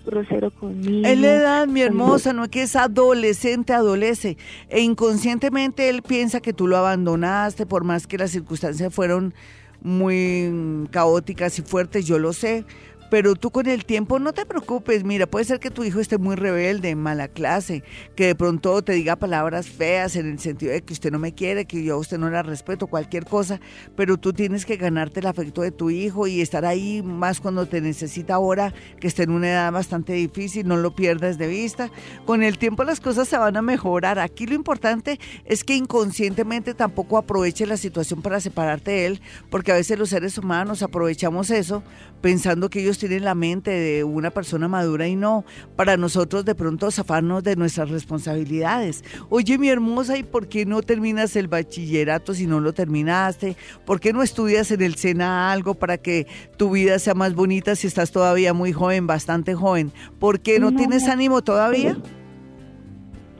grosero 0.05 0.51
conmigo. 0.51 1.07
Es 1.07 1.19
la 1.19 1.33
edad, 1.33 1.67
mi 1.67 1.81
hermosa, 1.81 2.33
no 2.33 2.43
es 2.43 2.49
que 2.49 2.63
es 2.63 2.75
adolescente, 2.75 3.73
adolece. 3.73 4.37
E 4.69 4.81
inconscientemente 4.81 5.89
él 5.89 6.01
piensa 6.01 6.41
que 6.41 6.53
tú 6.53 6.67
lo 6.67 6.77
abandonaste, 6.77 7.65
por 7.65 7.83
más 7.83 8.07
que 8.07 8.17
las 8.17 8.31
circunstancias 8.31 8.93
fueron 8.93 9.33
muy 9.81 10.87
caóticas 10.91 11.59
y 11.59 11.61
fuertes, 11.61 12.05
yo 12.05 12.17
lo 12.17 12.31
sé 12.31 12.65
pero 13.13 13.35
tú 13.35 13.51
con 13.51 13.67
el 13.67 13.85
tiempo 13.85 14.17
no 14.17 14.33
te 14.33 14.43
preocupes, 14.43 15.03
mira, 15.03 15.27
puede 15.27 15.45
ser 15.45 15.59
que 15.59 15.69
tu 15.69 15.83
hijo 15.83 15.99
esté 15.99 16.17
muy 16.17 16.35
rebelde, 16.35 16.95
mala 16.95 17.27
clase, 17.27 17.83
que 18.15 18.25
de 18.25 18.33
pronto 18.33 18.81
te 18.81 18.93
diga 18.93 19.17
palabras 19.17 19.69
feas 19.69 20.15
en 20.15 20.27
el 20.27 20.39
sentido 20.39 20.71
de 20.71 20.81
que 20.81 20.93
usted 20.93 21.11
no 21.11 21.19
me 21.19 21.35
quiere, 21.35 21.65
que 21.65 21.83
yo 21.83 21.93
a 21.93 21.97
usted 21.99 22.17
no 22.17 22.31
la 22.31 22.41
respeto, 22.41 22.87
cualquier 22.87 23.25
cosa, 23.25 23.61
pero 23.95 24.17
tú 24.17 24.33
tienes 24.33 24.65
que 24.65 24.77
ganarte 24.77 25.19
el 25.19 25.27
afecto 25.27 25.61
de 25.61 25.69
tu 25.69 25.91
hijo 25.91 26.25
y 26.25 26.41
estar 26.41 26.65
ahí 26.65 27.03
más 27.03 27.39
cuando 27.39 27.67
te 27.67 27.81
necesita 27.81 28.33
ahora, 28.33 28.73
que 28.99 29.05
esté 29.05 29.21
en 29.21 29.29
una 29.29 29.47
edad 29.47 29.71
bastante 29.71 30.13
difícil, 30.13 30.67
no 30.67 30.77
lo 30.77 30.95
pierdas 30.95 31.37
de 31.37 31.45
vista. 31.45 31.91
Con 32.25 32.41
el 32.41 32.57
tiempo 32.57 32.83
las 32.83 32.99
cosas 32.99 33.27
se 33.27 33.37
van 33.37 33.55
a 33.57 33.61
mejorar. 33.61 34.17
Aquí 34.17 34.47
lo 34.47 34.55
importante 34.55 35.19
es 35.45 35.63
que 35.63 35.75
inconscientemente 35.75 36.73
tampoco 36.73 37.19
aproveche 37.19 37.67
la 37.67 37.77
situación 37.77 38.23
para 38.23 38.39
separarte 38.39 38.89
de 38.89 39.05
él, 39.05 39.21
porque 39.51 39.71
a 39.71 39.75
veces 39.75 39.99
los 39.99 40.09
seres 40.09 40.39
humanos 40.39 40.81
aprovechamos 40.81 41.51
eso 41.51 41.83
pensando 42.23 42.69
que 42.69 42.79
ellos 42.79 42.97
tienen 43.07 43.25
la 43.25 43.35
mente 43.35 43.69
de 43.69 44.05
una 44.05 44.31
persona 44.31 44.69
madura 44.69 45.09
y 45.09 45.17
no 45.17 45.43
para 45.75 45.97
nosotros 45.97 46.45
de 46.45 46.55
pronto 46.55 46.89
zafarnos 46.89 47.43
de 47.43 47.57
nuestras 47.57 47.89
responsabilidades. 47.89 49.03
Oye, 49.27 49.57
mi 49.57 49.67
hermosa, 49.67 50.17
¿y 50.17 50.23
por 50.23 50.47
qué 50.47 50.65
no 50.65 50.81
terminas 50.81 51.35
el 51.35 51.49
bachillerato 51.49 52.33
si 52.33 52.47
no 52.47 52.61
lo 52.61 52.71
terminaste? 52.71 53.57
¿Por 53.85 53.99
qué 53.99 54.13
no 54.13 54.23
estudias 54.23 54.71
en 54.71 54.83
el 54.83 54.95
SENA 54.95 55.51
algo 55.51 55.73
para 55.73 55.97
que 55.97 56.27
tu 56.55 56.71
vida 56.71 56.97
sea 56.97 57.13
más 57.13 57.35
bonita 57.35 57.75
si 57.75 57.87
estás 57.87 58.13
todavía 58.13 58.53
muy 58.53 58.71
joven, 58.71 59.05
bastante 59.05 59.53
joven? 59.53 59.91
¿Por 60.17 60.39
qué 60.39 60.61
no, 60.61 60.73
tienes 60.73 61.09
ánimo 61.09 61.43
todavía? 61.43 61.97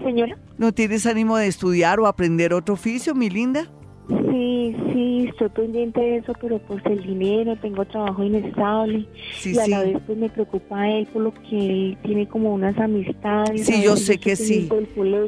Señora. 0.03 0.37
¿No 0.57 0.73
tienes 0.73 1.05
ánimo 1.05 1.37
de 1.37 1.47
estudiar 1.47 2.01
o 2.01 2.07
aprender 2.07 2.53
otro 2.53 2.73
oficio, 2.73 3.15
mi 3.15 3.29
linda? 3.29 3.69
Sí, 4.09 4.75
sí, 4.91 5.27
estoy 5.29 5.49
pendiente 5.49 6.01
de 6.01 6.17
eso, 6.17 6.33
pero 6.41 6.59
pues 6.59 6.85
el 6.85 7.03
dinero, 7.03 7.55
tengo 7.61 7.85
trabajo 7.85 8.23
inestable 8.23 9.07
y 9.45 9.57
a 9.57 9.67
la 9.67 9.83
vez 9.83 9.97
pues 10.05 10.17
me 10.17 10.29
preocupa 10.29 10.89
él 10.89 11.07
por 11.07 11.21
lo 11.21 11.33
que 11.33 11.57
él 11.57 11.97
tiene 12.03 12.27
como 12.27 12.53
unas 12.53 12.77
amistades. 12.77 13.65
Sí, 13.65 13.81
yo 13.81 13.95
sé 13.95 14.17
que 14.17 14.35
sí. 14.35 14.69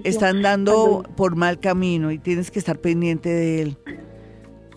Están 0.04 0.42
dando 0.42 1.04
por 1.16 1.36
mal 1.36 1.60
camino 1.60 2.12
y 2.12 2.20
tienes 2.20 2.52
que 2.52 2.60
estar 2.60 2.80
pendiente 2.80 3.30
de 3.30 3.62
él. 3.62 3.78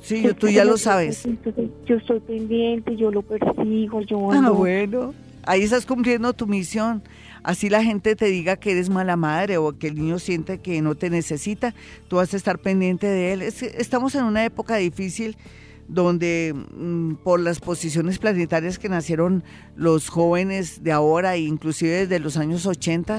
Sí, 0.01 0.22
yo, 0.22 0.34
tú 0.34 0.49
ya 0.49 0.64
lo 0.64 0.78
sabes. 0.78 1.26
Yo 1.84 1.96
estoy 1.96 2.20
pendiente, 2.20 2.94
yo 2.96 3.11
lo 3.11 3.22
persigo, 3.22 4.01
yo... 4.03 4.30
Ah, 4.30 4.51
bueno, 4.51 5.12
ahí 5.42 5.62
estás 5.62 5.84
cumpliendo 5.84 6.32
tu 6.32 6.46
misión 6.46 7.03
así 7.43 7.68
la 7.68 7.82
gente 7.82 8.16
te 8.16 8.26
diga 8.26 8.57
que 8.57 8.72
eres 8.72 8.91
mala 8.91 9.16
madre 9.16 9.57
o 9.59 9.78
que 9.78 9.89
el 9.89 9.97
niño 9.97 10.18
siente 10.18 10.59
que 10.59 10.80
no 10.82 10.95
te 10.95 11.11
necesita, 11.11 11.74
tú 12.09 12.16
vas 12.16 12.32
a 12.34 12.36
estar 12.36 12.59
pendiente 12.59 13.07
de 13.07 13.32
él. 13.32 13.43
estamos 13.43 14.14
en 14.14 14.24
una 14.24 14.45
época 14.45 14.76
difícil 14.76 15.36
donde 15.89 16.55
mm, 16.55 17.14
por 17.24 17.41
las 17.41 17.61
posiciones 17.61 18.18
planetarias 18.18 18.78
que 18.78 18.89
nacieron 18.89 19.43
los 19.74 20.09
jóvenes 20.09 20.84
de 20.84 20.93
ahora, 20.93 21.34
e 21.34 21.41
inclusive 21.41 22.07
desde 22.07 22.20
los 22.20 22.36
años 22.36 22.66
80, 22.66 23.18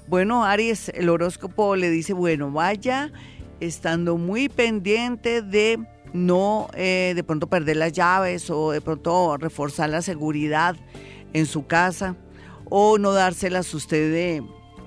Bueno, 0.08 0.44
Aries, 0.44 0.88
el 0.90 1.08
horóscopo 1.08 1.76
le 1.76 1.90
dice, 1.90 2.12
bueno, 2.12 2.50
vaya 2.50 3.12
estando 3.60 4.16
muy 4.16 4.48
pendiente 4.48 5.42
de 5.42 5.78
no 6.12 6.68
eh, 6.74 7.12
de 7.14 7.24
pronto 7.24 7.48
perder 7.48 7.76
las 7.76 7.92
llaves 7.92 8.50
o 8.50 8.70
de 8.70 8.80
pronto 8.80 9.36
reforzar 9.36 9.90
la 9.90 10.02
seguridad 10.02 10.76
en 11.32 11.46
su 11.46 11.66
casa 11.66 12.16
o 12.68 12.98
no 12.98 13.12
dárselas 13.12 13.72
usted 13.74 14.12
de, 14.12 14.42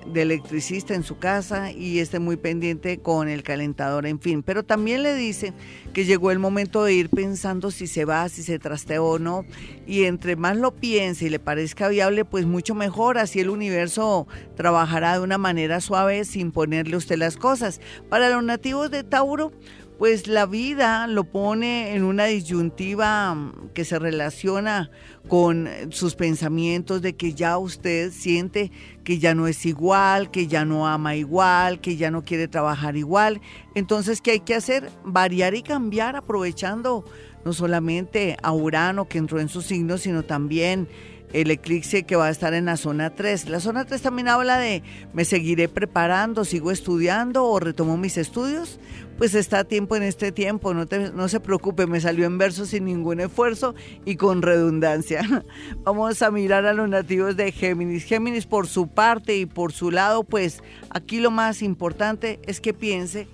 de 0.06 0.22
electricista 0.22 0.94
en 0.94 1.02
su 1.02 1.18
casa 1.18 1.72
y 1.72 1.98
esté 1.98 2.18
muy 2.18 2.36
pendiente 2.36 2.98
con 2.98 3.28
el 3.28 3.42
calentador, 3.42 4.06
en 4.06 4.20
fin. 4.20 4.42
Pero 4.42 4.64
también 4.64 5.02
le 5.02 5.14
dice 5.14 5.52
que 5.92 6.04
llegó 6.04 6.30
el 6.30 6.38
momento 6.38 6.84
de 6.84 6.94
ir 6.94 7.10
pensando 7.10 7.70
si 7.70 7.86
se 7.86 8.04
va, 8.04 8.28
si 8.28 8.42
se 8.42 8.58
trasteó 8.58 9.06
o 9.06 9.18
no. 9.18 9.44
Y 9.86 10.04
entre 10.04 10.36
más 10.36 10.56
lo 10.56 10.74
piense 10.74 11.26
y 11.26 11.30
le 11.30 11.38
parezca 11.38 11.88
viable, 11.88 12.24
pues 12.24 12.46
mucho 12.46 12.74
mejor. 12.74 13.18
Así 13.18 13.40
el 13.40 13.50
universo 13.50 14.26
trabajará 14.56 15.14
de 15.14 15.24
una 15.24 15.38
manera 15.38 15.80
suave 15.80 16.24
sin 16.24 16.52
ponerle 16.52 16.96
usted 16.96 17.18
las 17.18 17.36
cosas. 17.36 17.80
Para 18.08 18.30
los 18.30 18.44
nativos 18.44 18.90
de 18.90 19.04
Tauro, 19.04 19.52
pues 20.00 20.28
la 20.28 20.46
vida 20.46 21.06
lo 21.06 21.24
pone 21.24 21.94
en 21.94 22.04
una 22.04 22.24
disyuntiva 22.24 23.34
mm, 23.34 23.68
que 23.74 23.84
se 23.84 23.98
relaciona 23.98 24.90
con 25.28 25.68
sus 25.90 26.14
pensamientos 26.14 27.02
de 27.02 27.16
que 27.16 27.34
ya 27.34 27.58
usted 27.58 28.10
siente 28.10 28.72
que 29.04 29.18
ya 29.18 29.34
no 29.34 29.46
es 29.46 29.66
igual, 29.66 30.30
que 30.30 30.46
ya 30.46 30.64
no 30.64 30.88
ama 30.88 31.16
igual, 31.16 31.82
que 31.82 31.98
ya 31.98 32.10
no 32.10 32.24
quiere 32.24 32.48
trabajar 32.48 32.96
igual. 32.96 33.42
Entonces, 33.74 34.22
¿qué 34.22 34.30
hay 34.30 34.40
que 34.40 34.54
hacer? 34.54 34.90
Variar 35.04 35.54
y 35.54 35.62
cambiar 35.62 36.16
aprovechando 36.16 37.04
no 37.44 37.52
solamente 37.52 38.38
a 38.42 38.52
Urano 38.52 39.06
que 39.06 39.18
entró 39.18 39.38
en 39.38 39.50
su 39.50 39.60
signo, 39.60 39.98
sino 39.98 40.22
también 40.22 40.88
el 41.32 41.50
eclipse 41.50 42.02
que 42.04 42.16
va 42.16 42.26
a 42.26 42.30
estar 42.30 42.54
en 42.54 42.66
la 42.66 42.76
zona 42.76 43.10
3. 43.10 43.48
La 43.48 43.60
zona 43.60 43.84
3 43.84 44.02
también 44.02 44.28
habla 44.28 44.58
de 44.58 44.82
me 45.12 45.24
seguiré 45.24 45.68
preparando, 45.68 46.44
sigo 46.44 46.70
estudiando 46.70 47.44
o 47.44 47.60
retomo 47.60 47.96
mis 47.96 48.16
estudios. 48.16 48.78
Pues 49.18 49.34
está 49.34 49.58
a 49.58 49.64
tiempo 49.64 49.96
en 49.96 50.02
este 50.02 50.32
tiempo, 50.32 50.72
no, 50.72 50.86
no 51.14 51.28
se 51.28 51.40
preocupe, 51.40 51.86
me 51.86 52.00
salió 52.00 52.24
en 52.24 52.38
verso 52.38 52.64
sin 52.64 52.86
ningún 52.86 53.20
esfuerzo 53.20 53.74
y 54.06 54.16
con 54.16 54.40
redundancia. 54.40 55.22
Vamos 55.84 56.22
a 56.22 56.30
mirar 56.30 56.64
a 56.64 56.72
los 56.72 56.88
nativos 56.88 57.36
de 57.36 57.52
Géminis. 57.52 58.04
Géminis 58.04 58.46
por 58.46 58.66
su 58.66 58.88
parte 58.88 59.36
y 59.36 59.44
por 59.44 59.72
su 59.72 59.90
lado, 59.90 60.24
pues 60.24 60.62
aquí 60.88 61.20
lo 61.20 61.30
más 61.30 61.60
importante 61.60 62.40
es 62.46 62.62
que 62.62 62.72
piense 62.72 63.28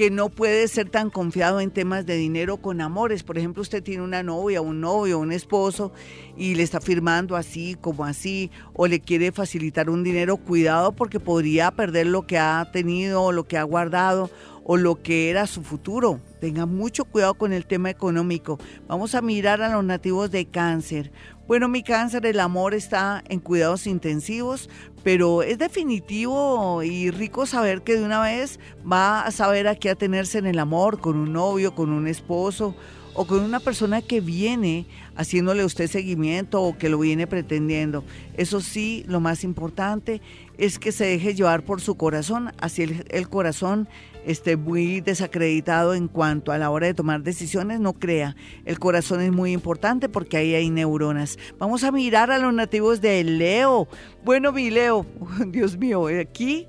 que 0.00 0.10
no 0.10 0.30
puede 0.30 0.66
ser 0.66 0.88
tan 0.88 1.10
confiado 1.10 1.60
en 1.60 1.70
temas 1.70 2.06
de 2.06 2.16
dinero 2.16 2.56
con 2.56 2.80
amores. 2.80 3.22
Por 3.22 3.36
ejemplo, 3.36 3.60
usted 3.60 3.82
tiene 3.82 4.02
una 4.02 4.22
novia, 4.22 4.62
un 4.62 4.80
novio, 4.80 5.18
un 5.18 5.30
esposo 5.30 5.92
y 6.38 6.54
le 6.54 6.62
está 6.62 6.80
firmando 6.80 7.36
así 7.36 7.76
como 7.78 8.06
así 8.06 8.50
o 8.72 8.86
le 8.86 9.00
quiere 9.00 9.30
facilitar 9.30 9.90
un 9.90 10.02
dinero, 10.02 10.38
cuidado 10.38 10.92
porque 10.92 11.20
podría 11.20 11.70
perder 11.72 12.06
lo 12.06 12.26
que 12.26 12.38
ha 12.38 12.66
tenido 12.72 13.30
lo 13.30 13.46
que 13.46 13.58
ha 13.58 13.62
guardado 13.62 14.30
o 14.64 14.78
lo 14.78 15.02
que 15.02 15.28
era 15.28 15.46
su 15.46 15.62
futuro. 15.62 16.18
Tenga 16.40 16.64
mucho 16.64 17.04
cuidado 17.04 17.34
con 17.34 17.52
el 17.52 17.66
tema 17.66 17.90
económico. 17.90 18.58
Vamos 18.88 19.14
a 19.14 19.20
mirar 19.20 19.60
a 19.60 19.68
los 19.68 19.84
nativos 19.84 20.30
de 20.30 20.46
cáncer. 20.46 21.12
Bueno, 21.50 21.66
mi 21.66 21.82
cáncer, 21.82 22.26
el 22.26 22.38
amor 22.38 22.74
está 22.74 23.24
en 23.28 23.40
cuidados 23.40 23.88
intensivos, 23.88 24.70
pero 25.02 25.42
es 25.42 25.58
definitivo 25.58 26.84
y 26.84 27.10
rico 27.10 27.44
saber 27.44 27.82
que 27.82 27.96
de 27.96 28.04
una 28.04 28.22
vez 28.22 28.60
va 28.86 29.22
a 29.22 29.32
saber 29.32 29.66
a 29.66 29.74
qué 29.74 29.90
atenerse 29.90 30.38
en 30.38 30.46
el 30.46 30.60
amor, 30.60 31.00
con 31.00 31.16
un 31.16 31.32
novio, 31.32 31.74
con 31.74 31.90
un 31.90 32.06
esposo 32.06 32.76
o 33.14 33.26
con 33.26 33.40
una 33.40 33.58
persona 33.58 34.00
que 34.00 34.20
viene 34.20 34.86
haciéndole 35.16 35.64
usted 35.64 35.88
seguimiento 35.88 36.62
o 36.62 36.78
que 36.78 36.88
lo 36.88 37.00
viene 37.00 37.26
pretendiendo. 37.26 38.04
Eso 38.36 38.60
sí, 38.60 39.04
lo 39.08 39.18
más 39.18 39.42
importante 39.42 40.22
es 40.56 40.78
que 40.78 40.92
se 40.92 41.06
deje 41.06 41.34
llevar 41.34 41.64
por 41.64 41.80
su 41.80 41.96
corazón, 41.96 42.52
así 42.60 43.02
el 43.08 43.28
corazón 43.28 43.88
esté 44.24 44.56
muy 44.56 45.00
desacreditado 45.00 45.94
en 45.94 46.08
cuanto 46.08 46.52
a 46.52 46.58
la 46.58 46.70
hora 46.70 46.86
de 46.86 46.94
tomar 46.94 47.22
decisiones, 47.22 47.80
no 47.80 47.94
crea. 47.94 48.36
El 48.64 48.78
corazón 48.78 49.20
es 49.20 49.32
muy 49.32 49.52
importante 49.52 50.08
porque 50.08 50.36
ahí 50.36 50.54
hay 50.54 50.70
neuronas. 50.70 51.38
Vamos 51.58 51.84
a 51.84 51.92
mirar 51.92 52.30
a 52.30 52.38
los 52.38 52.52
nativos 52.52 53.00
de 53.00 53.24
Leo. 53.24 53.88
Bueno, 54.24 54.52
mi 54.52 54.70
Leo, 54.70 55.06
Dios 55.46 55.76
mío, 55.76 56.06
aquí 56.20 56.68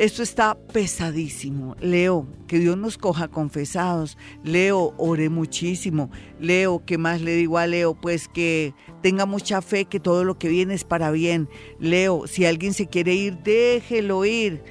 esto 0.00 0.22
está 0.22 0.56
pesadísimo. 0.72 1.76
Leo, 1.78 2.26
que 2.46 2.58
Dios 2.58 2.78
nos 2.78 2.96
coja 2.96 3.28
confesados. 3.28 4.16
Leo, 4.42 4.94
ore 4.96 5.28
muchísimo. 5.28 6.10
Leo, 6.40 6.82
¿qué 6.86 6.96
más 6.96 7.20
le 7.20 7.34
digo 7.34 7.58
a 7.58 7.66
Leo? 7.66 7.92
Pues 7.92 8.26
que 8.26 8.72
tenga 9.02 9.26
mucha 9.26 9.60
fe 9.60 9.84
que 9.84 10.00
todo 10.00 10.24
lo 10.24 10.38
que 10.38 10.48
viene 10.48 10.72
es 10.72 10.84
para 10.84 11.10
bien. 11.10 11.50
Leo, 11.78 12.26
si 12.26 12.46
alguien 12.46 12.72
se 12.72 12.86
quiere 12.86 13.12
ir, 13.12 13.42
déjelo 13.42 14.24
ir 14.24 14.62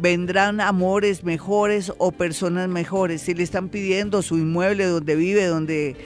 vendrán 0.00 0.60
amores 0.60 1.24
mejores 1.24 1.92
o 1.98 2.12
personas 2.12 2.68
mejores. 2.68 3.22
Si 3.22 3.34
le 3.34 3.42
están 3.42 3.68
pidiendo 3.68 4.22
su 4.22 4.36
inmueble 4.36 4.86
donde 4.86 5.16
vive, 5.16 5.46
donde 5.46 5.96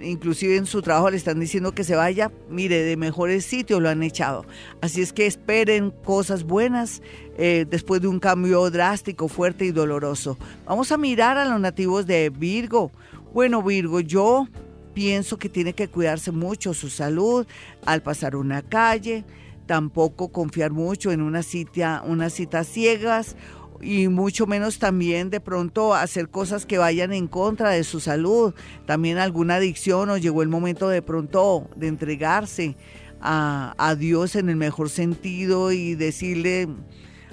inclusive 0.00 0.56
en 0.56 0.66
su 0.66 0.82
trabajo 0.82 1.10
le 1.10 1.16
están 1.16 1.40
diciendo 1.40 1.72
que 1.72 1.84
se 1.84 1.94
vaya, 1.94 2.30
mire, 2.48 2.82
de 2.82 2.96
mejores 2.96 3.44
sitios 3.44 3.82
lo 3.82 3.88
han 3.88 4.02
echado. 4.02 4.46
Así 4.80 5.02
es 5.02 5.12
que 5.12 5.26
esperen 5.26 5.90
cosas 5.90 6.44
buenas 6.44 7.02
eh, 7.36 7.66
después 7.68 8.00
de 8.00 8.08
un 8.08 8.20
cambio 8.20 8.70
drástico, 8.70 9.28
fuerte 9.28 9.64
y 9.64 9.72
doloroso. 9.72 10.38
Vamos 10.66 10.92
a 10.92 10.96
mirar 10.96 11.36
a 11.38 11.44
los 11.44 11.60
nativos 11.60 12.06
de 12.06 12.30
Virgo. 12.30 12.90
Bueno, 13.34 13.62
Virgo, 13.62 14.00
yo 14.00 14.48
pienso 14.94 15.38
que 15.38 15.48
tiene 15.48 15.72
que 15.72 15.88
cuidarse 15.88 16.32
mucho 16.32 16.74
su 16.74 16.88
salud 16.88 17.46
al 17.84 18.02
pasar 18.02 18.36
una 18.36 18.62
calle 18.62 19.24
tampoco 19.70 20.32
confiar 20.32 20.72
mucho 20.72 21.12
en 21.12 21.22
una 21.22 21.44
cita, 21.44 22.02
unas 22.04 22.32
citas 22.32 22.66
ciegas 22.66 23.36
y 23.80 24.08
mucho 24.08 24.48
menos 24.48 24.80
también 24.80 25.30
de 25.30 25.38
pronto 25.38 25.94
hacer 25.94 26.28
cosas 26.28 26.66
que 26.66 26.76
vayan 26.76 27.12
en 27.12 27.28
contra 27.28 27.70
de 27.70 27.84
su 27.84 28.00
salud, 28.00 28.52
también 28.84 29.18
alguna 29.18 29.54
adicción 29.54 30.10
o 30.10 30.16
llegó 30.16 30.42
el 30.42 30.48
momento 30.48 30.88
de 30.88 31.02
pronto 31.02 31.70
de 31.76 31.86
entregarse 31.86 32.74
a, 33.20 33.76
a 33.78 33.94
Dios 33.94 34.34
en 34.34 34.48
el 34.48 34.56
mejor 34.56 34.90
sentido 34.90 35.70
y 35.70 35.94
decirle 35.94 36.66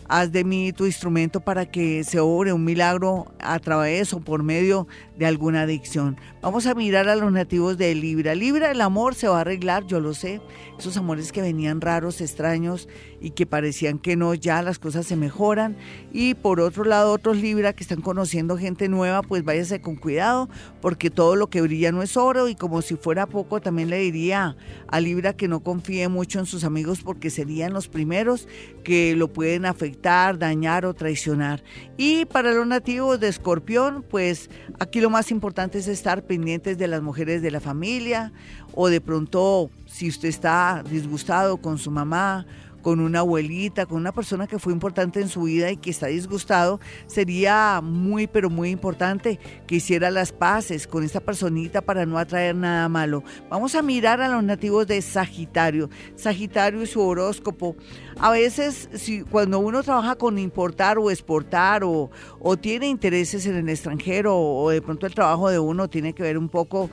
haz 0.08 0.32
de 0.32 0.44
mí 0.44 0.72
tu 0.74 0.86
instrumento 0.86 1.42
para 1.42 1.66
que 1.66 2.04
se 2.04 2.20
obre 2.20 2.54
un 2.54 2.64
milagro 2.64 3.32
a 3.40 3.60
través 3.60 4.14
o 4.14 4.20
por 4.20 4.44
medio 4.44 4.88
de 5.18 5.26
alguna 5.26 5.64
adicción. 5.64 6.18
Vamos 6.42 6.66
a 6.66 6.76
mirar 6.76 7.10
a 7.10 7.16
los 7.16 7.32
nativos 7.32 7.78
de 7.78 7.94
Libra. 7.96 8.36
Libra, 8.36 8.72
el 8.72 8.82
amor 8.82 9.16
se 9.16 9.28
va 9.28 9.38
a 9.38 9.42
arreglar, 9.42 9.86
yo 9.86 10.00
lo 10.00 10.14
sé. 10.14 10.42
Esos 10.78 10.95
amores 10.97 11.32
que 11.32 11.41
venían 11.41 11.82
raros, 11.82 12.21
extraños 12.21 12.88
y 13.19 13.32
que 13.32 13.45
parecían 13.47 13.97
que 13.97 14.15
no, 14.15 14.34
ya 14.36 14.61
las 14.61 14.78
cosas 14.78 15.07
se 15.07 15.15
mejoran. 15.15 15.75
Y 16.11 16.36
por 16.36 16.59
otro 16.59 16.84
lado, 16.84 17.11
otros 17.11 17.38
Libra 17.38 17.73
que 17.73 17.84
están 17.84 18.01
conociendo 18.01 18.57
gente 18.57 18.88
nueva, 18.88 19.23
pues 19.23 19.43
váyase 19.43 19.82
con 19.82 19.95
cuidado, 19.95 20.49
porque 20.80 21.09
todo 21.09 21.36
lo 21.36 21.49
que 21.49 21.61
brilla 21.61 21.91
no 21.91 22.03
es 22.03 22.15
oro. 22.15 22.47
Y 22.47 22.55
como 22.55 22.82
si 22.82 22.95
fuera 22.95 23.25
poco, 23.25 23.59
también 23.59 23.89
le 23.89 23.97
diría 23.97 24.55
a 24.88 24.99
Libra 24.99 25.34
que 25.34 25.47
no 25.47 25.61
confíe 25.61 26.07
mucho 26.09 26.39
en 26.39 26.45
sus 26.45 26.63
amigos 26.63 27.01
porque 27.01 27.30
serían 27.30 27.73
los 27.73 27.88
primeros 27.88 28.47
que 28.84 29.15
lo 29.15 29.34
pueden 29.34 29.65
afectar, 29.65 30.38
dañar 30.38 30.86
o 30.86 30.93
traicionar. 30.93 31.63
Y 31.97 32.25
para 32.25 32.53
los 32.53 32.67
nativos 32.67 33.19
de 33.19 33.30
Escorpión, 33.30 34.03
pues 34.07 34.49
aquí 34.80 35.01
lo 35.01 35.09
más 35.09 35.32
importante 35.32 35.80
es 35.80 35.88
estar 35.88 36.23
pendientes 36.23 36.78
de 36.78 36.88
las 36.88 37.01
mujeres 37.01 37.41
de 37.41 37.51
la 37.51 37.59
familia 37.59 38.32
o 38.73 38.89
de 38.89 39.01
pronto 39.01 39.71
si 39.88 40.10
usted 40.10 40.30
está 40.30 40.84
disgustado 40.88 41.58
con 41.58 41.78
su 41.78 41.90
mamá 41.90 42.46
con 42.88 43.02
una 43.02 43.20
abuelita, 43.20 43.86
con 43.86 43.98
una 43.98 44.14
persona 44.14 44.48
que 44.48 44.60
fue 44.60 44.72
importante 44.72 45.20
en 45.20 45.28
su 45.28 45.44
vida 45.44 45.70
y 45.70 45.76
que 45.76 45.90
está 45.90 46.08
disgustado, 46.08 46.80
sería 47.08 47.82
muy, 47.84 48.28
pero 48.28 48.50
muy 48.50 48.70
importante 48.70 49.42
que 49.68 49.76
hiciera 49.76 50.10
las 50.10 50.32
paces 50.32 50.88
con 50.88 51.04
esta 51.04 51.20
personita 51.20 51.82
para 51.82 52.06
no 52.06 52.18
atraer 52.18 52.56
nada 52.56 52.88
malo. 52.88 53.26
Vamos 53.50 53.76
a 53.76 53.82
mirar 53.82 54.22
a 54.22 54.30
los 54.30 54.42
nativos 54.42 54.88
de 54.88 55.02
Sagitario. 55.02 55.90
Sagitario 56.16 56.82
y 56.82 56.88
su 56.88 57.02
horóscopo. 57.02 57.76
A 58.20 58.32
veces, 58.32 58.88
si, 58.94 59.24
cuando 59.24 59.60
uno 59.60 59.84
trabaja 59.84 60.16
con 60.16 60.40
importar 60.40 60.98
o 60.98 61.12
exportar 61.12 61.84
o, 61.84 62.10
o 62.40 62.56
tiene 62.56 62.88
intereses 62.88 63.46
en 63.48 63.56
el 63.56 63.68
extranjero 63.68 64.34
o 64.34 64.70
de 64.70 64.82
pronto 64.82 65.06
el 65.06 65.14
trabajo 65.14 65.50
de 65.50 65.60
uno 65.60 65.90
tiene 65.90 66.14
que 66.14 66.24
ver 66.24 66.38
un 66.38 66.48
poco 66.48 66.90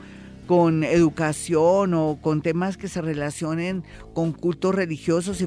con 0.47 0.85
educación 0.85 1.95
o 1.95 2.19
con 2.21 2.43
temas 2.43 2.77
que 2.77 2.89
se 2.89 3.01
relacionen 3.01 3.85
con 4.13 4.33
cultos 4.33 4.75
religiosos 4.75 5.43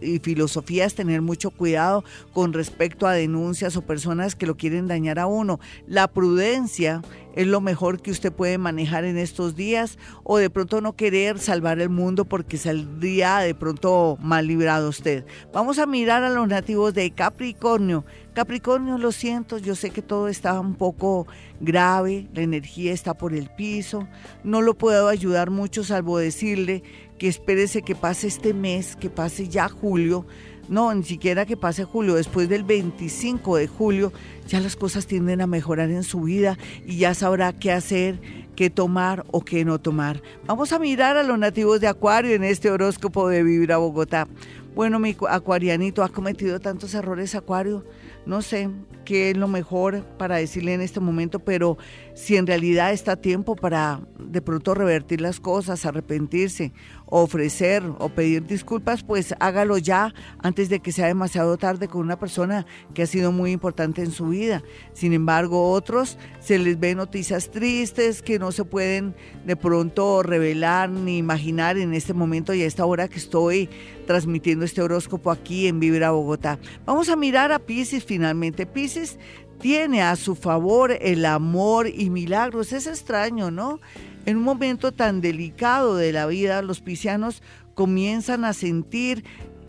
y, 0.00 0.18
filosofías, 0.18 0.94
tener 0.94 1.22
mucho 1.22 1.50
cuidado 1.50 2.04
con 2.32 2.52
respecto 2.52 3.06
a 3.06 3.12
denuncias 3.12 3.76
o 3.76 3.82
personas 3.82 4.34
que 4.34 4.46
lo 4.46 4.56
quieren 4.56 4.88
dañar 4.88 5.18
a 5.18 5.26
uno. 5.26 5.58
La 5.86 6.08
prudencia 6.08 7.02
es 7.34 7.46
lo 7.46 7.60
mejor 7.60 8.02
que 8.02 8.10
usted 8.10 8.32
puede 8.32 8.58
manejar 8.58 9.04
en 9.04 9.16
estos 9.16 9.56
días 9.56 9.98
o 10.22 10.36
de 10.36 10.50
pronto 10.50 10.80
no 10.80 10.94
querer 10.94 11.38
salvar 11.38 11.80
el 11.80 11.88
mundo 11.88 12.24
porque 12.24 12.58
saldría 12.58 13.38
de 13.38 13.54
pronto 13.54 14.18
mal 14.20 14.46
librado 14.46 14.88
usted. 14.88 15.24
Vamos 15.52 15.78
a 15.78 15.86
mirar 15.86 16.22
a 16.24 16.30
los 16.30 16.46
nativos 16.48 16.94
de 16.94 17.10
Capricornio. 17.10 18.04
Capricornio, 18.34 18.96
lo 18.96 19.12
siento, 19.12 19.58
yo 19.58 19.74
sé 19.74 19.90
que 19.90 20.00
todo 20.00 20.28
está 20.28 20.58
un 20.58 20.74
poco 20.74 21.26
grave, 21.60 22.28
la 22.34 22.40
energía 22.40 22.92
está 22.92 23.12
por 23.12 23.34
el 23.34 23.50
piso, 23.50 24.08
no 24.42 24.62
lo 24.62 24.72
puedo 24.72 25.08
ayudar 25.08 25.50
mucho 25.50 25.84
salvo 25.84 26.16
decirle 26.16 26.82
que 27.18 27.28
espérese 27.28 27.82
que 27.82 27.94
pase 27.94 28.28
este 28.28 28.54
mes, 28.54 28.96
que 28.96 29.10
pase 29.10 29.48
ya 29.48 29.68
julio, 29.68 30.24
no, 30.68 30.94
ni 30.94 31.02
siquiera 31.02 31.44
que 31.44 31.58
pase 31.58 31.84
julio, 31.84 32.14
después 32.14 32.48
del 32.48 32.64
25 32.64 33.56
de 33.56 33.66
julio 33.66 34.14
ya 34.48 34.60
las 34.60 34.76
cosas 34.76 35.06
tienden 35.06 35.42
a 35.42 35.46
mejorar 35.46 35.90
en 35.90 36.02
su 36.02 36.22
vida 36.22 36.56
y 36.86 36.96
ya 36.96 37.12
sabrá 37.12 37.52
qué 37.52 37.70
hacer, 37.70 38.18
qué 38.56 38.70
tomar 38.70 39.26
o 39.30 39.42
qué 39.42 39.66
no 39.66 39.78
tomar. 39.78 40.22
Vamos 40.46 40.72
a 40.72 40.78
mirar 40.78 41.18
a 41.18 41.22
los 41.22 41.38
nativos 41.38 41.82
de 41.82 41.88
Acuario 41.88 42.34
en 42.34 42.44
este 42.44 42.70
horóscopo 42.70 43.28
de 43.28 43.42
Vivir 43.42 43.72
a 43.72 43.76
Bogotá. 43.76 44.26
Bueno, 44.74 44.98
mi 44.98 45.14
acuarianito 45.28 46.02
ha 46.02 46.08
cometido 46.08 46.58
tantos 46.58 46.94
errores, 46.94 47.34
Acuario 47.34 47.84
no 48.26 48.42
sé 48.42 48.70
qué 49.04 49.30
es 49.30 49.36
lo 49.36 49.48
mejor 49.48 50.04
para 50.18 50.36
decirle 50.36 50.74
en 50.74 50.80
este 50.80 51.00
momento, 51.00 51.40
pero 51.40 51.76
si 52.14 52.36
en 52.36 52.46
realidad 52.46 52.92
está 52.92 53.16
tiempo 53.16 53.56
para 53.56 54.00
de 54.18 54.40
pronto 54.42 54.74
revertir 54.74 55.20
las 55.20 55.40
cosas, 55.40 55.84
arrepentirse, 55.84 56.72
ofrecer 57.14 57.82
o 57.98 58.08
pedir 58.08 58.46
disculpas, 58.46 59.02
pues 59.02 59.34
hágalo 59.38 59.76
ya 59.76 60.14
antes 60.38 60.70
de 60.70 60.80
que 60.80 60.92
sea 60.92 61.08
demasiado 61.08 61.58
tarde 61.58 61.86
con 61.86 62.00
una 62.00 62.18
persona 62.18 62.64
que 62.94 63.02
ha 63.02 63.06
sido 63.06 63.32
muy 63.32 63.50
importante 63.52 64.02
en 64.02 64.12
su 64.12 64.28
vida. 64.28 64.62
Sin 64.94 65.12
embargo, 65.12 65.72
otros 65.72 66.16
se 66.40 66.58
les 66.58 66.80
ve 66.80 66.94
noticias 66.94 67.50
tristes 67.50 68.22
que 68.22 68.38
no 68.38 68.50
se 68.50 68.64
pueden 68.64 69.14
de 69.44 69.56
pronto 69.56 70.22
revelar 70.22 70.88
ni 70.88 71.18
imaginar 71.18 71.76
en 71.76 71.92
este 71.92 72.14
momento 72.14 72.54
y 72.54 72.62
a 72.62 72.66
esta 72.66 72.86
hora 72.86 73.08
que 73.08 73.18
estoy 73.18 73.68
transmitiendo 74.06 74.64
este 74.64 74.80
horóscopo 74.80 75.30
aquí 75.30 75.66
en 75.66 75.80
Vibra 75.80 76.12
Bogotá. 76.12 76.58
Vamos 76.86 77.10
a 77.10 77.16
mirar 77.16 77.52
a 77.52 77.58
Pisces 77.58 78.04
finalmente. 78.04 78.64
Pisces 78.64 79.18
tiene 79.62 80.02
a 80.02 80.16
su 80.16 80.34
favor 80.34 80.98
el 81.00 81.24
amor 81.24 81.86
y 81.86 82.10
milagros. 82.10 82.72
Es 82.72 82.88
extraño, 82.88 83.52
¿no? 83.52 83.80
En 84.26 84.36
un 84.36 84.42
momento 84.42 84.90
tan 84.90 85.20
delicado 85.20 85.96
de 85.96 86.12
la 86.12 86.26
vida, 86.26 86.62
los 86.62 86.80
piscianos 86.80 87.42
comienzan 87.74 88.44
a 88.44 88.54
sentir 88.54 89.24